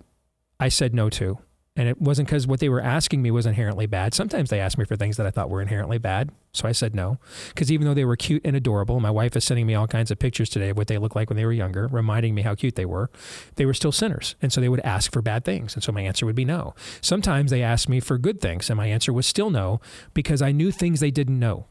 [0.59, 1.39] I said no to.
[1.79, 4.13] And it wasn't because what they were asking me was inherently bad.
[4.13, 6.29] Sometimes they asked me for things that I thought were inherently bad.
[6.51, 7.19] So I said no.
[7.47, 10.11] Because even though they were cute and adorable, my wife is sending me all kinds
[10.11, 12.53] of pictures today of what they looked like when they were younger, reminding me how
[12.53, 13.09] cute they were.
[13.55, 14.35] They were still sinners.
[14.41, 15.73] And so they would ask for bad things.
[15.73, 16.75] And so my answer would be no.
[16.99, 18.69] Sometimes they asked me for good things.
[18.69, 19.79] And my answer was still no
[20.13, 21.67] because I knew things they didn't know.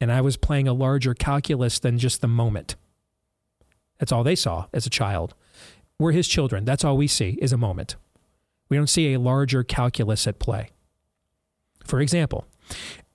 [0.00, 2.76] And I was playing a larger calculus than just the moment.
[3.98, 5.34] That's all they saw as a child.
[6.02, 6.64] We're his children.
[6.64, 7.94] That's all we see is a moment.
[8.68, 10.70] We don't see a larger calculus at play.
[11.84, 12.44] For example,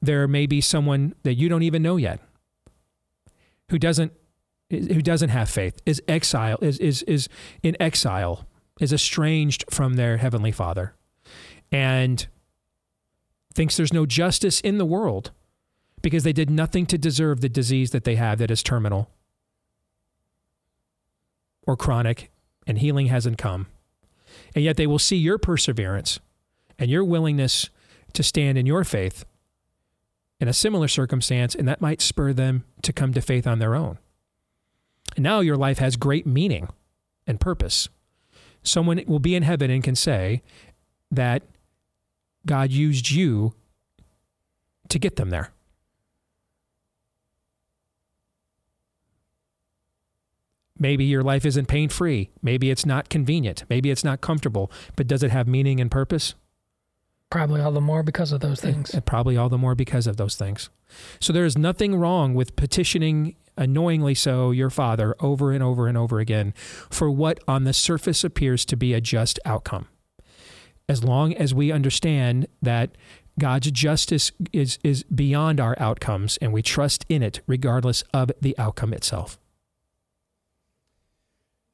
[0.01, 2.21] there may be someone that you don't even know yet
[3.69, 4.13] who doesn't
[4.69, 7.27] who doesn't have faith, is exile, is is is
[7.61, 8.47] in exile,
[8.79, 10.93] is estranged from their heavenly Father,
[11.71, 12.27] and
[13.53, 15.31] thinks there's no justice in the world
[16.01, 19.09] because they did nothing to deserve the disease that they have that is terminal
[21.65, 22.29] or chronic
[22.67, 23.67] and healing hasn't come.
[24.53, 26.19] And yet they will see your perseverance
[26.77, 27.69] and your willingness
[28.13, 29.25] to stand in your faith
[30.39, 33.73] in a similar circumstance, and that might spur them to come to faith on their
[33.73, 33.97] own.
[35.15, 36.69] And now your life has great meaning
[37.25, 37.89] and purpose.
[38.61, 40.43] Someone will be in heaven and can say
[41.09, 41.41] that
[42.45, 43.53] God used you
[44.89, 45.51] to get them there.
[50.79, 52.29] Maybe your life isn't pain free.
[52.41, 53.63] Maybe it's not convenient.
[53.69, 54.71] Maybe it's not comfortable.
[54.95, 56.35] But does it have meaning and purpose?
[57.29, 58.93] Probably all the more because of those things.
[58.93, 60.69] And probably all the more because of those things.
[61.19, 65.97] So there is nothing wrong with petitioning, annoyingly so, your father over and over and
[65.97, 66.53] over again
[66.89, 69.87] for what on the surface appears to be a just outcome.
[70.87, 72.91] As long as we understand that
[73.37, 78.57] God's justice is, is beyond our outcomes and we trust in it regardless of the
[78.57, 79.37] outcome itself.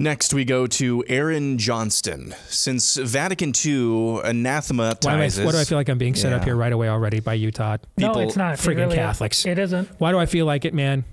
[0.03, 2.35] Next, we go to Aaron Johnston.
[2.49, 5.37] Since Vatican II anathematizes.
[5.37, 6.35] Why, do I, why do I feel like I'm being set Yeah.
[6.39, 7.79] up here right away already by you, Todd?
[7.97, 8.59] no, it's not.
[8.59, 9.45] It really- Catholics.
[9.45, 9.87] It isn't.
[9.99, 11.05] Why do I feel like it, man?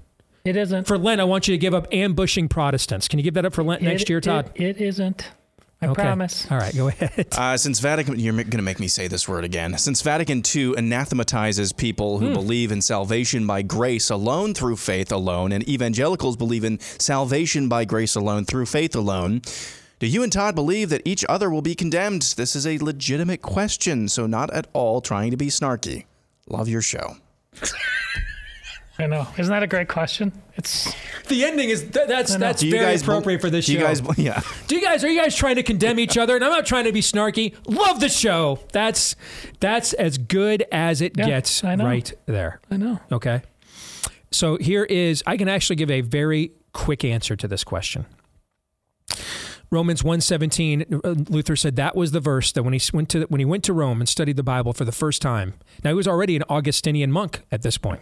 [0.44, 0.88] It isn't.
[0.88, 3.06] For Lent, I want you to give up ambushing Protestants.
[3.06, 4.50] Can you give that up for Lent next year, Todd?
[4.56, 5.30] It, it isn't.
[5.82, 6.02] I Okay.
[6.02, 6.46] promise.
[6.50, 7.28] All right, go ahead.
[7.32, 9.78] Uh, since Vatican, you're going to make me say this word again.
[9.78, 12.32] Since Vatican II anathematizes people who Hmm.
[12.34, 17.86] believe in salvation by grace alone through faith alone, and evangelicals believe in salvation by
[17.86, 19.40] grace alone through faith alone,
[20.00, 22.34] do you and Todd believe that each other will be condemned?
[22.36, 26.04] This is a legitimate question, so not at all trying to be snarky.
[26.46, 27.16] Love your show.
[29.02, 29.26] I know.
[29.38, 30.32] Isn't that a great question?
[30.56, 30.92] It's
[31.28, 33.86] the ending is th- that's that's very guys bel- appropriate for this do you show.
[33.86, 34.40] guys- yeah.
[34.66, 36.34] Do you guys are you guys trying to condemn each other?
[36.36, 37.54] And I'm not trying to be snarky.
[37.66, 38.58] Love the show.
[38.72, 39.16] That's
[39.60, 41.84] that's as good as it Yeah, gets I know.
[41.86, 42.60] right there.
[42.70, 43.00] I know.
[43.10, 43.42] Okay.
[44.30, 48.06] So here is I can actually give a very quick answer to this question.
[49.72, 53.38] Romans 1:17 uh, Luther said that was the verse that when he went to when
[53.38, 55.54] he went to Rome and studied the Bible for the first time.
[55.84, 58.00] Now he was already an Augustinian monk at this point.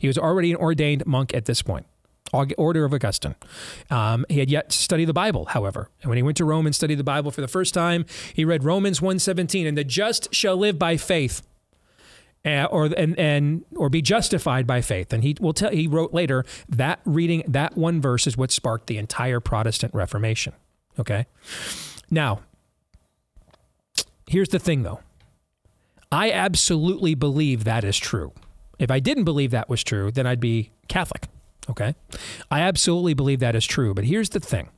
[0.00, 1.86] He was already an ordained monk at this point.
[2.32, 3.36] Order of Augustine.
[3.90, 5.88] Um, he had yet to study the Bible, however.
[6.02, 8.44] And when he went to Rome and studied the Bible for the first time, he
[8.44, 11.42] read Romans 1:17 and the just shall live by faith
[12.44, 15.12] uh, or and and or be justified by faith.
[15.12, 15.70] And he will tell.
[15.70, 20.54] He wrote later that reading that one verse is what sparked the entire Protestant Reformation.
[20.98, 21.26] Okay,
[22.10, 22.40] now
[24.26, 25.00] here's the thing, though.
[26.12, 28.32] I absolutely believe that is true.
[28.78, 31.28] If I didn't believe that was true, then I'd be Catholic.
[31.70, 31.94] Okay,
[32.50, 33.94] I absolutely believe that is true.
[33.94, 34.68] But here's the thing.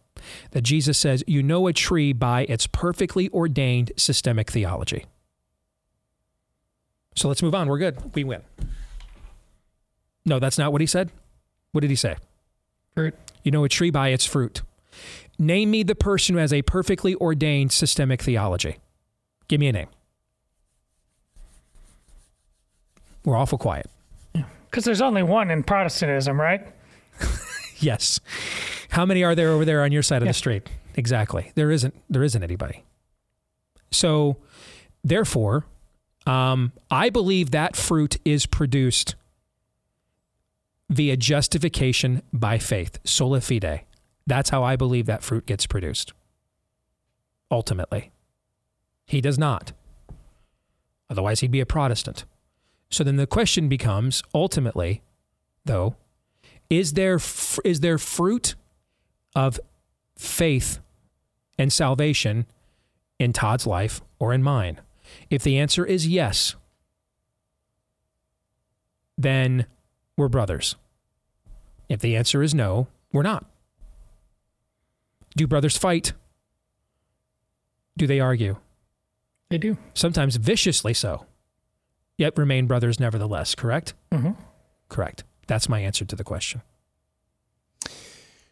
[0.52, 5.04] That Jesus says, you know a tree by its perfectly ordained systemic theology.
[7.14, 7.68] So let's move on.
[7.68, 8.14] We're good.
[8.14, 8.42] We win.
[10.24, 11.10] No, that's not what he said.
[11.72, 12.16] What did he say?
[12.94, 13.14] Fruit.
[13.44, 14.62] You know a tree by its fruit.
[15.38, 18.78] Name me the person who has a perfectly ordained systemic theology.
[19.48, 19.88] Give me a name.
[23.26, 23.90] We're awful quiet.
[24.32, 26.66] Because there's only one in Protestantism, right?
[27.78, 28.20] Yes.
[28.88, 30.66] How many are there over there on your side of the street?
[30.94, 31.52] Exactly.
[31.56, 31.94] There isn't.
[32.08, 32.84] There isn't anybody.
[33.90, 34.38] So,
[35.04, 35.66] therefore,
[36.26, 39.14] um, I believe that fruit is produced
[40.88, 43.82] via justification by faith, sola fide.
[44.26, 46.14] That's how I believe that fruit gets produced.
[47.50, 48.10] ultimately.
[49.04, 49.72] He does not.
[51.10, 52.24] Otherwise, he'd be a Protestant.
[52.90, 55.02] So then the question becomes ultimately,
[55.64, 55.96] though,
[56.70, 57.18] is there,
[57.64, 58.54] is there fruit
[59.34, 59.60] of
[60.16, 60.80] faith
[61.58, 62.46] and salvation
[63.18, 64.80] in Todd's life or in mine?
[65.30, 66.56] If the answer is yes,
[69.16, 69.66] then
[70.16, 70.76] we're brothers.
[71.88, 73.44] If the answer is no, we're not.
[75.36, 76.12] Do brothers fight?
[77.96, 78.56] Do they argue?
[79.50, 79.76] They do.
[79.94, 81.26] Sometimes viciously so.
[82.18, 83.94] Yet remain brothers nevertheless, correct?
[84.10, 84.32] Mm-hmm.
[84.88, 85.24] Correct.
[85.46, 86.62] That's my answer to the question.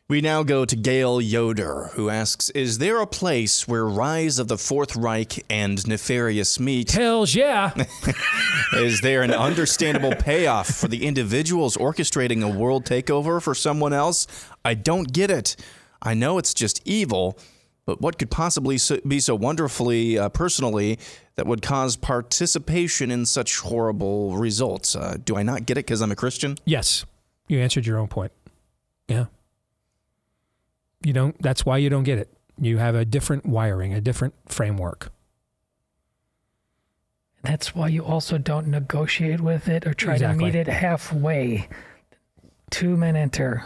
[0.06, 4.48] We now go to Gail Yoder, who asks Is there a place where Rise of
[4.48, 6.92] the Fourth Reich and Nefarious meet?
[6.92, 7.72] Hells yeah.
[8.74, 14.26] Is there an understandable payoff for the individuals orchestrating a world takeover for someone else?
[14.62, 15.56] I don't get it.
[16.02, 17.38] I know it's just evil,
[17.86, 20.98] but what could possibly so- be so wonderfully uh, personally
[21.36, 24.96] that would cause participation in such horrible results?
[24.96, 26.56] Uh, do I not get it because I'm a Christian?
[26.64, 27.04] Yes.
[27.48, 28.32] You answered your own point.
[29.08, 29.26] Yeah.
[31.02, 32.28] You don't that's why you don't get it.
[32.58, 35.10] You have a different wiring, a different framework.
[37.42, 40.38] That's why you also don't negotiate with it or try Exactly.
[40.38, 41.68] to meet it halfway.
[42.70, 43.62] Two men enter,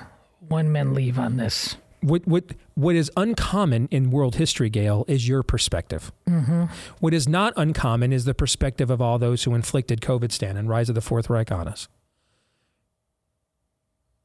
[0.48, 1.76] one man leave on this.
[2.00, 2.44] What what
[2.74, 6.12] what is uncommon in world history, Gail, is your perspective.
[6.28, 6.64] Mm-hmm.
[7.00, 10.88] What is not uncommon is the perspective of all those who inflicted COVIDstan and rise
[10.88, 11.88] of the Fourth Reich on us.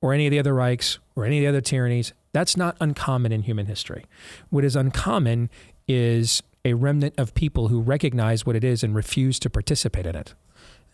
[0.02, 2.14] Or any of the other Reichs or any of the other tyrannies.
[2.34, 4.06] That's not uncommon in human history.
[4.50, 5.50] What is uncommon
[5.88, 10.16] is a remnant of people who recognize what it is and refuse to participate in
[10.16, 10.34] it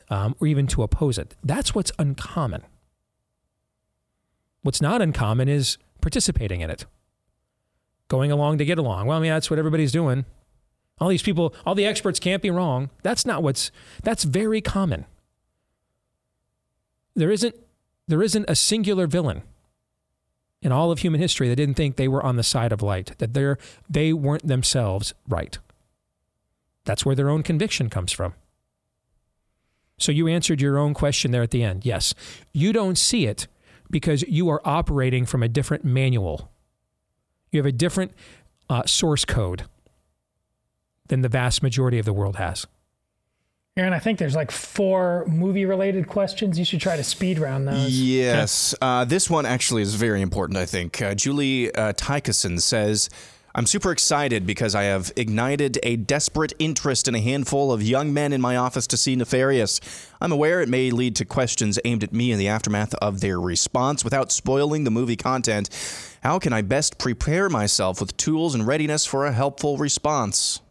[0.09, 1.35] um, or even to oppose it.
[1.43, 2.63] That's what's uncommon.
[4.61, 6.85] What's not uncommon is participating in it,
[8.07, 9.07] going along to get along.
[9.07, 10.25] Well, I mean, that's what everybody's doing.
[10.99, 12.89] All these people, all the experts can't be wrong.
[13.03, 13.71] That's not what's,
[14.03, 15.05] that's very common.
[17.15, 17.55] There isn't,
[18.07, 19.43] there isn't a singular villain
[20.61, 23.17] in all of human history that didn't think they were on the side of light,
[23.19, 23.57] that they're,
[23.89, 25.57] they weren't themselves right.
[26.83, 28.33] That's where their own conviction comes from.
[29.97, 31.85] So you answered your own question there at the end.
[31.85, 32.13] Yes,
[32.53, 33.47] you don't see it
[33.89, 36.51] because you are operating from a different manual.
[37.51, 38.11] You have a different
[38.69, 39.63] uh, source code
[41.07, 42.67] than the vast majority of the world has.
[43.77, 46.59] Aaron, I think there's like four movie related questions.
[46.59, 47.89] You should try to speed round those.
[47.99, 48.75] Yes.
[48.81, 51.01] Uh, this one actually is very important, I think.
[51.01, 53.09] Uh, Julie uh, Tykeson says,
[53.59, 58.13] I'm super excited because I have ignited a desperate interest in a handful of young
[58.13, 59.81] men in my office to see Nefarious.
[60.21, 63.37] I'm aware it may lead to questions aimed at me in the aftermath of their
[63.37, 64.05] response.
[64.05, 65.67] Without spoiling the movie content,
[66.23, 70.61] how can I best prepare myself with tools and readiness for a helpful response?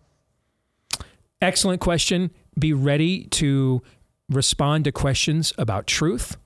[1.43, 2.31] Excellent question.
[2.59, 3.83] Be ready to
[4.31, 6.39] respond to questions about truth,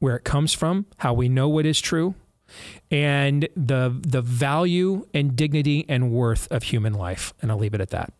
[0.00, 2.16] where it comes from, how we know what is true,
[2.90, 7.34] and the the value and dignity and worth of human life.
[7.42, 8.12] And I'll leave it at that.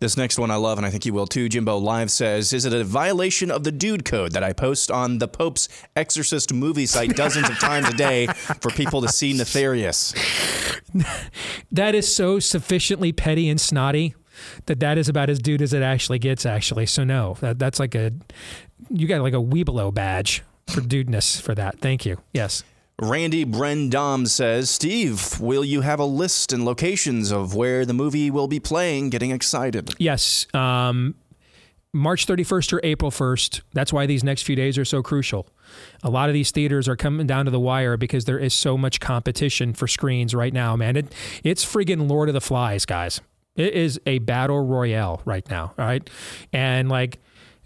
[0.00, 1.46] This next one I love, and I think you will too.
[1.50, 5.18] Jimbo Live says, Is it a violation of the dude code that I post on
[5.18, 10.14] the Pope's Exorcist movie site dozens of times a day for people to see Nefarious?
[11.70, 14.16] That is so sufficiently petty and snotty
[14.66, 16.44] that that is about as dude as it actually gets.
[16.44, 18.12] Actually, so no, that, that's like a
[18.88, 21.78] you got like a Webelo badge for dudeness for that.
[21.78, 22.18] Thank you.
[22.32, 22.64] Yes.
[23.00, 28.30] Randy Brendam says, Steve, will you have a list and locations of where the movie
[28.30, 29.08] will be playing?
[29.08, 29.94] Getting excited.
[29.98, 30.46] Yes.
[30.52, 31.14] Um,
[31.92, 33.62] March 31st or April 1st.
[33.72, 35.48] That's why these next few days are so crucial.
[36.02, 38.76] A lot of these theaters are coming down to the wire because there is so
[38.76, 40.96] much competition for screens right now, man.
[40.96, 41.12] It,
[41.42, 43.20] it's friggin' Lord of the Flies, guys.
[43.56, 46.08] It is a battle royale right now, all right?
[46.52, 47.18] And like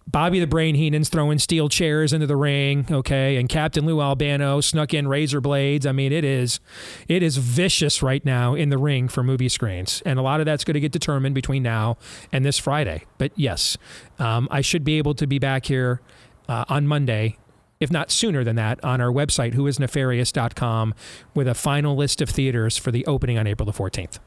[0.07, 3.37] Bobby the Brain Heenan's throwing steel chairs into the ring, okay?
[3.37, 5.87] And Captain Lou Albano snuck in razor blades.
[5.87, 6.61] I mean, it is
[7.09, 10.03] it is vicious right now in the ring for movie screens.
[10.07, 11.97] And a lot of that's going to get determined between now
[12.33, 13.05] and this Friday.
[13.19, 13.77] But yes,
[14.19, 16.01] um, I should be able to be back here
[16.49, 17.39] uh, on Monday
[17.81, 20.95] if not sooner than that, on our website, whoisnefarious.com,
[21.35, 24.21] with a final list of theaters for the opening on April the 14th.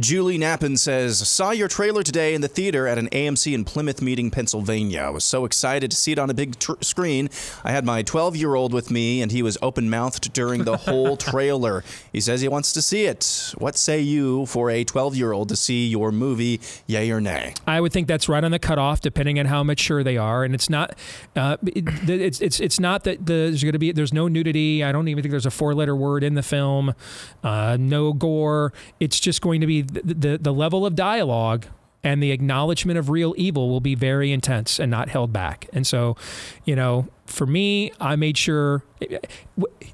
[0.00, 4.00] Julie Knappen says, Saw your trailer today in the theater at an AMC in Plymouth
[4.00, 5.00] Meeting, Pennsylvania.
[5.00, 7.28] I was so excited to see it on a big tr- screen.
[7.64, 10.76] I had my 12 year old with me, and he was open mouthed during the
[10.76, 11.82] whole trailer.
[12.12, 13.52] He says he wants to see it.
[13.58, 17.54] What say you for a 12 year old to see your movie, yay or nay?
[17.66, 20.44] I would think that's right on the cutoff, depending on how mature they are.
[20.44, 20.96] And it's not,
[21.34, 24.84] uh, it- it's it's it's not that the, there's going to be there's no nudity.
[24.84, 26.94] I don't even think there's a four letter word in the film.
[27.42, 28.72] Uh, no gore.
[29.00, 31.66] It's just going to be the, the, level of dialogue
[32.04, 35.68] and the acknowledgement of real evil will be very intense and not held back.
[35.72, 36.16] And so,
[36.64, 38.84] you know, for me, I made sure.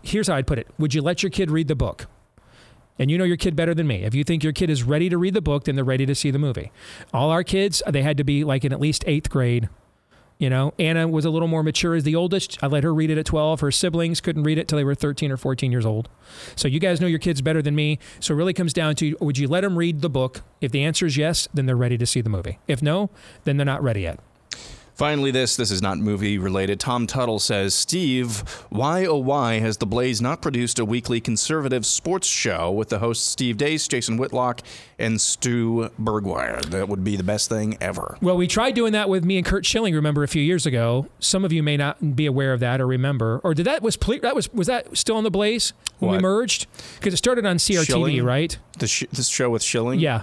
[0.03, 2.07] Here's how I'd put it: Would you let your kid read the book?
[2.99, 4.05] And you know your kid better than me.
[4.05, 6.15] If you think your kid is ready to read the book, then they're ready to
[6.15, 6.71] see the movie.
[7.13, 9.69] All our kids, they had to be like in at least eighth grade.
[10.39, 12.59] You know, Anna was a little more mature as the oldest.
[12.63, 13.61] I let her read it at 12.
[13.61, 16.09] Her siblings couldn't read it till they were 13 or 14 years old.
[16.57, 17.99] So you guys know your kids better than me.
[18.19, 20.43] So it really comes down to would you let them read the book?
[20.61, 22.59] If the answer is yes, then they're ready to see the movie.
[22.67, 23.11] If no,
[23.45, 24.19] then they're not ready yet.
[24.95, 26.79] Finally, this this is not movie related.
[26.79, 28.39] Tom Tuttle says, Steve,
[28.71, 33.01] why oh why has the Blaze not produced a weekly conservative sports show with the
[33.01, 34.61] hosts Steve Deace, Jason Whitlock,
[34.97, 36.65] and Stu Burguiere?
[36.67, 38.17] That would be the best thing ever.
[38.23, 39.95] Well, we tried doing that with me and Curt Schilling.
[39.97, 41.09] Remember a few years ago.
[41.19, 43.41] Some of you may not be aware of that or remember.
[43.43, 46.17] Or did that was that was was that still on the Blaze when What?
[46.19, 46.67] we merged?
[47.01, 48.23] Because it started on CRTV, Schilling?
[48.25, 48.57] right?
[48.79, 49.99] The sh- this show with Schilling.
[49.99, 50.23] Yeah.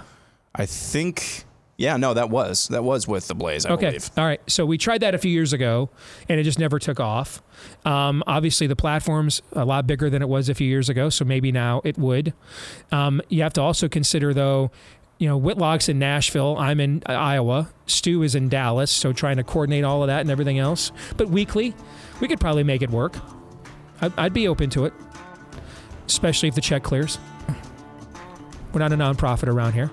[0.54, 1.44] I think.
[1.78, 3.66] Yeah, no, that was that was with the Blaze.
[3.66, 3.86] I okay.
[3.86, 4.10] believe.
[4.16, 4.40] All right.
[4.46, 5.90] So we tried that a few years ago,
[6.28, 7.42] and it just never took off.
[7.84, 11.24] Um, obviously, the platform's a lot bigger than it was a few years ago, so
[11.24, 12.34] maybe now it would.
[12.92, 14.70] Um, you have to also consider, though,
[15.18, 16.56] you know, Whitlock's in Nashville.
[16.58, 17.70] I'm in uh, Iowa.
[17.86, 18.90] Stu is in Dallas.
[18.90, 20.92] So trying to coordinate all of that and everything else.
[21.16, 21.74] But weekly,
[22.20, 23.16] we could probably make it work.
[24.00, 24.92] I'd, I'd be open to it,
[26.06, 27.18] especially if the check clears.
[28.72, 29.90] We're not a nonprofit around here.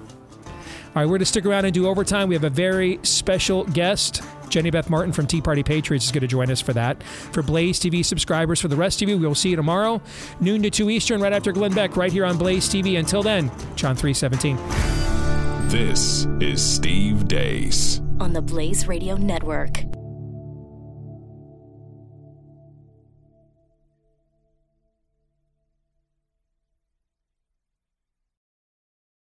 [1.00, 2.28] All right, we're going to stick around and do overtime.
[2.28, 4.22] We have a very special guest.
[4.50, 7.02] Jenny Beth Martin from Tea Party Patriots is going to join us for that.
[7.04, 10.02] For Blaze TV subscribers, for the rest of you, we'll see you tomorrow,
[10.42, 13.00] noon to 2 Eastern, right after Glenn Beck, right here on Blaze TV.
[13.00, 14.58] Until then, John 317.
[15.70, 18.02] This is Steve Deace.
[18.20, 19.86] on the Blaze Radio Network.